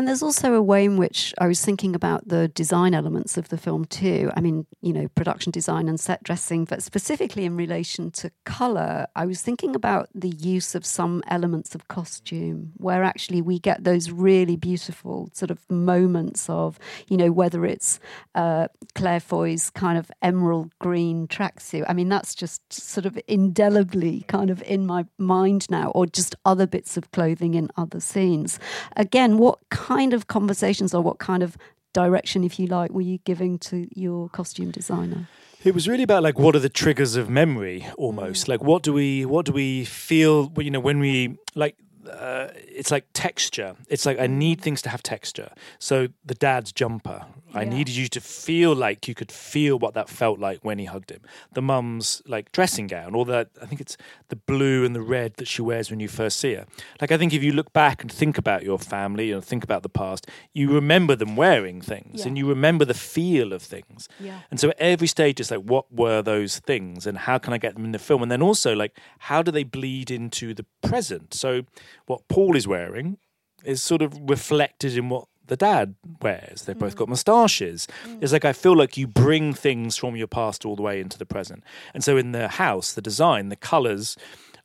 And 0.00 0.08
there's 0.08 0.22
also 0.22 0.54
a 0.54 0.62
way 0.62 0.86
in 0.86 0.96
which 0.96 1.34
I 1.36 1.46
was 1.46 1.62
thinking 1.62 1.94
about 1.94 2.26
the 2.26 2.48
design 2.48 2.94
elements 2.94 3.36
of 3.36 3.50
the 3.50 3.58
film 3.58 3.84
too. 3.84 4.30
I 4.34 4.40
mean, 4.40 4.66
you 4.80 4.94
know, 4.94 5.08
production 5.08 5.52
design 5.52 5.90
and 5.90 6.00
set 6.00 6.22
dressing, 6.22 6.64
but 6.64 6.82
specifically 6.82 7.44
in 7.44 7.54
relation 7.54 8.10
to 8.12 8.30
color, 8.46 9.08
I 9.14 9.26
was 9.26 9.42
thinking 9.42 9.76
about 9.76 10.08
the 10.14 10.30
use 10.30 10.74
of 10.74 10.86
some 10.86 11.22
elements 11.28 11.74
of 11.74 11.86
costume 11.88 12.72
where 12.78 13.04
actually 13.04 13.42
we 13.42 13.58
get 13.58 13.84
those 13.84 14.10
really 14.10 14.56
beautiful 14.56 15.28
sort 15.34 15.50
of 15.50 15.70
moments 15.70 16.48
of, 16.48 16.78
you 17.08 17.18
know, 17.18 17.30
whether 17.30 17.66
it's 17.66 18.00
uh, 18.34 18.68
Claire 18.94 19.20
Foy's 19.20 19.68
kind 19.68 19.98
of 19.98 20.10
emerald 20.22 20.72
green 20.78 21.28
tracksuit. 21.28 21.84
I 21.86 21.92
mean, 21.92 22.08
that's 22.08 22.34
just 22.34 22.72
sort 22.72 23.04
of 23.04 23.18
indelibly 23.28 24.24
kind 24.28 24.48
of 24.48 24.62
in 24.62 24.86
my 24.86 25.04
mind 25.18 25.66
now, 25.68 25.90
or 25.90 26.06
just 26.06 26.36
other 26.46 26.66
bits 26.66 26.96
of 26.96 27.10
clothing 27.10 27.52
in 27.52 27.68
other 27.76 28.00
scenes. 28.00 28.58
Again, 28.96 29.36
what 29.36 29.58
kind 29.68 29.89
of 29.90 30.26
conversations 30.26 30.94
or 30.94 31.02
what 31.02 31.18
kind 31.18 31.42
of 31.42 31.56
direction, 31.92 32.44
if 32.44 32.58
you 32.58 32.66
like, 32.66 32.90
were 32.92 33.00
you 33.00 33.18
giving 33.24 33.58
to 33.58 33.88
your 33.98 34.28
costume 34.28 34.70
designer? 34.70 35.28
It 35.64 35.74
was 35.74 35.88
really 35.88 36.04
about 36.04 36.22
like 36.22 36.38
what 36.38 36.56
are 36.56 36.60
the 36.60 36.70
triggers 36.70 37.16
of 37.16 37.28
memory 37.28 37.86
almost. 37.98 38.46
Mm. 38.46 38.48
Like 38.48 38.62
what 38.62 38.82
do 38.82 38.92
we 38.92 39.26
what 39.26 39.44
do 39.44 39.52
we 39.52 39.84
feel 39.84 40.50
you 40.56 40.70
know 40.70 40.80
when 40.80 41.00
we 41.00 41.36
like 41.54 41.76
uh, 42.10 42.52
it's 42.54 42.90
like 42.90 43.06
texture. 43.12 43.76
It's 43.88 44.06
like 44.06 44.18
I 44.18 44.26
need 44.26 44.60
things 44.60 44.82
to 44.82 44.88
have 44.88 45.02
texture. 45.02 45.52
So 45.78 46.08
the 46.24 46.34
dad's 46.34 46.72
jumper, 46.72 47.26
I 47.52 47.64
needed 47.64 47.96
you 47.96 48.08
to 48.08 48.20
feel 48.20 48.74
like 48.74 49.08
you 49.08 49.14
could 49.14 49.32
feel 49.32 49.78
what 49.78 49.94
that 49.94 50.08
felt 50.08 50.38
like 50.38 50.60
when 50.64 50.78
he 50.78 50.84
hugged 50.84 51.10
him. 51.10 51.22
The 51.52 51.62
mum's 51.62 52.22
like 52.26 52.52
dressing 52.52 52.86
gown, 52.86 53.14
or 53.14 53.24
that 53.26 53.50
I 53.60 53.66
think 53.66 53.80
it's 53.80 53.96
the 54.28 54.36
blue 54.36 54.84
and 54.84 54.94
the 54.94 55.00
red 55.00 55.34
that 55.36 55.48
she 55.48 55.62
wears 55.62 55.90
when 55.90 56.00
you 56.00 56.08
first 56.08 56.38
see 56.38 56.54
her. 56.54 56.66
Like 57.00 57.12
I 57.12 57.18
think 57.18 57.32
if 57.32 57.42
you 57.42 57.52
look 57.52 57.72
back 57.72 58.02
and 58.02 58.10
think 58.10 58.38
about 58.38 58.62
your 58.62 58.78
family 58.78 59.32
and 59.32 59.44
think 59.44 59.64
about 59.64 59.82
the 59.82 59.88
past, 59.88 60.26
you 60.52 60.72
remember 60.72 61.16
them 61.16 61.36
wearing 61.36 61.80
things 61.80 62.20
yeah. 62.20 62.28
and 62.28 62.38
you 62.38 62.48
remember 62.48 62.84
the 62.84 62.94
feel 62.94 63.52
of 63.52 63.62
things. 63.62 64.08
Yeah. 64.18 64.40
And 64.50 64.60
so 64.60 64.70
at 64.70 64.78
every 64.78 65.08
stage 65.08 65.40
is 65.40 65.50
like, 65.50 65.60
what 65.60 65.92
were 65.92 66.22
those 66.22 66.58
things 66.60 67.06
and 67.06 67.18
how 67.18 67.38
can 67.38 67.52
I 67.52 67.58
get 67.58 67.74
them 67.74 67.84
in 67.84 67.92
the 67.92 67.98
film? 67.98 68.22
And 68.22 68.30
then 68.30 68.42
also 68.42 68.74
like, 68.74 68.96
how 69.18 69.42
do 69.42 69.50
they 69.50 69.64
bleed 69.64 70.10
into 70.10 70.54
the 70.54 70.64
present? 70.82 71.34
So 71.34 71.62
what 72.10 72.26
Paul 72.26 72.56
is 72.56 72.66
wearing 72.66 73.18
is 73.64 73.80
sort 73.80 74.02
of 74.02 74.18
reflected 74.28 74.96
in 74.96 75.08
what 75.08 75.26
the 75.46 75.56
dad 75.56 75.94
wears. 76.20 76.62
They've 76.62 76.76
mm. 76.76 76.80
both 76.80 76.96
got 76.96 77.08
moustaches. 77.08 77.86
Mm. 78.04 78.22
It's 78.22 78.32
like 78.32 78.44
I 78.44 78.52
feel 78.52 78.76
like 78.76 78.96
you 78.96 79.06
bring 79.06 79.52
things 79.52 79.96
from 79.96 80.16
your 80.16 80.26
past 80.26 80.66
all 80.66 80.74
the 80.74 80.82
way 80.82 81.00
into 81.00 81.18
the 81.18 81.26
present. 81.26 81.62
And 81.94 82.02
so 82.02 82.16
in 82.16 82.32
the 82.32 82.48
house, 82.48 82.92
the 82.92 83.02
design, 83.02 83.48
the 83.48 83.56
colors 83.56 84.16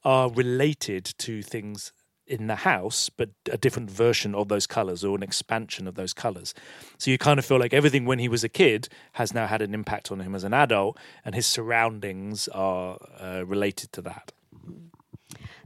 are 0.03 0.31
related 0.31 1.05
to 1.19 1.43
things 1.43 1.93
in 2.27 2.47
the 2.47 2.55
house, 2.55 3.09
but 3.09 3.29
a 3.51 3.57
different 3.57 3.91
version 3.91 4.33
of 4.33 4.47
those 4.47 4.65
colors 4.65 5.03
or 5.03 5.15
an 5.15 5.21
expansion 5.21 5.87
of 5.87 5.93
those 5.93 6.13
colors. 6.13 6.55
So 6.97 7.11
you 7.11 7.19
kind 7.19 7.37
of 7.37 7.45
feel 7.45 7.59
like 7.59 7.73
everything 7.73 8.05
when 8.05 8.17
he 8.17 8.27
was 8.27 8.43
a 8.43 8.49
kid 8.49 8.89
has 9.13 9.33
now 9.35 9.45
had 9.45 9.61
an 9.61 9.75
impact 9.75 10.11
on 10.11 10.19
him 10.19 10.33
as 10.33 10.43
an 10.43 10.53
adult, 10.53 10.97
and 11.23 11.35
his 11.35 11.45
surroundings 11.45 12.47
are 12.47 12.97
uh, 13.19 13.45
related 13.45 13.91
to 13.91 14.01
that. 14.01 14.31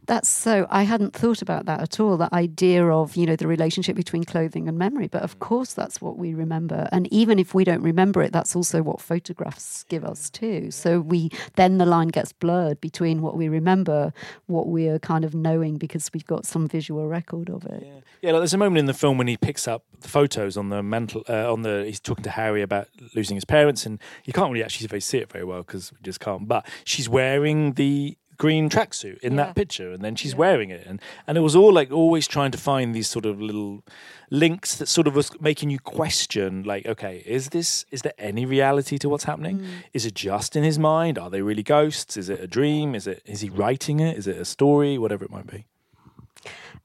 That's 0.09 0.27
so. 0.27 0.65
I 0.71 0.83
hadn't 0.83 1.13
thought 1.13 1.43
about 1.43 1.67
that 1.67 1.81
at 1.81 1.99
all. 1.99 2.17
That 2.17 2.33
idea 2.33 2.83
of 2.83 3.15
you 3.15 3.27
know 3.27 3.35
the 3.35 3.45
relationship 3.45 3.95
between 3.95 4.23
clothing 4.23 4.67
and 4.67 4.75
memory. 4.75 5.07
But 5.07 5.21
of 5.21 5.37
course, 5.37 5.75
that's 5.75 6.01
what 6.01 6.17
we 6.17 6.33
remember. 6.33 6.89
And 6.91 7.05
even 7.13 7.37
if 7.37 7.53
we 7.53 7.63
don't 7.63 7.83
remember 7.83 8.23
it, 8.23 8.33
that's 8.33 8.55
also 8.55 8.81
what 8.81 9.01
photographs 9.01 9.83
give 9.83 10.03
us 10.03 10.31
too. 10.31 10.71
So 10.71 10.99
we 10.99 11.29
then 11.57 11.77
the 11.77 11.85
line 11.85 12.07
gets 12.07 12.33
blurred 12.33 12.81
between 12.81 13.21
what 13.21 13.37
we 13.37 13.49
remember, 13.49 14.11
what 14.47 14.65
we're 14.65 14.97
kind 14.97 15.23
of 15.23 15.35
knowing 15.35 15.77
because 15.77 16.09
we've 16.11 16.25
got 16.25 16.43
some 16.43 16.67
visual 16.67 17.07
record 17.07 17.51
of 17.51 17.63
it. 17.65 17.83
Yeah, 17.85 17.99
yeah 18.23 18.31
like 18.31 18.39
there's 18.39 18.55
a 18.55 18.57
moment 18.57 18.79
in 18.79 18.87
the 18.87 18.95
film 18.95 19.19
when 19.19 19.27
he 19.27 19.37
picks 19.37 19.67
up 19.67 19.83
the 20.01 20.07
photos 20.07 20.57
on 20.57 20.69
the 20.69 20.81
mental 20.81 21.23
uh, 21.29 21.53
on 21.53 21.61
the. 21.61 21.83
He's 21.85 21.99
talking 21.99 22.23
to 22.23 22.31
Harry 22.31 22.63
about 22.63 22.87
losing 23.13 23.35
his 23.35 23.45
parents, 23.45 23.85
and 23.85 23.99
you 24.25 24.33
can't 24.33 24.51
really 24.51 24.63
actually 24.63 25.01
see 25.01 25.19
it 25.19 25.31
very 25.31 25.45
well 25.45 25.59
because 25.59 25.91
we 25.91 25.99
just 26.01 26.19
can't. 26.19 26.47
But 26.47 26.65
she's 26.83 27.07
wearing 27.07 27.73
the 27.73 28.17
green 28.39 28.69
tracksuit 28.69 29.19
in 29.19 29.33
yeah. 29.33 29.45
that 29.45 29.55
picture, 29.55 29.91
and 29.91 30.01
then 30.01 30.15
she's 30.15 30.31
yeah. 30.31 30.39
wearing 30.39 30.71
it, 30.71 30.87
and 30.87 30.99
and 31.27 31.37
it 31.37 31.41
was 31.41 31.55
all 31.55 31.71
like 31.71 31.91
always 31.91 32.27
trying 32.27 32.49
to 32.49 32.57
find 32.57 32.95
these 32.95 33.07
sort 33.07 33.25
of 33.25 33.39
little 33.39 33.83
links 34.31 34.75
that 34.77 34.87
sort 34.87 35.07
of 35.07 35.15
was 35.15 35.39
making 35.39 35.69
you 35.69 35.77
question, 35.79 36.63
like, 36.63 36.87
okay, 36.87 37.21
is 37.27 37.49
this 37.49 37.85
is 37.91 38.01
there 38.01 38.13
any 38.17 38.45
reality 38.45 38.97
to 38.97 39.09
what's 39.09 39.25
happening? 39.25 39.59
Mm. 39.59 39.67
Is 39.93 40.05
it 40.07 40.15
just 40.15 40.55
in 40.55 40.63
his 40.63 40.79
mind? 40.79 41.19
Are 41.19 41.29
they 41.29 41.43
really 41.43 41.63
ghosts? 41.63 42.17
Is 42.17 42.29
it 42.29 42.39
a 42.39 42.47
dream? 42.47 42.95
Is 42.95 43.05
it 43.05 43.21
is 43.25 43.41
he 43.41 43.49
writing 43.49 43.99
it? 43.99 44.17
Is 44.17 44.25
it 44.25 44.37
a 44.37 44.45
story? 44.45 44.97
Whatever 44.97 45.25
it 45.25 45.31
might 45.31 45.47
be. 45.47 45.65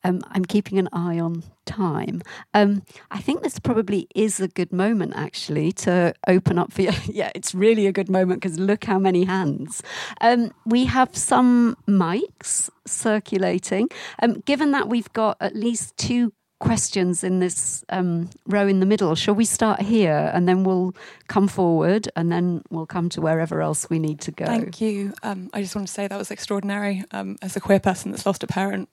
Um, 0.05 0.21
I'm 0.29 0.45
keeping 0.45 0.79
an 0.79 0.89
eye 0.93 1.19
on 1.19 1.43
time. 1.65 2.23
Um, 2.53 2.83
I 3.11 3.21
think 3.21 3.43
this 3.43 3.59
probably 3.59 4.07
is 4.15 4.39
a 4.39 4.49
good 4.49 4.73
moment 4.73 5.15
actually 5.17 5.73
to 5.73 6.15
open 6.29 6.59
up 6.59 6.73
for 6.73 6.83
you. 6.83 6.93
yeah, 7.07 7.31
it's 7.35 7.55
really 7.55 7.87
a 7.87 7.93
good 7.93 8.11
moment 8.11 8.43
because 8.43 8.59
look 8.59 8.85
how 8.85 8.99
many 8.99 9.25
hands. 9.25 9.83
Um, 10.21 10.53
we 10.67 10.85
have 10.85 11.17
some 11.17 11.77
mics 11.89 12.71
circulating. 12.87 13.89
Um, 14.23 14.41
given 14.41 14.73
that 14.73 14.89
we've 14.89 15.13
got 15.13 15.37
at 15.41 15.57
least 15.57 15.97
two 15.97 16.33
questions 16.61 17.23
in 17.23 17.41
this 17.41 17.85
um, 17.91 18.31
row 18.47 18.67
in 18.67 18.81
the 18.81 18.87
middle. 18.87 19.15
Shall 19.15 19.35
we 19.35 19.45
start 19.45 19.83
here 19.83 20.31
and 20.33 20.49
then 20.49 20.65
we'll 20.65 20.95
come 21.29 21.47
forward 21.47 22.09
and 22.17 22.33
then 22.33 22.63
we'll 22.71 22.87
come 22.87 23.11
to 23.11 23.21
wherever 23.21 23.61
else 23.61 23.91
we 23.91 23.99
need 23.99 24.21
to 24.21 24.31
go? 24.31 24.47
Thank 24.47 24.81
you. 24.81 25.13
Um, 25.23 25.51
I 25.53 25.61
just 25.61 25.75
want 25.77 25.89
to 25.89 25.93
say 25.93 26.09
that 26.09 26.17
was 26.17 26.31
extraordinary. 26.31 27.05
As 27.11 27.57
a 27.57 27.61
queer 27.61 27.81
person 27.81 28.13
that's 28.13 28.25
lost 28.25 28.43
a 28.43 28.47
parent, 28.47 28.89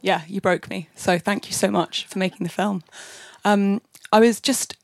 yeah, 0.00 0.22
you 0.26 0.40
broke 0.40 0.68
me. 0.70 0.88
So 0.94 1.18
thank 1.18 1.48
you 1.48 1.52
so 1.52 1.70
much 1.70 2.06
for 2.06 2.18
making 2.18 2.44
the 2.44 2.52
film. 2.52 2.82
Um, 3.44 3.80
I 4.12 4.20
was 4.20 4.40
just 4.40 4.76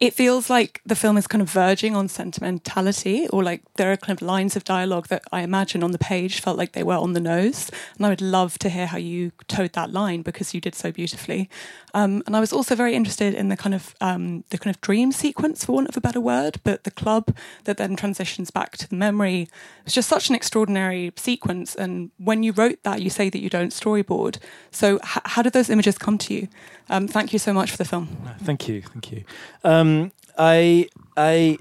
it 0.00 0.14
feels 0.14 0.48
like 0.48 0.80
the 0.86 0.96
film 0.96 1.18
is 1.18 1.26
kind 1.26 1.42
of 1.42 1.50
verging 1.50 1.94
on 1.94 2.08
sentimentality, 2.08 3.28
or 3.28 3.42
like 3.42 3.62
there 3.74 3.92
are 3.92 3.98
kind 3.98 4.16
of 4.16 4.26
lines 4.26 4.56
of 4.56 4.64
dialogue 4.64 5.08
that 5.08 5.22
I 5.30 5.42
imagine 5.42 5.82
on 5.82 5.90
the 5.92 5.98
page 5.98 6.40
felt 6.40 6.56
like 6.56 6.72
they 6.72 6.82
were 6.82 6.96
on 6.96 7.12
the 7.12 7.20
nose. 7.20 7.70
And 7.98 8.06
I 8.06 8.08
would 8.08 8.22
love 8.22 8.58
to 8.60 8.70
hear 8.70 8.86
how 8.86 8.96
you 8.96 9.32
toed 9.46 9.74
that 9.74 9.92
line 9.92 10.22
because 10.22 10.54
you 10.54 10.60
did 10.60 10.74
so 10.74 10.90
beautifully. 10.90 11.50
Um, 11.92 12.22
and 12.26 12.34
I 12.34 12.40
was 12.40 12.50
also 12.50 12.74
very 12.74 12.94
interested 12.94 13.34
in 13.34 13.50
the 13.50 13.58
kind 13.58 13.74
of 13.74 13.94
um, 14.00 14.44
the 14.48 14.56
kind 14.56 14.74
of 14.74 14.80
dream 14.80 15.12
sequence, 15.12 15.66
for 15.66 15.72
want 15.72 15.90
of 15.90 15.98
a 15.98 16.00
better 16.00 16.20
word, 16.20 16.60
but 16.64 16.84
the 16.84 16.90
club 16.90 17.36
that 17.64 17.76
then 17.76 17.94
transitions 17.94 18.50
back 18.50 18.78
to 18.78 18.88
the 18.88 18.96
memory. 18.96 19.48
It's 19.84 19.94
just 19.94 20.08
such 20.08 20.30
an 20.30 20.34
extraordinary 20.34 21.12
sequence. 21.16 21.74
And 21.74 22.10
when 22.16 22.42
you 22.42 22.52
wrote 22.52 22.82
that, 22.84 23.02
you 23.02 23.10
say 23.10 23.28
that 23.28 23.40
you 23.40 23.50
don't 23.50 23.72
storyboard. 23.72 24.38
So 24.70 24.94
h- 24.96 25.22
how 25.24 25.42
did 25.42 25.52
those 25.52 25.68
images 25.68 25.98
come 25.98 26.16
to 26.18 26.32
you? 26.32 26.48
Um, 26.90 27.06
thank 27.06 27.32
you 27.32 27.38
so 27.38 27.52
much 27.52 27.70
for 27.70 27.76
the 27.76 27.84
film. 27.84 28.08
Thank 28.42 28.68
you, 28.68 28.82
thank 28.82 29.12
you. 29.12 29.24
Um, 29.62 30.10
I, 30.36 30.88
I, 31.16 31.56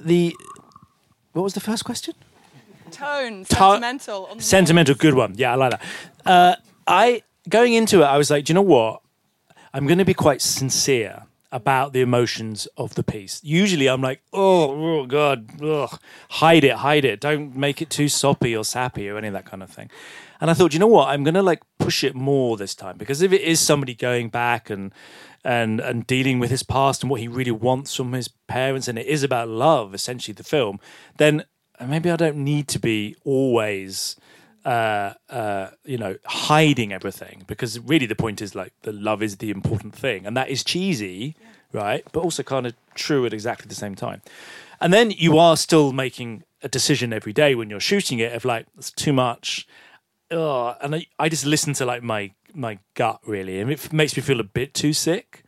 the, 0.00 0.34
what 1.32 1.42
was 1.42 1.54
the 1.54 1.60
first 1.60 1.84
question? 1.84 2.14
Tone, 2.92 3.44
sentimental. 3.44 4.28
sentimental, 4.38 4.94
good 4.94 5.14
one. 5.14 5.34
Yeah, 5.36 5.52
I 5.52 5.54
like 5.56 5.70
that. 5.72 5.82
Uh, 6.24 6.54
I 6.86 7.22
going 7.48 7.74
into 7.74 8.02
it, 8.02 8.04
I 8.04 8.16
was 8.16 8.30
like, 8.30 8.44
do 8.44 8.52
you 8.52 8.54
know 8.54 8.62
what? 8.62 9.02
I'm 9.74 9.86
going 9.86 9.98
to 9.98 10.04
be 10.04 10.14
quite 10.14 10.40
sincere 10.40 11.24
about 11.50 11.92
the 11.92 12.00
emotions 12.00 12.66
of 12.76 12.94
the 12.94 13.02
piece. 13.02 13.40
Usually, 13.42 13.88
I'm 13.88 14.02
like, 14.02 14.22
oh, 14.32 15.00
oh 15.00 15.06
god, 15.06 15.62
ugh. 15.62 15.98
hide 16.30 16.64
it, 16.64 16.76
hide 16.76 17.04
it. 17.04 17.20
Don't 17.20 17.56
make 17.56 17.80
it 17.80 17.90
too 17.90 18.08
soppy 18.08 18.54
or 18.56 18.64
sappy 18.64 19.08
or 19.08 19.16
any 19.16 19.28
of 19.28 19.34
that 19.34 19.46
kind 19.46 19.62
of 19.62 19.70
thing. 19.70 19.90
And 20.40 20.50
I 20.50 20.54
thought, 20.54 20.72
you 20.72 20.78
know 20.78 20.86
what? 20.86 21.08
I'm 21.08 21.24
going 21.24 21.34
to 21.34 21.42
like 21.42 21.62
push 21.78 22.04
it 22.04 22.14
more 22.14 22.56
this 22.56 22.74
time 22.74 22.96
because 22.96 23.22
if 23.22 23.32
it 23.32 23.40
is 23.40 23.60
somebody 23.60 23.94
going 23.94 24.28
back 24.28 24.70
and 24.70 24.92
and 25.44 25.80
and 25.80 26.06
dealing 26.06 26.38
with 26.38 26.50
his 26.50 26.62
past 26.62 27.02
and 27.02 27.10
what 27.10 27.20
he 27.20 27.28
really 27.28 27.50
wants 27.50 27.94
from 27.94 28.12
his 28.12 28.28
parents, 28.28 28.86
and 28.86 28.98
it 28.98 29.06
is 29.06 29.22
about 29.22 29.48
love, 29.48 29.94
essentially 29.94 30.34
the 30.34 30.44
film, 30.44 30.78
then 31.16 31.44
maybe 31.84 32.10
I 32.10 32.16
don't 32.16 32.36
need 32.36 32.68
to 32.68 32.78
be 32.78 33.16
always. 33.24 34.16
Uh, 34.68 35.14
uh, 35.30 35.70
you 35.84 35.96
know, 35.96 36.16
hiding 36.26 36.92
everything 36.92 37.42
because 37.46 37.80
really 37.80 38.04
the 38.04 38.14
point 38.14 38.42
is 38.42 38.54
like 38.54 38.72
the 38.82 38.92
love 38.92 39.22
is 39.22 39.36
the 39.38 39.50
important 39.50 39.94
thing, 39.94 40.26
and 40.26 40.36
that 40.36 40.48
is 40.50 40.62
cheesy, 40.62 41.34
yeah. 41.40 41.80
right? 41.80 42.04
But 42.12 42.20
also 42.20 42.42
kind 42.42 42.66
of 42.66 42.74
true 42.94 43.24
at 43.24 43.32
exactly 43.32 43.66
the 43.66 43.74
same 43.74 43.94
time. 43.94 44.20
And 44.78 44.92
then 44.92 45.10
you 45.10 45.38
are 45.38 45.56
still 45.56 45.92
making 45.92 46.44
a 46.62 46.68
decision 46.68 47.12
every 47.12 47.32
day 47.32 47.54
when 47.54 47.70
you're 47.70 47.80
shooting 47.80 48.18
it 48.18 48.32
of 48.34 48.44
like 48.44 48.66
it's 48.76 48.90
too 48.90 49.12
much 49.12 49.66
oh, 50.30 50.74
and 50.80 50.94
I, 50.94 51.06
I 51.18 51.28
just 51.28 51.46
listen 51.46 51.72
to 51.74 51.86
like 51.86 52.02
my 52.02 52.32
my 52.54 52.78
gut 52.94 53.20
really, 53.26 53.60
and 53.60 53.70
it 53.70 53.92
makes 53.92 54.16
me 54.16 54.22
feel 54.22 54.40
a 54.40 54.44
bit 54.44 54.74
too 54.74 54.92
sick. 54.92 55.44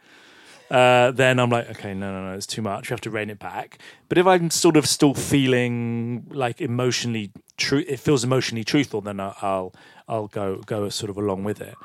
Uh, 0.71 1.11
then 1.11 1.41
I'm 1.41 1.51
like, 1.51 1.69
okay, 1.71 1.95
no, 1.95 2.13
no, 2.13 2.31
no, 2.31 2.37
it's 2.37 2.47
too 2.47 2.63
much. 2.63 2.91
We 2.91 2.93
have 2.95 3.01
to 3.01 3.11
rein 3.11 3.29
it 3.29 3.41
back. 3.41 3.79
But 4.09 4.19
if 4.19 4.27
I'm 4.27 4.51
sort 4.51 4.77
of 4.77 4.87
still 4.87 5.15
feeling 5.15 6.27
like 6.31 6.61
emotionally 6.61 7.33
true, 7.61 7.85
it 7.87 8.01
feels 8.01 8.25
emotionally 8.25 8.65
truthful, 8.65 9.01
then 9.01 9.21
I'll 9.21 9.73
I'll 10.09 10.27
go 10.27 10.57
go 10.67 10.89
sort 10.89 11.11
of 11.11 11.17
along 11.17 11.45
with 11.45 11.61
it. 11.61 11.77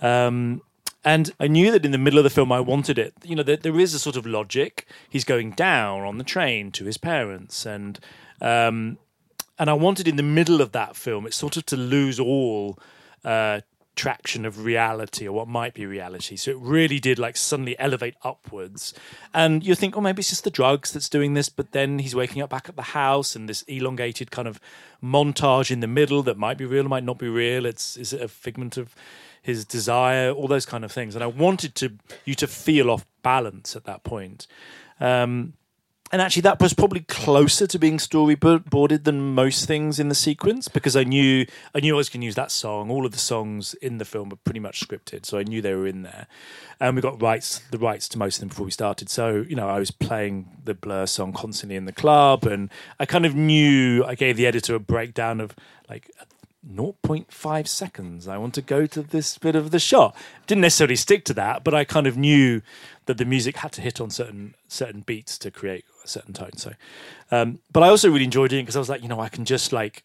Um, 0.00 0.62
and 1.04 1.32
I 1.38 1.46
knew 1.46 1.70
that 1.70 1.84
in 1.84 1.92
the 1.92 1.98
middle 1.98 2.18
of 2.18 2.24
the 2.24 2.30
film, 2.30 2.50
I 2.50 2.60
wanted 2.60 2.98
it. 2.98 3.14
You 3.22 3.36
know, 3.36 3.42
there, 3.44 3.56
there 3.56 3.78
is 3.78 3.94
a 3.94 3.98
sort 3.98 4.16
of 4.16 4.26
logic. 4.26 4.86
He's 5.08 5.24
going 5.24 5.52
down 5.52 6.00
on 6.02 6.18
the 6.18 6.24
train 6.24 6.72
to 6.72 6.84
his 6.84 6.98
parents, 6.98 7.64
and 7.64 8.00
um, 8.40 8.98
and 9.58 9.70
I 9.70 9.74
wanted 9.74 10.08
in 10.08 10.16
the 10.16 10.22
middle 10.22 10.60
of 10.60 10.72
that 10.72 10.96
film, 10.96 11.26
it's 11.26 11.36
sort 11.36 11.56
of 11.56 11.66
to 11.66 11.76
lose 11.76 12.18
all 12.18 12.78
uh, 13.24 13.60
traction 13.98 14.46
of 14.46 14.64
reality 14.64 15.26
or 15.26 15.32
what 15.32 15.48
might 15.48 15.74
be 15.74 15.84
reality. 15.84 16.36
So 16.36 16.52
it 16.52 16.58
really 16.58 17.00
did 17.00 17.18
like 17.18 17.36
suddenly 17.36 17.78
elevate 17.78 18.14
upwards. 18.22 18.94
And 19.34 19.64
you 19.64 19.74
think, 19.74 19.96
oh, 19.96 20.00
maybe 20.00 20.20
it's 20.20 20.30
just 20.30 20.44
the 20.44 20.50
drugs 20.50 20.92
that's 20.92 21.08
doing 21.08 21.34
this. 21.34 21.48
But 21.48 21.72
then 21.72 21.98
he's 21.98 22.14
waking 22.14 22.40
up 22.40 22.48
back 22.48 22.68
at 22.68 22.76
the 22.76 22.82
house 22.82 23.34
and 23.34 23.48
this 23.48 23.62
elongated 23.62 24.30
kind 24.30 24.46
of 24.46 24.60
montage 25.02 25.72
in 25.72 25.80
the 25.80 25.88
middle 25.88 26.22
that 26.22 26.38
might 26.38 26.56
be 26.56 26.64
real, 26.64 26.84
might 26.84 27.04
not 27.04 27.18
be 27.18 27.28
real. 27.28 27.66
It's 27.66 27.96
is 27.96 28.12
it 28.12 28.22
a 28.22 28.28
figment 28.28 28.76
of 28.76 28.94
his 29.42 29.64
desire, 29.64 30.30
all 30.30 30.46
those 30.46 30.66
kind 30.66 30.84
of 30.84 30.92
things. 30.92 31.14
And 31.16 31.24
I 31.24 31.26
wanted 31.26 31.74
to 31.76 31.94
you 32.24 32.34
to 32.36 32.46
feel 32.46 32.90
off 32.90 33.04
balance 33.22 33.74
at 33.74 33.84
that 33.84 34.04
point. 34.04 34.46
Um, 35.00 35.54
and 36.10 36.22
actually 36.22 36.42
that 36.42 36.60
was 36.60 36.74
probably 36.74 37.00
closer 37.00 37.66
to 37.66 37.78
being 37.78 37.98
storyboarded 37.98 39.04
than 39.04 39.34
most 39.34 39.66
things 39.66 39.98
in 39.98 40.08
the 40.08 40.14
sequence 40.14 40.68
because 40.68 40.96
I 40.96 41.04
knew 41.04 41.46
I 41.74 41.80
knew 41.80 41.94
I 41.94 41.98
was 41.98 42.08
going 42.08 42.20
to 42.20 42.26
use 42.26 42.34
that 42.36 42.50
song. 42.50 42.90
All 42.90 43.04
of 43.04 43.12
the 43.12 43.18
songs 43.18 43.74
in 43.74 43.98
the 43.98 44.04
film 44.04 44.28
were 44.30 44.36
pretty 44.36 44.60
much 44.60 44.86
scripted, 44.86 45.26
so 45.26 45.38
I 45.38 45.42
knew 45.42 45.60
they 45.60 45.74
were 45.74 45.86
in 45.86 46.02
there. 46.02 46.26
And 46.80 46.96
we 46.96 47.02
got 47.02 47.20
rights 47.20 47.60
the 47.70 47.78
rights 47.78 48.08
to 48.10 48.18
most 48.18 48.36
of 48.36 48.40
them 48.40 48.48
before 48.48 48.64
we 48.64 48.70
started. 48.70 49.08
So 49.08 49.44
you 49.48 49.56
know 49.56 49.68
I 49.68 49.78
was 49.78 49.90
playing 49.90 50.48
the 50.64 50.74
Blur 50.74 51.06
song 51.06 51.32
constantly 51.32 51.76
in 51.76 51.84
the 51.84 51.92
club, 51.92 52.44
and 52.44 52.70
I 52.98 53.06
kind 53.06 53.26
of 53.26 53.34
knew 53.34 54.04
I 54.04 54.14
gave 54.14 54.36
the 54.36 54.46
editor 54.46 54.74
a 54.74 54.80
breakdown 54.80 55.40
of 55.40 55.54
like 55.88 56.10
0.5 56.66 57.68
seconds. 57.68 58.28
I 58.28 58.36
want 58.36 58.54
to 58.54 58.62
go 58.62 58.86
to 58.86 59.02
this 59.02 59.38
bit 59.38 59.54
of 59.54 59.70
the 59.70 59.78
shot. 59.78 60.14
Didn't 60.46 60.62
necessarily 60.62 60.96
stick 60.96 61.24
to 61.26 61.34
that, 61.34 61.64
but 61.64 61.74
I 61.74 61.84
kind 61.84 62.06
of 62.06 62.16
knew 62.16 62.62
that 63.06 63.16
the 63.16 63.24
music 63.24 63.58
had 63.58 63.72
to 63.72 63.80
hit 63.80 64.00
on 64.00 64.10
certain 64.10 64.54
certain 64.66 65.00
beats 65.00 65.38
to 65.38 65.50
create 65.50 65.84
certain 66.08 66.34
tone. 66.34 66.56
So, 66.56 66.72
um, 67.30 67.60
but 67.72 67.82
I 67.82 67.88
also 67.88 68.10
really 68.10 68.24
enjoyed 68.24 68.50
doing 68.50 68.60
it 68.60 68.64
because 68.64 68.76
I 68.76 68.80
was 68.80 68.88
like, 68.88 69.02
you 69.02 69.08
know, 69.08 69.20
I 69.20 69.28
can 69.28 69.44
just 69.44 69.72
like 69.72 70.04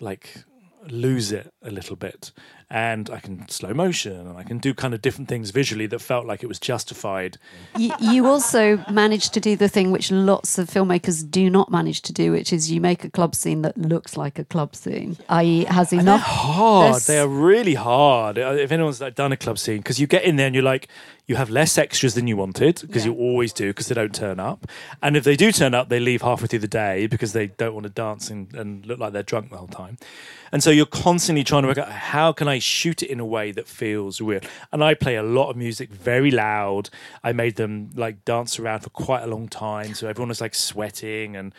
like 0.00 0.44
lose 0.88 1.32
it 1.32 1.52
a 1.62 1.70
little 1.70 1.96
bit 1.96 2.32
and 2.70 3.08
I 3.08 3.20
can 3.20 3.48
slow 3.48 3.72
motion 3.72 4.12
and 4.26 4.36
I 4.36 4.42
can 4.42 4.58
do 4.58 4.74
kind 4.74 4.92
of 4.92 5.00
different 5.00 5.28
things 5.28 5.50
visually 5.50 5.86
that 5.86 6.00
felt 6.00 6.26
like 6.26 6.42
it 6.42 6.48
was 6.48 6.58
justified. 6.60 7.38
You, 7.78 7.92
you 7.98 8.26
also 8.26 8.84
managed 8.90 9.32
to 9.34 9.40
do 9.40 9.56
the 9.56 9.68
thing 9.70 9.90
which 9.90 10.10
lots 10.12 10.58
of 10.58 10.68
filmmakers 10.68 11.28
do 11.30 11.48
not 11.48 11.70
manage 11.70 12.02
to 12.02 12.12
do, 12.12 12.32
which 12.32 12.52
is 12.52 12.70
you 12.70 12.80
make 12.80 13.04
a 13.04 13.10
club 13.10 13.34
scene 13.34 13.62
that 13.62 13.78
looks 13.78 14.16
like 14.18 14.38
a 14.38 14.44
club 14.44 14.76
scene, 14.76 15.16
i.e., 15.30 15.64
has 15.64 15.92
And 15.92 16.02
enough. 16.02 16.20
they're 16.20 16.28
hard. 16.34 16.84
there's- 16.92 17.06
They 17.06 17.18
are 17.18 17.28
really 17.28 17.74
hard. 17.74 18.38
Uh, 18.38 18.56
If 18.58 18.70
anyone's 18.70 19.00
like, 19.00 19.14
done 19.14 19.32
a 19.32 19.36
club 19.38 19.58
scene, 19.58 19.78
because 19.78 19.98
you 19.98 20.06
get 20.06 20.24
in 20.24 20.36
there 20.36 20.46
and 20.46 20.54
you're 20.54 20.62
like, 20.64 20.88
you 21.26 21.36
have 21.36 21.50
less 21.50 21.76
extras 21.78 22.14
than 22.14 22.26
you 22.26 22.36
wanted, 22.36 22.82
because 22.86 23.04
Yeah. 23.04 23.12
you 23.12 23.18
always 23.18 23.52
do, 23.52 23.68
because 23.68 23.86
they 23.88 23.94
don't 23.94 24.14
turn 24.14 24.40
up. 24.40 24.66
And 25.02 25.16
if 25.16 25.24
they 25.24 25.36
do 25.36 25.52
turn 25.52 25.74
up, 25.74 25.88
they 25.90 26.00
leave 26.00 26.22
halfway 26.22 26.46
through 26.48 26.60
the 26.60 26.68
day 26.68 27.06
because 27.06 27.32
they 27.34 27.48
don't 27.48 27.74
want 27.74 27.84
to 27.84 27.90
dance 27.90 28.30
and, 28.30 28.52
and 28.54 28.84
look 28.86 28.98
like 28.98 29.12
they're 29.12 29.22
drunk 29.22 29.50
the 29.50 29.58
whole 29.58 29.68
time. 29.68 29.98
And 30.50 30.62
so 30.62 30.70
you're 30.70 30.86
constantly 30.86 31.44
trying 31.44 31.62
to 31.62 31.68
work 31.68 31.76
out 31.76 31.90
how 31.90 32.32
can 32.32 32.48
I 32.48 32.57
shoot 32.60 33.02
it 33.02 33.10
in 33.10 33.20
a 33.20 33.26
way 33.26 33.52
that 33.52 33.66
feels 33.68 34.20
real. 34.20 34.40
And 34.72 34.82
I 34.82 34.94
play 34.94 35.16
a 35.16 35.22
lot 35.22 35.50
of 35.50 35.56
music 35.56 35.90
very 35.90 36.30
loud. 36.30 36.90
I 37.22 37.32
made 37.32 37.56
them 37.56 37.90
like 37.94 38.24
dance 38.24 38.58
around 38.58 38.80
for 38.80 38.90
quite 38.90 39.22
a 39.22 39.26
long 39.26 39.48
time, 39.48 39.94
so 39.94 40.08
everyone 40.08 40.28
was 40.28 40.40
like 40.40 40.54
sweating 40.54 41.36
and 41.36 41.54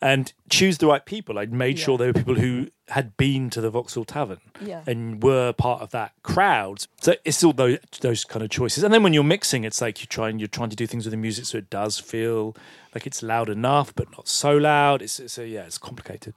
and 0.00 0.32
choose 0.50 0.78
the 0.78 0.86
right 0.88 1.04
people. 1.06 1.38
I 1.38 1.46
made 1.46 1.78
sure 1.78 1.96
there 1.96 2.08
were 2.08 2.12
people 2.12 2.34
who 2.34 2.66
had 2.88 3.16
been 3.16 3.50
to 3.50 3.60
the 3.60 3.70
Vauxhall 3.70 4.04
Tavern 4.04 4.40
Yeah. 4.60 4.82
and 4.84 5.22
were 5.22 5.52
part 5.52 5.80
of 5.80 5.90
that 5.92 6.10
crowd. 6.24 6.86
So 7.00 7.14
it's 7.24 7.44
all 7.44 7.52
those 7.52 7.78
those 8.00 8.24
kind 8.24 8.42
of 8.44 8.50
choices. 8.50 8.82
And 8.82 8.92
then 8.92 9.04
when 9.04 9.12
you're 9.12 9.22
mixing, 9.22 9.62
it's 9.62 9.80
like 9.80 10.00
you 10.00 10.06
try 10.08 10.28
and 10.28 10.40
you're 10.40 10.48
trying 10.48 10.70
to 10.70 10.76
do 10.76 10.88
things 10.88 11.04
with 11.04 11.12
the 11.12 11.16
music 11.16 11.44
so 11.44 11.58
it 11.58 11.70
does 11.70 12.00
feel 12.00 12.56
like 12.94 13.06
it's 13.06 13.22
loud 13.22 13.48
enough, 13.48 13.94
but 13.94 14.10
not 14.10 14.26
so 14.26 14.56
loud. 14.56 15.02
It's, 15.02 15.20
it's 15.20 15.38
a, 15.38 15.46
yeah, 15.46 15.62
it's 15.66 15.78
complicated. 15.78 16.34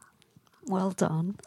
Well 0.67 0.91
done. 0.91 1.37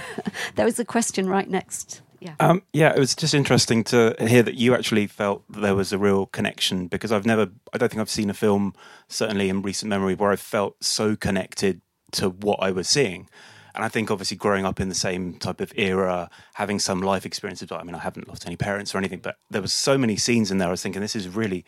there 0.54 0.64
was 0.64 0.78
a 0.78 0.84
question 0.84 1.28
right 1.28 1.48
next. 1.50 2.02
Yeah. 2.24 2.36
Um, 2.40 2.62
yeah, 2.72 2.90
it 2.94 2.98
was 2.98 3.14
just 3.14 3.34
interesting 3.34 3.84
to 3.84 4.16
hear 4.18 4.42
that 4.42 4.54
you 4.54 4.74
actually 4.74 5.06
felt 5.06 5.44
that 5.50 5.60
there 5.60 5.74
was 5.74 5.92
a 5.92 5.98
real 5.98 6.24
connection 6.24 6.86
because 6.86 7.12
I've 7.12 7.26
never, 7.26 7.50
I 7.74 7.76
don't 7.76 7.90
think 7.90 8.00
I've 8.00 8.08
seen 8.08 8.30
a 8.30 8.34
film, 8.34 8.72
certainly 9.08 9.50
in 9.50 9.60
recent 9.60 9.90
memory, 9.90 10.14
where 10.14 10.30
I 10.30 10.36
felt 10.36 10.82
so 10.82 11.16
connected 11.16 11.82
to 12.12 12.30
what 12.30 12.60
I 12.62 12.70
was 12.70 12.88
seeing. 12.88 13.28
And 13.74 13.84
I 13.84 13.88
think 13.88 14.10
obviously 14.10 14.38
growing 14.38 14.64
up 14.64 14.80
in 14.80 14.88
the 14.88 14.94
same 14.94 15.34
type 15.34 15.60
of 15.60 15.70
era, 15.76 16.30
having 16.54 16.78
some 16.78 17.02
life 17.02 17.26
experiences, 17.26 17.70
I 17.70 17.82
mean, 17.82 17.94
I 17.94 17.98
haven't 17.98 18.26
lost 18.26 18.46
any 18.46 18.56
parents 18.56 18.94
or 18.94 18.98
anything, 18.98 19.18
but 19.18 19.36
there 19.50 19.60
was 19.60 19.74
so 19.74 19.98
many 19.98 20.16
scenes 20.16 20.50
in 20.50 20.56
there. 20.56 20.68
I 20.68 20.70
was 20.70 20.82
thinking 20.82 21.02
this 21.02 21.14
is 21.14 21.28
really 21.28 21.66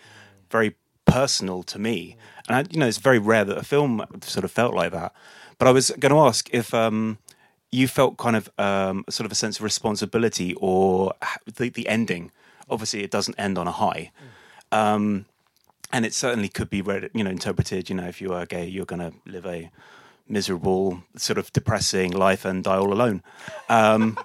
very 0.50 0.74
personal 1.04 1.64
to 1.64 1.78
me. 1.78 2.16
And, 2.48 2.56
I, 2.56 2.64
you 2.70 2.80
know, 2.80 2.86
it's 2.86 2.96
very 2.96 3.18
rare 3.18 3.44
that 3.44 3.58
a 3.58 3.62
film 3.62 4.02
sort 4.22 4.44
of 4.44 4.50
felt 4.50 4.72
like 4.72 4.92
that. 4.92 5.12
But 5.58 5.68
I 5.68 5.72
was 5.72 5.90
going 5.98 6.12
to 6.12 6.20
ask 6.20 6.48
if 6.50 6.72
um, 6.72 7.18
you 7.72 7.88
felt 7.88 8.16
kind 8.16 8.36
of 8.36 8.50
um, 8.58 9.04
sort 9.08 9.26
of 9.26 9.32
a 9.32 9.34
sense 9.34 9.58
of 9.58 9.64
responsibility 9.64 10.54
or 10.54 11.12
the, 11.56 11.68
the 11.68 11.88
ending. 11.88 12.30
Obviously, 12.68 13.02
it 13.02 13.10
doesn't 13.10 13.38
end 13.38 13.58
on 13.58 13.66
a 13.66 13.72
high. 13.72 14.10
Um, 14.72 15.26
and 15.92 16.04
it 16.04 16.14
certainly 16.14 16.48
could 16.48 16.70
be 16.70 16.82
read, 16.82 17.10
you 17.14 17.22
know, 17.22 17.30
interpreted. 17.30 17.88
You 17.88 17.96
know, 17.96 18.06
if 18.06 18.20
you 18.20 18.32
are 18.32 18.46
gay, 18.46 18.66
you're 18.66 18.86
going 18.86 19.00
to 19.00 19.12
live 19.24 19.46
a 19.46 19.70
miserable, 20.28 21.02
sort 21.16 21.38
of 21.38 21.52
depressing 21.52 22.12
life 22.12 22.44
and 22.44 22.64
die 22.64 22.76
all 22.76 22.92
alone. 22.92 23.22
Um, 23.68 24.18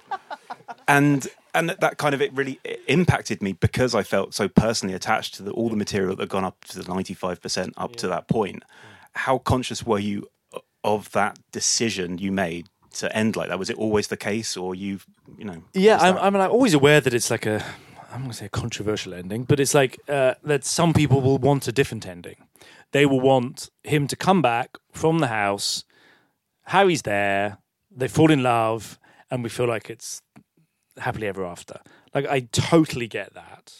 and 0.88 1.28
and 1.54 1.70
that 1.70 1.98
kind 1.98 2.14
of 2.14 2.22
it 2.22 2.32
really 2.32 2.58
impacted 2.88 3.42
me 3.42 3.52
because 3.52 3.94
I 3.94 4.02
felt 4.02 4.34
so 4.34 4.48
personally 4.48 4.94
attached 4.94 5.34
to 5.34 5.42
the, 5.42 5.50
all 5.52 5.68
the 5.68 5.76
material 5.76 6.16
that 6.16 6.22
had 6.22 6.28
gone 6.30 6.44
up 6.44 6.64
to 6.66 6.80
the 6.80 6.92
ninety 6.92 7.14
five 7.14 7.40
percent 7.40 7.74
up 7.76 7.96
to 7.96 8.08
that 8.08 8.26
point. 8.26 8.64
How 9.12 9.38
conscious 9.38 9.84
were 9.84 9.98
you 9.98 10.28
of 10.82 11.12
that 11.12 11.38
decision 11.52 12.18
you 12.18 12.32
made 12.32 12.68
to 12.94 13.14
end 13.16 13.36
like 13.36 13.48
that? 13.48 13.58
Was 13.58 13.70
it 13.70 13.76
always 13.76 14.08
the 14.08 14.16
case, 14.16 14.56
or 14.56 14.74
you, 14.74 15.00
you 15.38 15.44
know? 15.44 15.62
Yeah, 15.74 15.98
I'm, 16.00 16.14
that- 16.14 16.24
I'm, 16.24 16.36
I'm 16.36 16.50
always 16.50 16.74
aware 16.74 17.00
that 17.00 17.12
it's 17.14 17.30
like 17.30 17.46
a, 17.46 17.64
I'm 18.12 18.20
going 18.20 18.30
to 18.30 18.36
say 18.36 18.46
a 18.46 18.50
controversial 18.50 19.14
ending, 19.14 19.44
but 19.44 19.58
it's 19.60 19.74
like 19.74 19.98
uh, 20.08 20.34
that 20.44 20.64
some 20.64 20.92
people 20.92 21.20
will 21.20 21.38
want 21.38 21.66
a 21.68 21.72
different 21.72 22.06
ending. 22.06 22.36
They 22.92 23.06
will 23.06 23.20
want 23.20 23.70
him 23.84 24.06
to 24.08 24.16
come 24.16 24.42
back 24.42 24.76
from 24.92 25.18
the 25.20 25.28
house. 25.28 25.84
Harry's 26.64 27.02
there. 27.02 27.58
They 27.90 28.08
fall 28.08 28.30
in 28.30 28.42
love, 28.42 28.98
and 29.30 29.42
we 29.42 29.48
feel 29.48 29.66
like 29.66 29.88
it's 29.90 30.22
happily 30.98 31.26
ever 31.26 31.44
after. 31.44 31.80
Like 32.14 32.26
I 32.26 32.40
totally 32.52 33.08
get 33.08 33.32
that, 33.34 33.72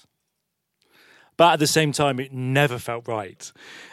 but 1.36 1.54
at 1.54 1.58
the 1.58 1.66
same 1.66 1.92
time, 1.92 2.20
it 2.20 2.32
never 2.32 2.78
felt 2.78 3.08
right. 3.08 3.50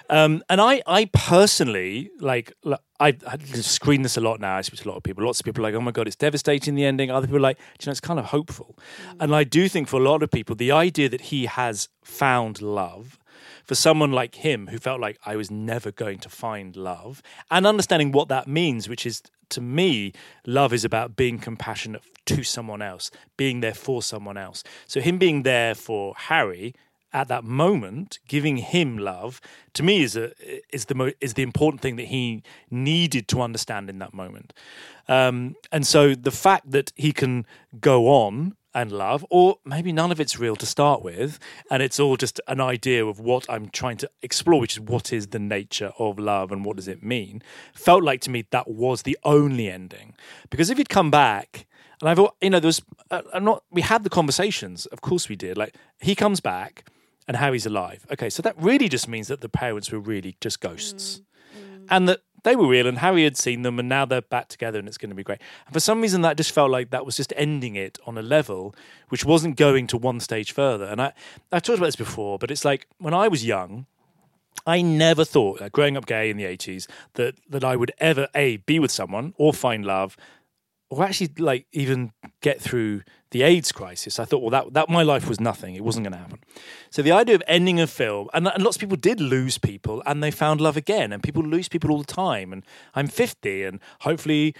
Um, 0.09 0.43
and 0.49 0.59
I, 0.59 0.81
I 0.85 1.05
personally 1.05 2.09
like, 2.19 2.53
I, 2.99 3.17
I 3.27 3.37
screen 3.61 4.01
this 4.01 4.17
a 4.17 4.21
lot 4.21 4.39
now. 4.39 4.57
I 4.57 4.61
speak 4.61 4.79
to 4.81 4.87
a 4.87 4.91
lot 4.91 4.97
of 4.97 5.03
people. 5.03 5.23
Lots 5.23 5.39
of 5.39 5.45
people 5.45 5.65
are 5.65 5.69
like, 5.69 5.75
oh 5.75 5.81
my 5.81 5.91
god, 5.91 6.07
it's 6.07 6.15
devastating 6.15 6.75
the 6.75 6.85
ending. 6.85 7.11
Other 7.11 7.27
people 7.27 7.37
are 7.37 7.41
like, 7.41 7.57
"Do 7.57 7.85
you 7.85 7.89
know, 7.89 7.91
it's 7.91 8.01
kind 8.01 8.19
of 8.19 8.25
hopeful. 8.25 8.77
And 9.19 9.33
I 9.33 9.43
do 9.43 9.69
think 9.69 9.87
for 9.87 9.99
a 9.99 10.03
lot 10.03 10.23
of 10.23 10.31
people, 10.31 10.55
the 10.55 10.71
idea 10.71 11.09
that 11.09 11.21
he 11.21 11.45
has 11.45 11.89
found 12.03 12.61
love. 12.61 13.19
For 13.65 13.75
someone 13.75 14.11
like 14.11 14.35
him 14.35 14.67
who 14.67 14.79
felt 14.79 14.99
like 14.99 15.19
I 15.27 15.35
was 15.35 15.51
never 15.51 15.91
going 15.91 16.17
to 16.19 16.29
find 16.29 16.75
love 16.75 17.21
and 17.51 17.67
understanding 17.67 18.11
what 18.11 18.27
that 18.29 18.47
means, 18.47 18.89
which 18.89 19.05
is 19.05 19.21
to 19.49 19.61
me, 19.61 20.13
love 20.45 20.73
is 20.73 20.83
about 20.83 21.15
being 21.15 21.37
compassionate 21.37 22.01
to 22.25 22.43
someone 22.43 22.81
else, 22.81 23.11
being 23.37 23.61
there 23.61 23.73
for 23.73 24.01
someone 24.01 24.37
else. 24.37 24.63
So, 24.87 25.01
him 25.01 25.17
being 25.17 25.43
there 25.43 25.75
for 25.75 26.13
Harry 26.17 26.73
at 27.12 27.28
that 27.28 27.43
moment, 27.43 28.20
giving 28.28 28.57
him 28.57 28.97
love, 28.97 29.41
to 29.74 29.84
me 29.84 30.01
is 30.01 30.16
a 30.16 30.32
is 30.74 30.86
the 30.86 30.95
mo- 30.95 31.12
is 31.20 31.34
the 31.34 31.43
important 31.43 31.82
thing 31.82 31.95
that 31.95 32.07
he 32.07 32.43
needed 32.70 33.28
to 33.30 33.41
understand 33.41 33.89
in 33.89 33.99
that 33.99 34.14
moment. 34.14 34.53
Um, 35.07 35.55
and 35.72 35.88
so 35.88 36.14
the 36.14 36.32
fact 36.32 36.70
that 36.72 36.91
he 36.95 37.12
can 37.12 37.45
go 37.80 38.07
on 38.07 38.55
and 38.74 38.91
love, 38.91 39.26
or 39.32 39.57
maybe 39.66 39.91
none 39.91 40.12
of 40.12 40.20
it's 40.20 40.38
real 40.39 40.55
to 40.55 40.66
start 40.66 41.01
with, 41.01 41.39
and 41.72 41.82
it's 41.82 41.99
all 41.99 42.16
just 42.16 42.39
an 42.47 42.62
idea 42.62 43.03
of 43.03 43.20
what 43.20 43.49
I'm 43.49 43.70
trying 43.70 43.97
to 43.97 44.10
explore, 44.22 44.60
which 44.60 44.74
is 44.74 44.80
what 44.80 45.12
is 45.12 45.28
the 45.28 45.39
nature 45.39 45.91
of 45.97 46.20
love 46.20 46.51
and 46.51 46.64
what 46.64 46.76
does 46.76 46.88
it 46.88 47.01
mean, 47.01 47.41
felt 47.74 48.03
like 48.03 48.22
to 48.22 48.30
me 48.30 48.45
that 48.51 48.68
was 48.68 49.01
the 49.01 49.18
only 49.24 49.70
ending. 49.70 50.14
Because 50.51 50.70
if 50.70 50.78
he'd 50.78 50.89
come 50.89 51.10
back, 51.10 51.66
and 51.99 52.10
I've, 52.10 52.20
you 52.41 52.51
know, 52.51 52.60
there 52.60 52.68
was, 52.68 52.84
uh, 53.10 53.24
I'm 53.34 53.43
not, 53.43 53.64
we 53.72 53.82
had 53.82 54.03
the 54.03 54.10
conversations, 54.10 54.86
of 54.86 55.01
course 55.01 55.28
we 55.28 55.36
did. 55.36 55.57
Like, 55.57 55.76
he 55.99 56.14
comes 56.14 56.39
back 56.39 56.86
and 57.30 57.38
Harry's 57.38 57.67
alive. 57.67 58.07
Okay, 58.11 58.30
so 58.30 58.41
that 58.41 58.55
really 58.57 58.89
just 58.89 59.07
means 59.07 59.27
that 59.27 59.41
the 59.41 59.47
parents 59.47 59.91
were 59.91 59.99
really 59.99 60.36
just 60.41 60.59
ghosts 60.59 61.21
mm, 61.55 61.61
mm. 61.61 61.86
and 61.91 62.09
that 62.09 62.21
they 62.43 62.55
were 62.55 62.67
real 62.67 62.88
and 62.88 62.97
Harry 62.97 63.23
had 63.23 63.38
seen 63.38 63.61
them 63.61 63.77
and 63.77 63.88
now 63.88 64.03
they're 64.03 64.21
back 64.21 64.47
together 64.47 64.80
and 64.80 64.88
it's 64.88 64.97
going 64.97 65.11
to 65.11 65.15
be 65.15 65.23
great. 65.23 65.39
And 65.67 65.73
for 65.73 65.80
some 65.80 66.01
reason 66.01 66.21
that 66.21 66.38
just 66.38 66.51
felt 66.51 66.71
like 66.71 66.89
that 66.89 67.05
was 67.05 67.15
just 67.15 67.32
ending 67.36 67.75
it 67.75 67.99
on 68.07 68.17
a 68.17 68.23
level 68.23 68.73
which 69.09 69.23
wasn't 69.23 69.57
going 69.57 69.86
to 69.88 69.97
one 69.97 70.19
stage 70.19 70.53
further. 70.53 70.86
And 70.86 70.99
I 70.99 71.13
I've 71.51 71.61
talked 71.61 71.77
about 71.77 71.86
this 71.86 71.95
before, 71.95 72.39
but 72.39 72.49
it's 72.49 72.65
like 72.65 72.88
when 72.97 73.13
I 73.13 73.27
was 73.27 73.45
young, 73.45 73.86
I 74.65 74.82
never 74.82 75.23
thought, 75.23 75.61
like, 75.61 75.71
growing 75.71 75.97
up 75.97 76.05
gay 76.07 76.30
in 76.32 76.38
the 76.38 76.45
80s, 76.45 76.88
that 77.13 77.36
that 77.47 77.63
I 77.63 77.75
would 77.75 77.91
ever 77.99 78.27
a 78.34 78.57
be 78.57 78.80
with 78.80 78.91
someone 78.91 79.36
or 79.38 79.53
find 79.53 79.86
love 79.86 80.17
or 80.89 81.03
actually 81.03 81.29
like 81.37 81.67
even 81.71 82.11
get 82.41 82.59
through 82.59 83.03
the 83.31 83.43
AIDS 83.43 83.71
crisis. 83.71 84.19
I 84.19 84.25
thought, 84.25 84.41
well, 84.41 84.49
that 84.49 84.73
that 84.73 84.89
my 84.89 85.03
life 85.03 85.27
was 85.27 85.39
nothing; 85.39 85.75
it 85.75 85.83
wasn't 85.83 86.05
going 86.05 86.13
to 86.13 86.19
happen. 86.19 86.39
So 86.89 87.01
the 87.01 87.11
idea 87.11 87.35
of 87.35 87.43
ending 87.47 87.79
a 87.79 87.87
film, 87.87 88.29
and, 88.33 88.47
and 88.47 88.63
lots 88.63 88.77
of 88.77 88.81
people 88.81 88.97
did 88.97 89.21
lose 89.21 89.57
people, 89.57 90.01
and 90.05 90.23
they 90.23 90.31
found 90.31 90.61
love 90.61 90.77
again, 90.77 91.13
and 91.13 91.21
people 91.21 91.43
lose 91.43 91.69
people 91.69 91.91
all 91.91 91.99
the 91.99 92.13
time. 92.13 92.51
And 92.51 92.63
I'm 92.95 93.07
50, 93.07 93.63
and 93.63 93.79
hopefully. 94.01 94.55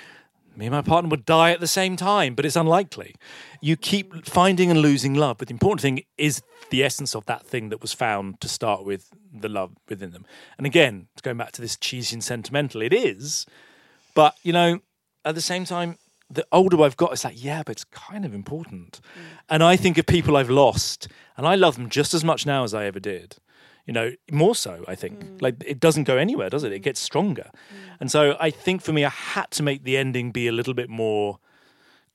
Me 0.55 0.65
and 0.65 0.75
my 0.75 0.82
partner 0.82 1.07
would 1.07 1.25
die 1.25 1.51
at 1.51 1.61
the 1.61 1.67
same 1.67 1.95
time, 1.95 2.36
but 2.36 2.43
it's 2.43 2.57
unlikely. 2.57 3.15
You 3.61 3.77
keep 3.77 4.25
finding 4.25 4.69
and 4.69 4.82
losing 4.82 5.13
love, 5.13 5.38
but 5.38 5.47
the 5.47 5.53
important 5.53 5.80
thing 5.80 6.01
is 6.17 6.41
the 6.69 6.84
essence 6.84 7.15
of 7.15 7.25
that 7.27 7.45
thing 7.45 7.69
that 7.69 7.82
was 7.82 7.93
found 7.93 8.41
to 8.41 8.49
start 8.49 8.84
with 8.84 9.09
the 9.32 9.47
love 9.47 9.71
within 9.88 10.11
them. 10.11 10.25
And 10.57 10.67
again, 10.67 11.07
going 11.21 11.38
back 11.38 11.53
to 11.53 11.61
this 11.61 11.77
cheesy 11.77 12.15
and 12.15 12.23
sentimental, 12.23 12.82
it 12.82 12.91
is, 12.91 13.45
but 14.15 14.36
you 14.43 14.51
know, 14.51 14.82
at 15.23 15.36
the 15.36 15.39
same 15.39 15.63
time, 15.63 15.97
the 16.30 16.45
older 16.51 16.82
I've 16.82 16.97
got, 16.97 17.11
it's 17.11 17.23
like, 17.23 17.43
yeah, 17.43 17.63
but 17.65 17.71
it's 17.71 17.84
kind 17.86 18.25
of 18.25 18.34
important. 18.34 19.01
Mm. 19.03 19.21
And 19.49 19.63
I 19.63 19.75
think 19.75 19.97
of 19.97 20.05
people 20.05 20.38
I've 20.38 20.49
lost, 20.49 21.07
and 21.38 21.47
I 21.47 21.55
love 21.55 21.75
them 21.75 21.89
just 21.89 22.13
as 22.13 22.23
much 22.23 22.45
now 22.45 22.63
as 22.63 22.73
I 22.73 22.86
ever 22.86 22.99
did. 22.99 23.38
You 23.86 23.93
know, 23.93 24.11
more 24.32 24.53
so, 24.53 24.86
I 24.88 24.93
think. 24.93 25.19
Mm. 25.19 25.41
Like, 25.41 25.55
it 25.65 25.80
doesn't 25.80 26.03
go 26.03 26.17
anywhere, 26.17 26.49
does 26.49 26.63
it? 26.63 26.71
It 26.71 26.82
mm. 26.82 26.84
gets 26.84 26.99
stronger. 26.99 27.49
And 27.99 28.11
so 28.11 28.38
I 28.39 28.51
think 28.51 28.82
for 28.82 28.93
me, 28.93 29.03
I 29.03 29.09
had 29.09 29.49
to 29.51 29.63
make 29.63 29.84
the 29.84 29.97
ending 29.97 30.32
be 30.32 30.47
a 30.47 30.51
little 30.51 30.75
bit 30.75 30.89
more 30.89 31.39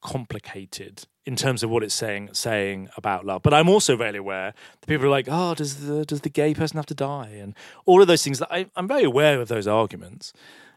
complicated 0.00 1.06
in 1.26 1.34
terms 1.34 1.62
of 1.62 1.70
what 1.70 1.82
it's 1.82 1.94
saying 1.94 2.28
saying 2.32 2.88
about 2.96 3.24
love. 3.24 3.42
But 3.42 3.54
I'm 3.54 3.68
also 3.68 3.96
very 3.96 4.18
aware 4.18 4.52
that 4.80 4.86
people 4.86 5.06
are 5.06 5.10
like, 5.10 5.26
oh, 5.30 5.54
does 5.54 5.86
the 5.86 6.04
does 6.04 6.20
the 6.20 6.28
gay 6.28 6.54
person 6.54 6.76
have 6.76 6.86
to 6.86 6.94
die? 6.94 7.30
And 7.40 7.54
all 7.86 8.02
of 8.02 8.06
those 8.06 8.22
things 8.22 8.38
that 8.38 8.52
I, 8.52 8.66
I'm 8.76 8.86
very 8.86 9.04
aware 9.04 9.40
of 9.40 9.48
those 9.48 9.66
arguments. 9.66 10.32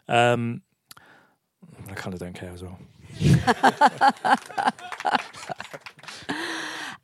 Um, 0.07 0.61
I 1.89 1.93
kind 1.93 2.13
of 2.13 2.19
don't 2.19 2.33
care 2.33 2.51
as 2.51 2.63
well. 2.63 2.79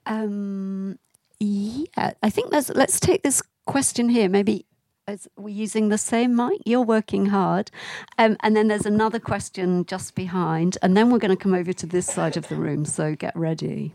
Um, 0.06 1.00
yeah, 1.40 2.14
I 2.22 2.30
think 2.30 2.52
there's. 2.52 2.70
Let's 2.70 3.00
take 3.00 3.24
this 3.24 3.42
question 3.66 4.10
here. 4.10 4.30
Maybe 4.30 4.66
Is 5.08 5.28
we 5.38 5.52
using 5.52 5.90
the 5.90 5.98
same 5.98 6.36
mic? 6.36 6.62
You're 6.66 6.82
working 6.82 7.28
hard. 7.28 7.72
Um, 8.18 8.38
and 8.42 8.56
then 8.56 8.70
there's 8.70 8.86
another 8.86 9.20
question 9.20 9.86
just 9.86 10.16
behind, 10.16 10.78
and 10.82 10.96
then 10.96 11.10
we're 11.12 11.20
going 11.20 11.36
to 11.38 11.44
come 11.44 11.54
over 11.54 11.74
to 11.74 11.86
this 11.86 12.06
side 12.08 12.38
of 12.38 12.48
the 12.48 12.56
room. 12.56 12.86
So 12.86 13.16
get 13.16 13.36
ready. 13.36 13.94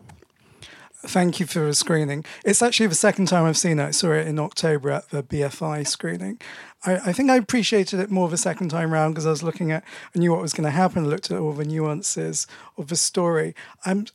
Thank 1.03 1.39
you 1.39 1.47
for 1.47 1.61
the 1.61 1.75
screening. 1.75 2.25
It's 2.45 2.61
actually 2.61 2.89
the 2.89 2.95
second 2.97 3.27
time 3.27 3.45
I've 3.45 3.57
seen 3.57 3.79
it. 3.79 3.87
I 3.87 3.91
saw 3.93 4.13
it 4.13 4.27
in 4.27 4.41
October 4.41 4.91
at 4.91 5.11
the 5.11 5.23
BFI 5.23 5.87
screening. 5.87 6.41
I, 6.85 6.97
I 6.97 7.13
think 7.13 7.31
I 7.31 7.37
appreciated 7.37 8.01
it 8.01 8.11
more 8.11 8.29
the 8.29 8.37
second 8.37 8.71
time 8.71 8.93
round 8.93 9.15
because 9.15 9.27
I 9.27 9.31
was 9.31 9.45
looking 9.45 9.71
at, 9.71 9.85
I 10.15 10.19
knew 10.19 10.33
what 10.33 10.43
was 10.43 10.53
going 10.53 10.65
to 10.65 10.71
happen, 10.71 11.05
I 11.05 11.09
looked 11.09 11.31
at 11.31 11.39
all 11.39 11.53
the 11.53 11.65
nuances 11.65 12.49
of 12.77 12.89
the 12.89 12.97
story. 12.97 13.55
I'm 13.85 14.07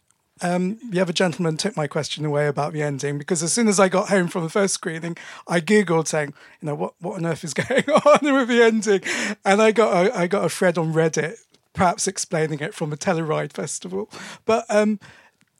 um, 0.41 0.79
the 0.89 0.99
other 0.99 1.13
gentleman 1.13 1.55
took 1.55 1.77
my 1.77 1.87
question 1.87 2.25
away 2.25 2.47
about 2.47 2.73
the 2.73 2.81
ending 2.81 3.17
because 3.17 3.41
as 3.43 3.53
soon 3.53 3.67
as 3.67 3.79
I 3.79 3.87
got 3.87 4.09
home 4.09 4.27
from 4.27 4.43
the 4.43 4.49
first 4.49 4.73
screening, 4.73 5.15
I 5.47 5.61
googled 5.61 6.07
saying, 6.07 6.33
you 6.59 6.65
know, 6.65 6.75
what 6.75 6.95
what 6.99 7.15
on 7.15 7.25
earth 7.25 7.45
is 7.45 7.53
going 7.53 7.83
on 7.89 8.33
with 8.33 8.49
the 8.49 8.61
ending, 8.61 9.01
and 9.45 9.61
I 9.61 9.71
got 9.71 10.07
a, 10.07 10.17
I 10.17 10.27
got 10.27 10.43
a 10.43 10.49
thread 10.49 10.77
on 10.77 10.91
Reddit, 10.91 11.35
perhaps 11.73 12.07
explaining 12.07 12.59
it 12.59 12.73
from 12.73 12.91
a 12.91 12.97
Telluride 12.97 13.53
festival, 13.53 14.09
but. 14.45 14.65
Um, 14.69 14.99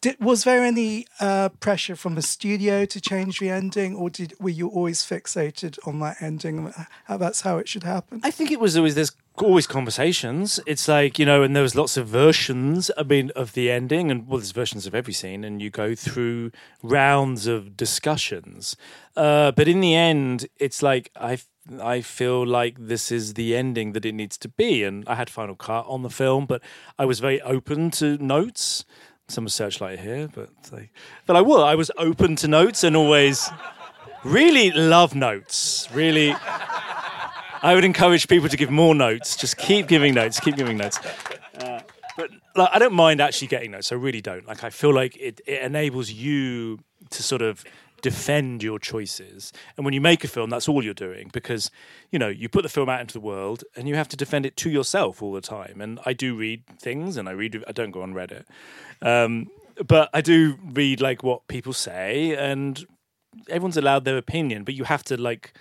did, 0.04 0.20
was 0.20 0.44
there 0.44 0.66
any 0.66 1.08
uh, 1.22 1.48
pressure 1.48 1.96
from 1.96 2.16
the 2.16 2.22
studio 2.22 2.84
to 2.84 3.00
change 3.00 3.40
the 3.40 3.50
ending, 3.50 3.96
or 3.96 4.10
did 4.10 4.34
were 4.38 4.50
you 4.50 4.68
always 4.68 5.02
fixated 5.02 5.80
on 5.88 6.00
that 6.02 6.22
ending? 6.22 6.74
How, 7.06 7.16
that's 7.16 7.42
how 7.42 7.58
it 7.58 7.70
should 7.70 7.84
happen. 7.84 8.20
I 8.22 8.30
think 8.30 8.52
it 8.52 8.60
was 8.60 8.76
always 8.76 8.96
there's 8.96 9.14
always 9.38 9.66
conversations. 9.66 10.60
It's 10.68 10.90
like 10.90 11.18
you 11.18 11.26
know, 11.26 11.42
and 11.42 11.56
there 11.56 11.64
was 11.64 11.76
lots 11.76 11.96
of 11.96 12.08
versions. 12.08 12.92
I 12.98 13.04
mean, 13.04 13.32
of 13.34 13.54
the 13.54 13.72
ending, 13.72 14.12
and 14.12 14.28
well, 14.28 14.40
there's 14.40 14.52
versions 14.52 14.86
of 14.86 14.94
every 14.94 15.14
scene, 15.14 15.46
and 15.46 15.62
you 15.62 15.70
go 15.70 15.96
through 15.96 16.52
rounds 16.82 17.48
of 17.48 17.78
discussions. 17.78 18.76
Uh, 19.16 19.52
but 19.54 19.70
in 19.70 19.80
the 19.80 19.96
end, 19.96 20.48
it's 20.60 20.84
like 20.84 21.12
I 21.16 21.40
I 21.82 22.02
feel 22.02 22.46
like 22.46 22.76
this 22.78 23.10
is 23.10 23.36
the 23.36 23.56
ending 23.56 23.94
that 23.94 24.04
it 24.04 24.14
needs 24.14 24.38
to 24.40 24.50
be, 24.50 24.84
and 24.84 25.08
I 25.08 25.16
had 25.16 25.30
final 25.30 25.56
cut 25.56 25.86
on 25.88 26.04
the 26.04 26.10
film, 26.10 26.46
but 26.46 26.62
I 27.00 27.06
was 27.06 27.22
very 27.22 27.40
open 27.42 27.90
to 27.92 28.18
notes 28.18 28.84
some 29.28 29.48
Searchlight 29.48 30.00
here, 30.00 30.30
but 30.34 30.50
they, 30.72 30.90
but 31.26 31.36
I 31.36 31.42
will. 31.42 31.64
I 31.64 31.76
was 31.76 31.92
open 31.98 32.36
to 32.38 32.48
notes 32.48 32.84
and 32.84 32.96
always 32.96 33.50
really 34.24 34.72
love 34.72 35.16
notes. 35.16 35.88
Really, 35.94 36.34
I 37.62 37.74
would 37.74 37.86
encourage 37.86 38.28
people 38.28 38.50
to 38.50 38.58
give 38.58 38.70
more 38.70 38.94
notes. 38.94 39.36
Just 39.36 39.58
keep 39.58 39.88
giving 39.88 40.14
notes. 40.14 40.40
Keep 40.40 40.56
giving 40.56 40.78
notes. 40.78 41.00
Uh, 41.58 41.82
but 42.18 42.30
like, 42.56 42.70
I 42.74 42.80
don't 42.80 42.94
mind 42.94 43.22
actually 43.22 43.48
getting 43.48 43.72
notes. 43.72 43.92
I 43.92 43.96
really 43.96 44.22
don't. 44.22 44.46
Like 44.48 44.64
I 44.64 44.70
feel 44.70 44.94
like 44.94 45.16
it, 45.18 45.42
it 45.46 45.62
enables 45.62 46.12
you 46.12 46.80
to 47.10 47.24
sort 47.24 47.42
of 47.42 47.64
defend 48.04 48.62
your 48.62 48.78
choices. 48.78 49.54
And 49.78 49.86
when 49.86 49.94
you 49.94 50.02
make 50.02 50.24
a 50.24 50.28
film, 50.28 50.50
that's 50.50 50.68
all 50.68 50.84
you're 50.84 50.94
doing 50.94 51.30
because, 51.32 51.72
you 52.12 52.20
know, 52.20 52.28
you 52.28 52.50
put 52.50 52.62
the 52.64 52.70
film 52.70 52.90
out 52.90 53.00
into 53.00 53.14
the 53.14 53.22
world 53.22 53.64
and 53.76 53.88
you 53.88 53.96
have 53.96 54.10
to 54.10 54.18
defend 54.18 54.46
it 54.46 54.58
to 54.58 54.70
yourself 54.70 55.24
all 55.24 55.32
the 55.32 55.42
time. 55.42 55.80
And 55.80 56.00
I 56.06 56.12
do 56.12 56.36
read 56.36 56.64
things 56.80 57.16
and 57.16 57.30
I 57.30 57.32
read, 57.32 57.64
I 57.66 57.72
don't 57.72 57.92
go 57.92 58.02
on 58.02 58.14
Reddit. 58.14 58.44
Um, 59.04 59.52
but 59.86 60.10
I 60.14 60.22
do 60.22 60.58
read 60.64 61.02
like 61.02 61.22
what 61.24 61.48
people 61.48 61.74
say 61.74 62.36
and 62.36 62.86
everyone's 63.50 63.78
allowed 63.78 64.06
their 64.06 64.18
opinion, 64.18 64.64
but 64.64 64.74
you 64.74 64.86
have 64.86 65.04
to 65.04 65.20
like 65.20 65.54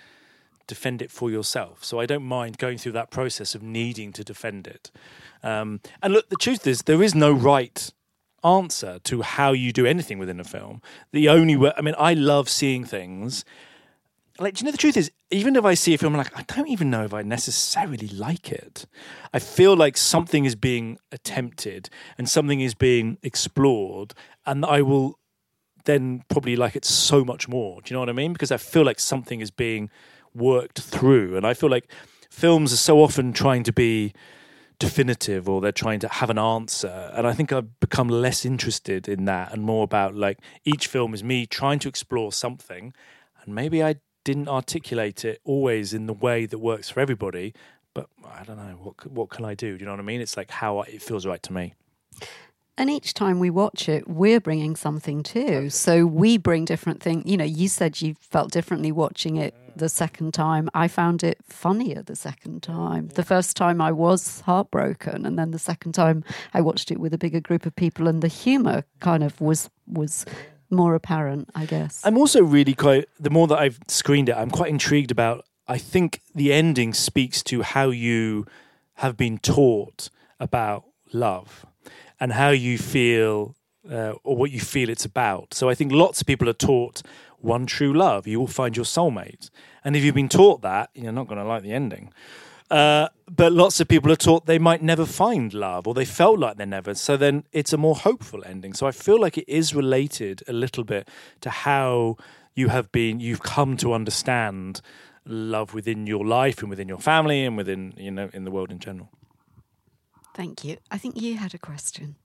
defend 0.67 1.01
it 1.01 1.11
for 1.11 1.29
yourself. 1.29 1.83
So 1.83 1.99
I 1.99 2.05
don't 2.05 2.23
mind 2.23 2.57
going 2.57 2.77
through 2.77 2.93
that 2.93 3.11
process 3.11 3.53
of 3.53 3.61
needing 3.61 4.13
to 4.13 4.23
defend 4.23 4.67
it. 4.67 4.91
Um, 5.43 5.81
and 6.01 6.13
look, 6.13 6.29
the 6.29 6.37
truth 6.37 6.65
is, 6.65 6.83
there 6.83 7.03
is 7.03 7.13
no 7.13 7.31
right 7.31 7.91
answer 8.43 8.99
to 9.03 9.21
how 9.21 9.51
you 9.51 9.71
do 9.71 9.85
anything 9.85 10.19
within 10.19 10.39
a 10.39 10.43
film. 10.43 10.81
The 11.11 11.29
only 11.29 11.55
way, 11.55 11.73
I 11.77 11.81
mean, 11.81 11.95
I 11.97 12.13
love 12.13 12.49
seeing 12.49 12.85
things. 12.85 13.43
Like, 14.39 14.55
do 14.55 14.61
you 14.61 14.65
know 14.65 14.71
the 14.71 14.79
truth 14.79 14.97
is, 14.97 15.11
even 15.29 15.55
if 15.55 15.63
I 15.63 15.75
see 15.75 15.93
a 15.93 15.97
film, 15.97 16.13
I'm 16.13 16.17
like, 16.17 16.35
I 16.35 16.41
don't 16.43 16.67
even 16.67 16.89
know 16.89 17.03
if 17.03 17.13
I 17.13 17.21
necessarily 17.21 18.07
like 18.07 18.51
it. 18.51 18.87
I 19.31 19.37
feel 19.37 19.75
like 19.75 19.95
something 19.95 20.45
is 20.45 20.55
being 20.55 20.97
attempted 21.11 21.89
and 22.17 22.27
something 22.27 22.59
is 22.59 22.73
being 22.73 23.19
explored, 23.21 24.15
and 24.45 24.65
I 24.65 24.81
will 24.81 25.19
then 25.85 26.23
probably 26.29 26.55
like 26.55 26.75
it 26.75 26.85
so 26.85 27.23
much 27.23 27.47
more. 27.47 27.81
Do 27.81 27.91
you 27.91 27.95
know 27.95 27.99
what 27.99 28.09
I 28.09 28.13
mean? 28.13 28.33
Because 28.33 28.51
I 28.51 28.57
feel 28.57 28.83
like 28.83 28.99
something 28.99 29.39
is 29.39 29.51
being 29.51 29.91
worked 30.33 30.79
through, 30.79 31.37
and 31.37 31.45
I 31.45 31.53
feel 31.53 31.69
like 31.69 31.91
films 32.31 32.73
are 32.73 32.77
so 32.77 33.03
often 33.03 33.33
trying 33.33 33.61
to 33.63 33.71
be 33.71 34.13
definitive 34.79 35.47
or 35.47 35.61
they're 35.61 35.71
trying 35.71 35.99
to 35.99 36.07
have 36.07 36.31
an 36.31 36.39
answer. 36.39 37.11
And 37.13 37.27
I 37.27 37.33
think 37.33 37.53
I've 37.53 37.79
become 37.79 38.07
less 38.09 38.43
interested 38.43 39.07
in 39.07 39.25
that 39.25 39.53
and 39.53 39.61
more 39.61 39.83
about 39.83 40.15
like 40.15 40.39
each 40.65 40.87
film 40.87 41.13
is 41.13 41.23
me 41.23 41.45
trying 41.45 41.77
to 41.79 41.87
explore 41.87 42.31
something. 42.31 42.93
And 43.43 43.53
maybe 43.53 43.83
I 43.83 43.95
didn't 44.23 44.47
articulate 44.47 45.25
it 45.25 45.41
always 45.43 45.93
in 45.93 46.05
the 46.05 46.13
way 46.13 46.45
that 46.45 46.59
works 46.59 46.89
for 46.89 46.99
everybody. 46.99 47.53
But 47.93 48.07
I 48.25 48.43
don't 48.43 48.57
know 48.57 48.75
what 48.81 49.11
what 49.11 49.29
can 49.29 49.45
I 49.45 49.53
do? 49.53 49.77
Do 49.77 49.81
you 49.81 49.85
know 49.85 49.91
what 49.91 49.99
I 49.99 50.03
mean? 50.03 50.21
It's 50.21 50.37
like 50.37 50.49
how 50.49 50.81
it 50.81 51.01
feels 51.01 51.25
right 51.25 51.43
to 51.43 51.53
me. 51.53 51.73
And 52.75 52.89
each 52.89 53.13
time 53.13 53.39
we 53.39 53.51
watch 53.51 53.87
it, 53.87 54.07
we're 54.07 54.39
bringing 54.39 54.75
something 54.75 55.21
too. 55.21 55.69
So 55.69 56.07
we 56.07 56.37
bring 56.37 56.65
different 56.65 57.03
things. 57.03 57.23
You 57.27 57.37
know, 57.37 57.43
you 57.43 57.67
said 57.67 58.01
you 58.01 58.15
felt 58.19 58.51
differently 58.51 58.91
watching 58.91 59.37
it 59.37 59.53
the 59.75 59.89
second 59.89 60.33
time. 60.33 60.69
I 60.73 60.87
found 60.87 61.23
it 61.23 61.37
funnier 61.47 62.01
the 62.01 62.15
second 62.15 62.63
time. 62.63 63.09
The 63.09 63.23
first 63.23 63.55
time 63.55 63.79
I 63.79 63.91
was 63.91 64.41
heartbroken, 64.41 65.23
and 65.23 65.37
then 65.37 65.51
the 65.51 65.59
second 65.59 65.91
time 65.91 66.23
I 66.51 66.61
watched 66.61 66.89
it 66.89 66.99
with 66.99 67.13
a 67.13 67.17
bigger 67.19 67.39
group 67.39 67.67
of 67.67 67.75
people, 67.75 68.07
and 68.07 68.23
the 68.23 68.27
humour 68.27 68.85
kind 69.01 69.23
of 69.23 69.39
was 69.39 69.69
was 69.85 70.25
more 70.69 70.95
apparent, 70.95 71.49
I 71.55 71.65
guess. 71.65 72.01
I'm 72.03 72.17
also 72.17 72.43
really 72.43 72.73
quite. 72.73 73.07
The 73.19 73.29
more 73.29 73.47
that 73.47 73.59
I've 73.59 73.79
screened 73.87 74.29
it, 74.29 74.35
I'm 74.35 74.51
quite 74.51 74.69
intrigued 74.69 75.11
about. 75.11 75.45
I 75.67 75.77
think 75.77 76.21
the 76.35 76.51
ending 76.51 76.93
speaks 76.93 77.41
to 77.43 77.61
how 77.61 77.89
you 77.89 78.45
have 78.95 79.15
been 79.15 79.37
taught 79.37 80.09
about 80.39 80.83
love 81.13 81.65
and 82.19 82.33
how 82.33 82.49
you 82.49 82.77
feel 82.77 83.55
uh, 83.89 84.13
or 84.23 84.35
what 84.35 84.51
you 84.51 84.59
feel 84.59 84.89
it's 84.89 85.05
about. 85.05 85.53
So 85.53 85.69
I 85.69 85.75
think 85.75 85.91
lots 85.91 86.21
of 86.21 86.27
people 86.27 86.49
are 86.49 86.53
taught 86.53 87.01
one 87.39 87.65
true 87.65 87.93
love. 87.93 88.27
You 88.27 88.39
will 88.39 88.47
find 88.47 88.75
your 88.75 88.85
soulmate. 88.85 89.49
And 89.83 89.95
if 89.95 90.03
you've 90.03 90.15
been 90.15 90.29
taught 90.29 90.61
that, 90.61 90.89
you're 90.93 91.11
not 91.11 91.27
going 91.27 91.39
to 91.39 91.45
like 91.45 91.63
the 91.63 91.73
ending. 91.73 92.13
Uh, 92.73 93.07
but 93.27 93.53
lots 93.53 93.79
of 93.79 93.87
people 93.87 94.11
are 94.11 94.15
taught 94.15 94.47
they 94.47 94.57
might 94.57 94.81
never 94.81 95.05
find 95.05 95.53
love 95.53 95.87
or 95.87 95.93
they 95.93 96.05
felt 96.05 96.39
like 96.39 96.57
they 96.57 96.65
never. 96.65 96.95
So 96.95 97.15
then 97.15 97.43
it's 97.51 97.71
a 97.71 97.77
more 97.77 97.95
hopeful 97.95 98.43
ending. 98.43 98.73
So 98.73 98.87
I 98.87 98.91
feel 98.91 99.21
like 99.21 99.37
it 99.37 99.47
is 99.47 99.75
related 99.75 100.41
a 100.47 100.53
little 100.53 100.83
bit 100.83 101.07
to 101.41 101.51
how 101.51 102.17
you 102.55 102.69
have 102.69 102.91
been, 102.91 103.19
you've 103.19 103.43
come 103.43 103.77
to 103.77 103.93
understand 103.93 104.81
love 105.23 105.75
within 105.75 106.07
your 106.07 106.25
life 106.25 106.61
and 106.61 106.69
within 106.71 106.87
your 106.87 106.97
family 106.97 107.45
and 107.45 107.55
within, 107.57 107.93
you 107.95 108.09
know, 108.09 108.31
in 108.33 108.43
the 108.43 108.49
world 108.49 108.71
in 108.71 108.79
general. 108.79 109.07
Thank 110.33 110.63
you. 110.63 110.77
I 110.89 110.97
think 110.97 111.21
you 111.21 111.37
had 111.37 111.53
a 111.53 111.59
question. 111.59 112.15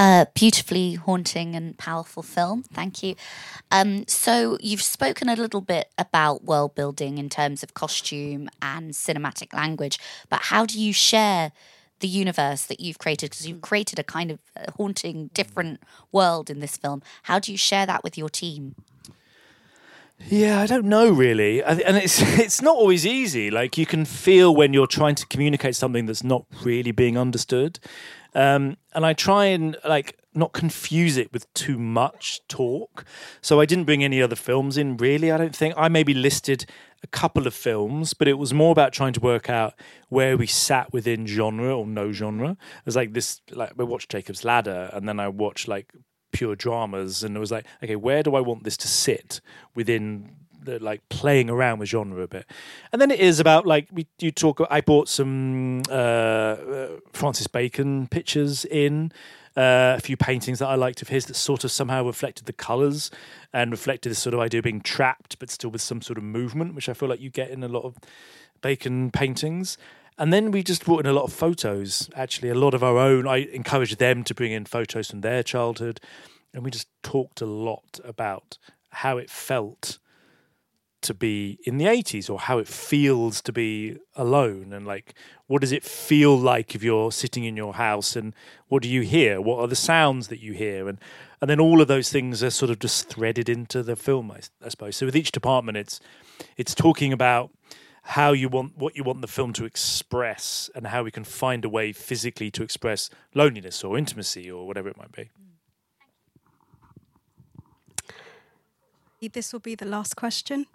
A 0.00 0.28
beautifully 0.32 0.94
haunting 0.94 1.56
and 1.56 1.76
powerful 1.76 2.22
film. 2.22 2.62
Thank 2.62 3.02
you. 3.02 3.16
Um, 3.72 4.06
so, 4.06 4.56
you've 4.60 4.80
spoken 4.80 5.28
a 5.28 5.34
little 5.34 5.60
bit 5.60 5.90
about 5.98 6.44
world 6.44 6.76
building 6.76 7.18
in 7.18 7.28
terms 7.28 7.64
of 7.64 7.74
costume 7.74 8.48
and 8.62 8.92
cinematic 8.92 9.52
language, 9.52 9.98
but 10.28 10.42
how 10.42 10.64
do 10.66 10.80
you 10.80 10.92
share 10.92 11.50
the 11.98 12.06
universe 12.06 12.64
that 12.66 12.78
you've 12.78 12.98
created? 12.98 13.30
Because 13.30 13.48
you've 13.48 13.60
created 13.60 13.98
a 13.98 14.04
kind 14.04 14.30
of 14.30 14.38
haunting, 14.76 15.30
different 15.34 15.82
world 16.12 16.48
in 16.48 16.60
this 16.60 16.76
film. 16.76 17.02
How 17.24 17.40
do 17.40 17.50
you 17.50 17.58
share 17.58 17.84
that 17.86 18.04
with 18.04 18.16
your 18.16 18.28
team? 18.28 18.76
Yeah, 20.28 20.60
I 20.60 20.66
don't 20.66 20.86
know 20.86 21.10
really, 21.10 21.60
and 21.62 21.96
it's 21.96 22.20
it's 22.38 22.62
not 22.62 22.76
always 22.76 23.04
easy. 23.04 23.50
Like 23.50 23.76
you 23.76 23.86
can 23.86 24.04
feel 24.04 24.54
when 24.54 24.72
you're 24.72 24.86
trying 24.86 25.16
to 25.16 25.26
communicate 25.26 25.74
something 25.74 26.06
that's 26.06 26.22
not 26.22 26.44
really 26.62 26.92
being 26.92 27.18
understood, 27.18 27.80
um, 28.34 28.76
and 28.94 29.04
I 29.06 29.12
try 29.12 29.46
and 29.46 29.76
like 29.86 30.18
not 30.34 30.52
confuse 30.52 31.16
it 31.16 31.32
with 31.32 31.52
too 31.54 31.78
much 31.78 32.40
talk. 32.48 33.04
So 33.40 33.60
I 33.60 33.66
didn't 33.66 33.84
bring 33.84 34.04
any 34.04 34.22
other 34.22 34.36
films 34.36 34.76
in. 34.76 34.96
Really, 34.96 35.32
I 35.32 35.36
don't 35.36 35.54
think 35.54 35.74
I 35.76 35.88
maybe 35.88 36.14
listed 36.14 36.64
a 37.02 37.06
couple 37.06 37.46
of 37.46 37.54
films, 37.54 38.14
but 38.14 38.28
it 38.28 38.38
was 38.38 38.52
more 38.54 38.72
about 38.72 38.92
trying 38.92 39.12
to 39.12 39.20
work 39.20 39.48
out 39.48 39.74
where 40.08 40.36
we 40.36 40.46
sat 40.46 40.92
within 40.92 41.26
genre 41.26 41.76
or 41.76 41.86
no 41.86 42.12
genre. 42.12 42.52
It 42.52 42.86
was 42.86 42.96
like 42.96 43.12
this, 43.12 43.40
like 43.50 43.72
we 43.76 43.84
watched 43.84 44.10
Jacob's 44.10 44.44
Ladder, 44.44 44.90
and 44.92 45.08
then 45.08 45.20
I 45.20 45.28
watched 45.28 45.68
like 45.68 45.92
pure 46.32 46.56
dramas, 46.56 47.22
and 47.22 47.36
it 47.36 47.40
was 47.40 47.52
like, 47.52 47.66
okay, 47.82 47.96
where 47.96 48.22
do 48.22 48.34
I 48.34 48.40
want 48.40 48.64
this 48.64 48.76
to 48.78 48.88
sit 48.88 49.40
within 49.74 50.36
the 50.62 50.78
like 50.78 51.08
playing 51.08 51.50
around 51.50 51.78
with 51.78 51.88
genre 51.88 52.22
a 52.22 52.28
bit? 52.28 52.46
And 52.92 53.00
then 53.00 53.10
it 53.10 53.20
is 53.20 53.40
about 53.40 53.66
like 53.66 53.88
we 53.92 54.06
you 54.18 54.30
talk. 54.30 54.60
I 54.70 54.80
bought 54.80 55.08
some 55.08 55.82
uh, 55.88 55.92
uh, 55.92 56.88
Francis 57.12 57.46
Bacon 57.46 58.06
pictures 58.06 58.64
in. 58.64 59.12
Uh, 59.56 59.96
a 59.98 60.00
few 60.00 60.16
paintings 60.16 60.60
that 60.60 60.68
I 60.68 60.76
liked 60.76 61.02
of 61.02 61.08
his 61.08 61.26
that 61.26 61.34
sort 61.34 61.64
of 61.64 61.72
somehow 61.72 62.04
reflected 62.04 62.46
the 62.46 62.52
colours 62.52 63.10
and 63.52 63.72
reflected 63.72 64.10
this 64.10 64.20
sort 64.20 64.32
of 64.32 64.38
idea 64.38 64.58
of 64.58 64.64
being 64.64 64.80
trapped, 64.80 65.36
but 65.40 65.50
still 65.50 65.70
with 65.70 65.80
some 65.80 66.00
sort 66.00 66.16
of 66.16 66.22
movement, 66.22 66.76
which 66.76 66.88
I 66.88 66.92
feel 66.92 67.08
like 67.08 67.20
you 67.20 67.28
get 67.28 67.50
in 67.50 67.64
a 67.64 67.68
lot 67.68 67.82
of 67.82 67.96
Bacon 68.60 69.10
paintings. 69.10 69.76
And 70.18 70.32
then 70.32 70.50
we 70.50 70.64
just 70.64 70.84
brought 70.84 71.00
in 71.00 71.06
a 71.06 71.12
lot 71.12 71.24
of 71.24 71.32
photos, 71.32 72.10
actually, 72.14 72.48
a 72.48 72.54
lot 72.54 72.74
of 72.74 72.82
our 72.82 72.98
own. 72.98 73.26
I 73.28 73.48
encouraged 73.52 73.98
them 73.98 74.24
to 74.24 74.34
bring 74.34 74.50
in 74.50 74.64
photos 74.64 75.10
from 75.10 75.20
their 75.20 75.44
childhood. 75.44 76.00
And 76.52 76.64
we 76.64 76.70
just 76.70 76.88
talked 77.02 77.40
a 77.40 77.46
lot 77.46 78.00
about 78.04 78.58
how 78.90 79.16
it 79.18 79.30
felt 79.30 79.98
to 81.02 81.14
be 81.14 81.58
in 81.64 81.78
the 81.78 81.86
80s 81.86 82.28
or 82.28 82.38
how 82.38 82.58
it 82.58 82.68
feels 82.68 83.40
to 83.42 83.52
be 83.52 83.98
alone? 84.16 84.72
And 84.72 84.86
like 84.86 85.14
what 85.46 85.60
does 85.60 85.72
it 85.72 85.84
feel 85.84 86.38
like 86.38 86.74
if 86.74 86.82
you're 86.82 87.12
sitting 87.12 87.44
in 87.44 87.56
your 87.56 87.74
house 87.74 88.16
and 88.16 88.34
what 88.68 88.82
do 88.82 88.88
you 88.88 89.02
hear? 89.02 89.40
What 89.40 89.58
are 89.60 89.66
the 89.66 89.76
sounds 89.76 90.28
that 90.28 90.40
you 90.40 90.52
hear? 90.52 90.88
And 90.88 90.98
and 91.40 91.48
then 91.48 91.60
all 91.60 91.80
of 91.80 91.88
those 91.88 92.10
things 92.10 92.42
are 92.42 92.50
sort 92.50 92.70
of 92.70 92.80
just 92.80 93.08
threaded 93.08 93.48
into 93.48 93.82
the 93.82 93.96
film 93.96 94.30
I, 94.30 94.40
I 94.64 94.68
suppose. 94.68 94.96
So 94.96 95.06
with 95.06 95.16
each 95.16 95.32
department 95.32 95.78
it's 95.78 96.00
it's 96.56 96.74
talking 96.74 97.12
about 97.12 97.50
how 98.02 98.32
you 98.32 98.48
want 98.48 98.76
what 98.76 98.96
you 98.96 99.04
want 99.04 99.20
the 99.20 99.28
film 99.28 99.52
to 99.52 99.66
express 99.66 100.70
and 100.74 100.86
how 100.86 101.02
we 101.02 101.10
can 101.10 101.24
find 101.24 101.64
a 101.64 101.68
way 101.68 101.92
physically 101.92 102.50
to 102.50 102.62
express 102.62 103.10
loneliness 103.34 103.84
or 103.84 103.98
intimacy 103.98 104.50
or 104.50 104.66
whatever 104.66 104.88
it 104.88 104.96
might 104.96 105.12
be. 105.12 105.30
This 109.32 109.52
will 109.52 109.60
be 109.60 109.74
the 109.74 109.84
last 109.84 110.16
question. 110.16 110.66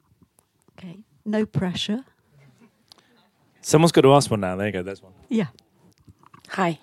Okay, 0.84 1.00
no 1.26 1.46
pressure. 1.46 2.04
someone's 3.62 3.92
got 3.94 4.02
to 4.02 4.14
ask 4.14 4.30
one 4.30 4.42
now 4.42 4.56
there 4.58 4.68
you 4.68 4.74
go 4.74 4.84
there's 4.84 5.02
one 5.02 5.14
Yeah. 5.30 5.48
Hi, 6.50 6.80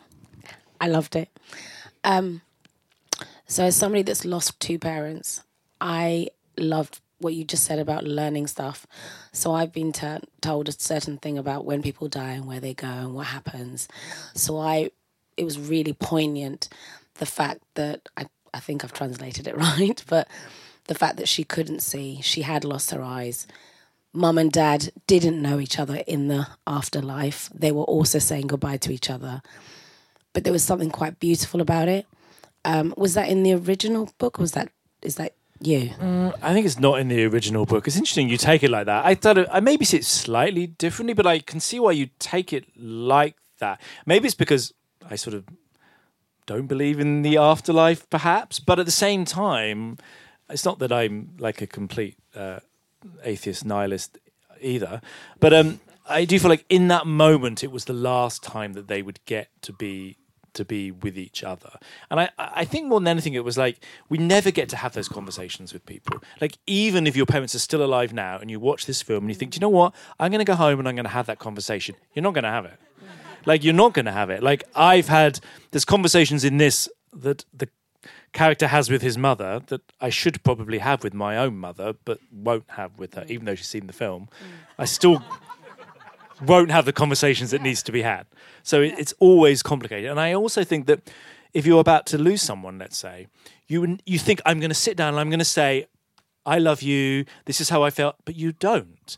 I 0.81 0.89
loved 0.89 1.15
it. 1.15 1.29
Um, 2.03 2.41
so, 3.47 3.65
as 3.65 3.77
somebody 3.77 4.03
that's 4.03 4.25
lost 4.25 4.59
two 4.59 4.79
parents, 4.79 5.43
I 5.81 6.29
loved 6.59 7.01
what 7.19 7.35
you 7.35 7.45
just 7.45 7.65
said 7.65 7.79
about 7.79 8.03
learning 8.05 8.47
stuff. 8.49 8.87
So, 9.33 9.53
I've 9.53 9.73
been 9.73 9.93
t- 9.93 10.17
told 10.41 10.69
a 10.69 10.73
certain 10.73 11.19
thing 11.19 11.39
about 11.39 11.65
when 11.67 11.83
people 11.83 12.09
die 12.09 12.33
and 12.33 12.47
where 12.47 12.59
they 12.59 12.75
go 12.75 12.89
and 12.89 13.15
what 13.15 13.27
happens. 13.27 13.87
So, 14.35 14.59
I 14.59 14.91
it 15.37 15.45
was 15.45 15.59
really 15.59 15.93
poignant 15.93 16.69
the 17.15 17.27
fact 17.27 17.61
that 17.75 18.09
I 18.17 18.27
I 18.53 18.59
think 18.61 18.83
I've 18.83 18.93
translated 18.95 19.47
it 19.47 19.57
right, 19.69 20.03
but 20.09 20.27
the 20.87 20.95
fact 20.97 21.19
that 21.19 21.29
she 21.29 21.45
couldn't 21.45 21.81
see, 21.81 22.21
she 22.23 22.43
had 22.43 22.65
lost 22.65 22.91
her 22.91 23.03
eyes. 23.03 23.47
Mum 24.13 24.39
and 24.39 24.51
dad 24.51 24.91
didn't 25.07 25.41
know 25.41 25.61
each 25.61 25.79
other 25.79 26.03
in 26.07 26.29
the 26.29 26.49
afterlife. 26.67 27.49
They 27.55 27.73
were 27.73 27.85
also 27.85 28.19
saying 28.19 28.49
goodbye 28.49 28.79
to 28.79 28.93
each 28.93 29.09
other 29.09 29.43
but 30.33 30.45
there 30.45 30.53
was 30.53 30.65
something 30.65 30.91
quite 30.91 31.19
beautiful 31.21 31.61
about 31.61 31.89
it. 31.89 32.07
Um, 32.65 32.95
was 32.97 33.15
that 33.15 33.29
in 33.29 33.43
the 33.43 33.55
original 33.55 34.11
book? 34.19 34.39
Or 34.39 34.43
was 34.43 34.53
that 34.53 34.71
is 35.03 35.17
that 35.17 35.35
you? 35.61 35.91
I 36.43 36.53
think 36.53 36.67
it's 36.67 36.79
not 36.79 37.01
in 37.01 37.09
the 37.09 37.25
original 37.25 37.67
book. 37.67 37.87
It's 37.87 37.97
interesting 37.97 38.29
you 38.29 38.37
take 38.37 38.63
it 38.63 38.71
like 38.71 38.87
that. 38.87 39.05
I 39.05 39.15
thought 39.15 39.39
I 39.51 39.61
maybe 39.61 39.85
see 39.85 39.99
it 39.99 40.05
slightly 40.05 40.67
differently, 40.67 41.15
but 41.15 41.27
I 41.27 41.39
can 41.39 41.61
see 41.61 41.81
why 41.81 41.93
you 41.93 42.11
take 42.19 42.53
it 42.53 42.67
like 42.77 43.37
that. 43.59 43.81
Maybe 44.07 44.27
it's 44.27 44.35
because 44.35 44.73
I 45.09 45.17
sort 45.17 45.35
of 45.35 45.45
don't 46.47 46.67
believe 46.67 47.01
in 47.01 47.23
the 47.23 47.37
afterlife, 47.37 48.09
perhaps. 48.11 48.61
But 48.61 48.79
at 48.79 48.87
the 48.87 48.93
same 48.93 49.25
time, 49.25 49.99
it's 50.49 50.65
not 50.65 50.79
that 50.81 50.93
I'm 50.93 51.31
like 51.39 51.63
a 51.63 51.67
complete 51.67 52.17
uh, 52.35 52.61
atheist 53.25 53.65
nihilist 53.65 54.19
either. 54.61 55.01
But 55.39 55.53
um, 55.55 55.81
I 56.09 56.25
do 56.25 56.39
feel 56.39 56.51
like 56.51 56.65
in 56.69 56.89
that 56.89 57.07
moment, 57.07 57.63
it 57.65 57.71
was 57.71 57.85
the 57.85 57.93
last 57.93 58.43
time 58.43 58.73
that 58.75 58.89
they 58.89 59.03
would 59.03 59.25
get 59.25 59.49
to 59.63 59.73
be 59.73 60.17
to 60.53 60.65
be 60.65 60.91
with 60.91 61.17
each 61.17 61.45
other. 61.45 61.71
And 62.11 62.21
I, 62.21 62.31
I 62.37 62.65
think 62.65 62.89
more 62.89 62.99
than 62.99 63.07
anything, 63.07 63.35
it 63.35 63.45
was 63.45 63.57
like 63.57 63.85
we 64.09 64.19
never 64.19 64.51
get 64.51 64.69
to 64.71 64.77
have 64.77 64.93
those 64.95 65.09
conversations 65.09 65.73
with 65.73 65.87
people. 65.87 66.21
Like 66.41 66.59
even 66.67 67.07
if 67.07 67.17
your 67.17 67.27
parents 67.27 67.55
are 67.55 67.61
still 67.61 67.85
alive 67.85 68.13
now 68.13 68.39
and 68.39 68.51
you 68.51 68.59
watch 68.59 68.87
this 68.87 69.01
film 69.01 69.25
and 69.25 69.31
you 69.31 69.37
think, 69.37 69.53
do 69.53 69.57
you 69.57 69.61
know 69.61 69.69
what? 69.69 69.95
I'm 70.19 70.33
going 70.33 70.41
to 70.41 70.45
go 70.45 70.57
home 70.57 70.81
and 70.81 70.89
I'm 70.89 70.97
going 70.97 71.05
to 71.05 71.11
have 71.11 71.27
that 71.27 71.39
conversation. 71.39 71.95
You're 72.15 72.25
not 72.25 72.35
going 72.35 72.45
to 72.45 72.51
have 72.51 72.65
it. 72.65 72.79
Like 73.47 73.65
you're 73.65 73.75
not 73.75 73.95
going 73.95 74.07
to 74.07 74.13
have 74.13 74.31
it. 74.31 74.43
Like 74.43 74.65
I've 74.75 75.09
had 75.09 75.41
there's 75.71 75.85
conversations 75.85 76.45
in 76.45 76.59
this 76.59 76.89
that 77.13 77.45
the 77.55 77.69
character 78.33 78.69
has 78.69 78.91
with 78.91 79.03
his 79.03 79.19
mother 79.19 79.61
that 79.67 79.83
I 80.01 80.11
should 80.11 80.43
probably 80.43 80.79
have 80.79 81.03
with 81.03 81.15
my 81.15 81.37
own 81.37 81.57
mother, 81.57 81.95
but 82.05 82.19
won't 82.33 82.71
have 82.71 82.99
with 82.99 83.15
her, 83.15 83.25
even 83.29 83.45
though 83.45 83.55
she's 83.55 83.69
seen 83.69 83.87
the 83.87 83.93
film. 83.93 84.29
I 84.79 84.85
still 84.85 85.23
won't 86.41 86.71
have 86.71 86.85
the 86.85 86.93
conversations 86.93 87.51
that 87.51 87.63
needs 87.63 87.83
to 87.85 87.93
be 87.93 88.03
had. 88.03 88.27
So 88.63 88.83
it, 88.83 88.95
it's 88.99 89.15
always 89.19 89.63
complicated. 89.63 90.11
And 90.11 90.21
I 90.21 90.33
also 90.35 90.65
think 90.65 90.87
that 90.87 91.11
if 91.53 91.67
you're 91.67 91.81
about 91.81 92.07
to 92.07 92.19
lose 92.19 92.43
someone, 92.43 92.79
let's 92.79 92.97
say, 92.97 93.27
you 93.67 93.99
you 94.07 94.19
think 94.19 94.41
I'm 94.47 94.61
going 94.61 94.71
to 94.71 94.75
sit 94.75 94.97
down 94.97 95.15
and 95.15 95.21
I'm 95.21 95.31
going 95.31 95.41
to 95.41 95.45
say, 95.45 95.87
"I 96.47 96.59
love 96.59 96.83
you. 96.83 97.25
This 97.45 97.61
is 97.61 97.69
how 97.69 97.83
I 97.83 97.91
felt," 97.91 98.17
but 98.25 98.37
you 98.37 98.53
don't. 98.53 99.17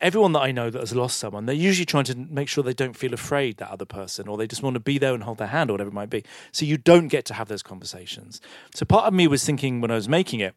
Everyone 0.00 0.32
that 0.32 0.40
I 0.40 0.52
know 0.52 0.70
that 0.70 0.80
has 0.80 0.94
lost 0.94 1.18
someone, 1.18 1.46
they're 1.46 1.54
usually 1.54 1.84
trying 1.84 2.04
to 2.04 2.16
make 2.16 2.48
sure 2.48 2.64
they 2.64 2.72
don't 2.72 2.96
feel 2.96 3.12
afraid 3.12 3.58
that 3.58 3.70
other 3.70 3.84
person, 3.84 4.28
or 4.28 4.36
they 4.36 4.46
just 4.46 4.62
want 4.62 4.74
to 4.74 4.80
be 4.80 4.98
there 4.98 5.14
and 5.14 5.22
hold 5.22 5.38
their 5.38 5.48
hand, 5.48 5.70
or 5.70 5.74
whatever 5.74 5.90
it 5.90 5.94
might 5.94 6.10
be. 6.10 6.24
So 6.52 6.64
you 6.64 6.76
don't 6.76 7.08
get 7.08 7.24
to 7.26 7.34
have 7.34 7.48
those 7.48 7.62
conversations. 7.62 8.40
So 8.74 8.84
part 8.86 9.06
of 9.06 9.14
me 9.14 9.26
was 9.26 9.44
thinking 9.44 9.80
when 9.80 9.90
I 9.90 9.96
was 9.96 10.08
making 10.08 10.40
it, 10.40 10.54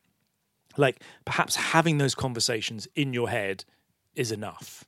like 0.78 1.02
perhaps 1.26 1.56
having 1.56 1.98
those 1.98 2.16
conversations 2.16 2.88
in 2.96 3.14
your 3.14 3.30
head 3.30 3.66
is 4.16 4.32
enough 4.32 4.86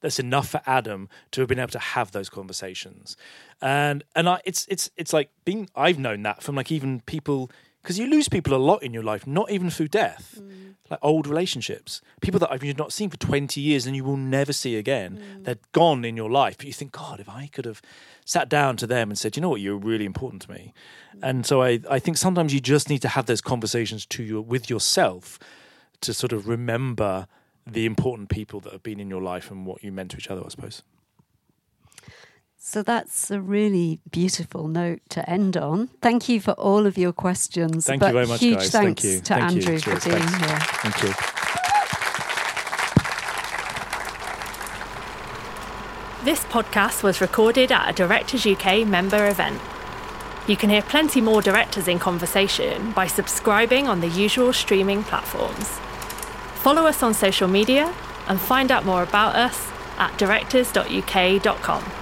that's 0.00 0.18
enough 0.18 0.48
for 0.48 0.60
Adam 0.66 1.08
to 1.32 1.40
have 1.40 1.48
been 1.48 1.58
able 1.58 1.72
to 1.72 1.78
have 1.78 2.12
those 2.12 2.28
conversations. 2.28 3.16
And 3.60 4.04
and 4.14 4.28
I, 4.28 4.40
it's 4.44 4.66
it's 4.68 4.90
it's 4.96 5.12
like 5.12 5.30
being 5.44 5.68
I've 5.74 5.98
known 5.98 6.22
that 6.22 6.42
from 6.42 6.54
like 6.54 6.70
even 6.70 7.00
people 7.00 7.50
because 7.82 7.98
you 7.98 8.06
lose 8.06 8.28
people 8.28 8.54
a 8.54 8.56
lot 8.56 8.82
in 8.82 8.92
your 8.92 9.02
life, 9.02 9.26
not 9.26 9.50
even 9.50 9.70
through 9.70 9.88
death, 9.88 10.38
mm. 10.40 10.74
like 10.90 10.98
old 11.02 11.26
relationships, 11.26 12.00
people 12.20 12.40
that 12.40 12.50
I've 12.52 12.62
you've 12.62 12.78
not 12.78 12.92
seen 12.92 13.10
for 13.10 13.16
twenty 13.16 13.60
years 13.60 13.86
and 13.86 13.96
you 13.96 14.04
will 14.04 14.16
never 14.16 14.52
see 14.52 14.76
again. 14.76 15.18
Mm. 15.18 15.44
They're 15.44 15.58
gone 15.72 16.04
in 16.04 16.16
your 16.16 16.30
life, 16.30 16.58
but 16.58 16.66
you 16.66 16.72
think, 16.72 16.92
God, 16.92 17.20
if 17.20 17.28
I 17.28 17.46
could 17.46 17.64
have 17.64 17.80
sat 18.24 18.48
down 18.48 18.76
to 18.78 18.86
them 18.86 19.10
and 19.10 19.18
said, 19.18 19.36
you 19.36 19.42
know 19.42 19.48
what, 19.48 19.60
you're 19.60 19.76
really 19.76 20.04
important 20.04 20.42
to 20.42 20.50
me. 20.50 20.74
Mm. 21.16 21.20
And 21.22 21.46
so 21.46 21.62
I 21.62 21.80
I 21.90 21.98
think 21.98 22.16
sometimes 22.16 22.52
you 22.52 22.60
just 22.60 22.88
need 22.90 23.02
to 23.02 23.08
have 23.08 23.26
those 23.26 23.40
conversations 23.40 24.06
to 24.06 24.22
your 24.22 24.42
with 24.42 24.68
yourself 24.68 25.38
to 26.00 26.14
sort 26.14 26.32
of 26.32 26.46
remember 26.48 27.26
the 27.66 27.84
important 27.84 28.28
people 28.28 28.60
that 28.60 28.72
have 28.72 28.82
been 28.82 29.00
in 29.00 29.10
your 29.10 29.22
life 29.22 29.50
and 29.50 29.66
what 29.66 29.82
you 29.82 29.92
meant 29.92 30.10
to 30.12 30.16
each 30.16 30.30
other, 30.30 30.42
I 30.44 30.48
suppose. 30.48 30.82
So 32.70 32.82
that's 32.82 33.30
a 33.30 33.40
really 33.40 33.98
beautiful 34.10 34.68
note 34.68 35.00
to 35.08 35.26
end 35.28 35.56
on. 35.56 35.86
Thank 36.02 36.28
you 36.28 36.38
for 36.38 36.50
all 36.50 36.84
of 36.84 36.98
your 36.98 37.14
questions. 37.14 37.86
Thank 37.86 38.00
but 38.00 38.08
you 38.08 38.12
very 38.12 38.26
much, 38.26 38.40
huge 38.40 38.58
guys. 38.58 38.70
thanks 38.70 39.02
Thank 39.02 39.14
you. 39.14 39.20
to 39.20 39.24
Thank 39.24 39.40
you. 39.40 39.56
Andrew 39.56 39.78
Cheers. 39.78 40.04
for 40.04 40.10
being 40.10 40.22
Thanks. 40.22 40.50
here. 40.50 40.58
Thank 40.82 41.02
you. 41.02 41.08
This 46.26 46.44
podcast 46.44 47.02
was 47.02 47.22
recorded 47.22 47.72
at 47.72 47.88
a 47.88 47.94
Directors 47.94 48.46
UK 48.46 48.86
member 48.86 49.28
event. 49.28 49.58
You 50.46 50.58
can 50.58 50.68
hear 50.68 50.82
plenty 50.82 51.22
more 51.22 51.40
directors 51.40 51.88
in 51.88 51.98
conversation 51.98 52.92
by 52.92 53.06
subscribing 53.06 53.88
on 53.88 54.02
the 54.02 54.08
usual 54.08 54.52
streaming 54.52 55.04
platforms. 55.04 55.68
Follow 56.56 56.82
us 56.82 57.02
on 57.02 57.14
social 57.14 57.48
media 57.48 57.94
and 58.26 58.38
find 58.38 58.70
out 58.70 58.84
more 58.84 59.02
about 59.02 59.36
us 59.36 59.70
at 59.96 60.14
directors.uk.com. 60.18 61.97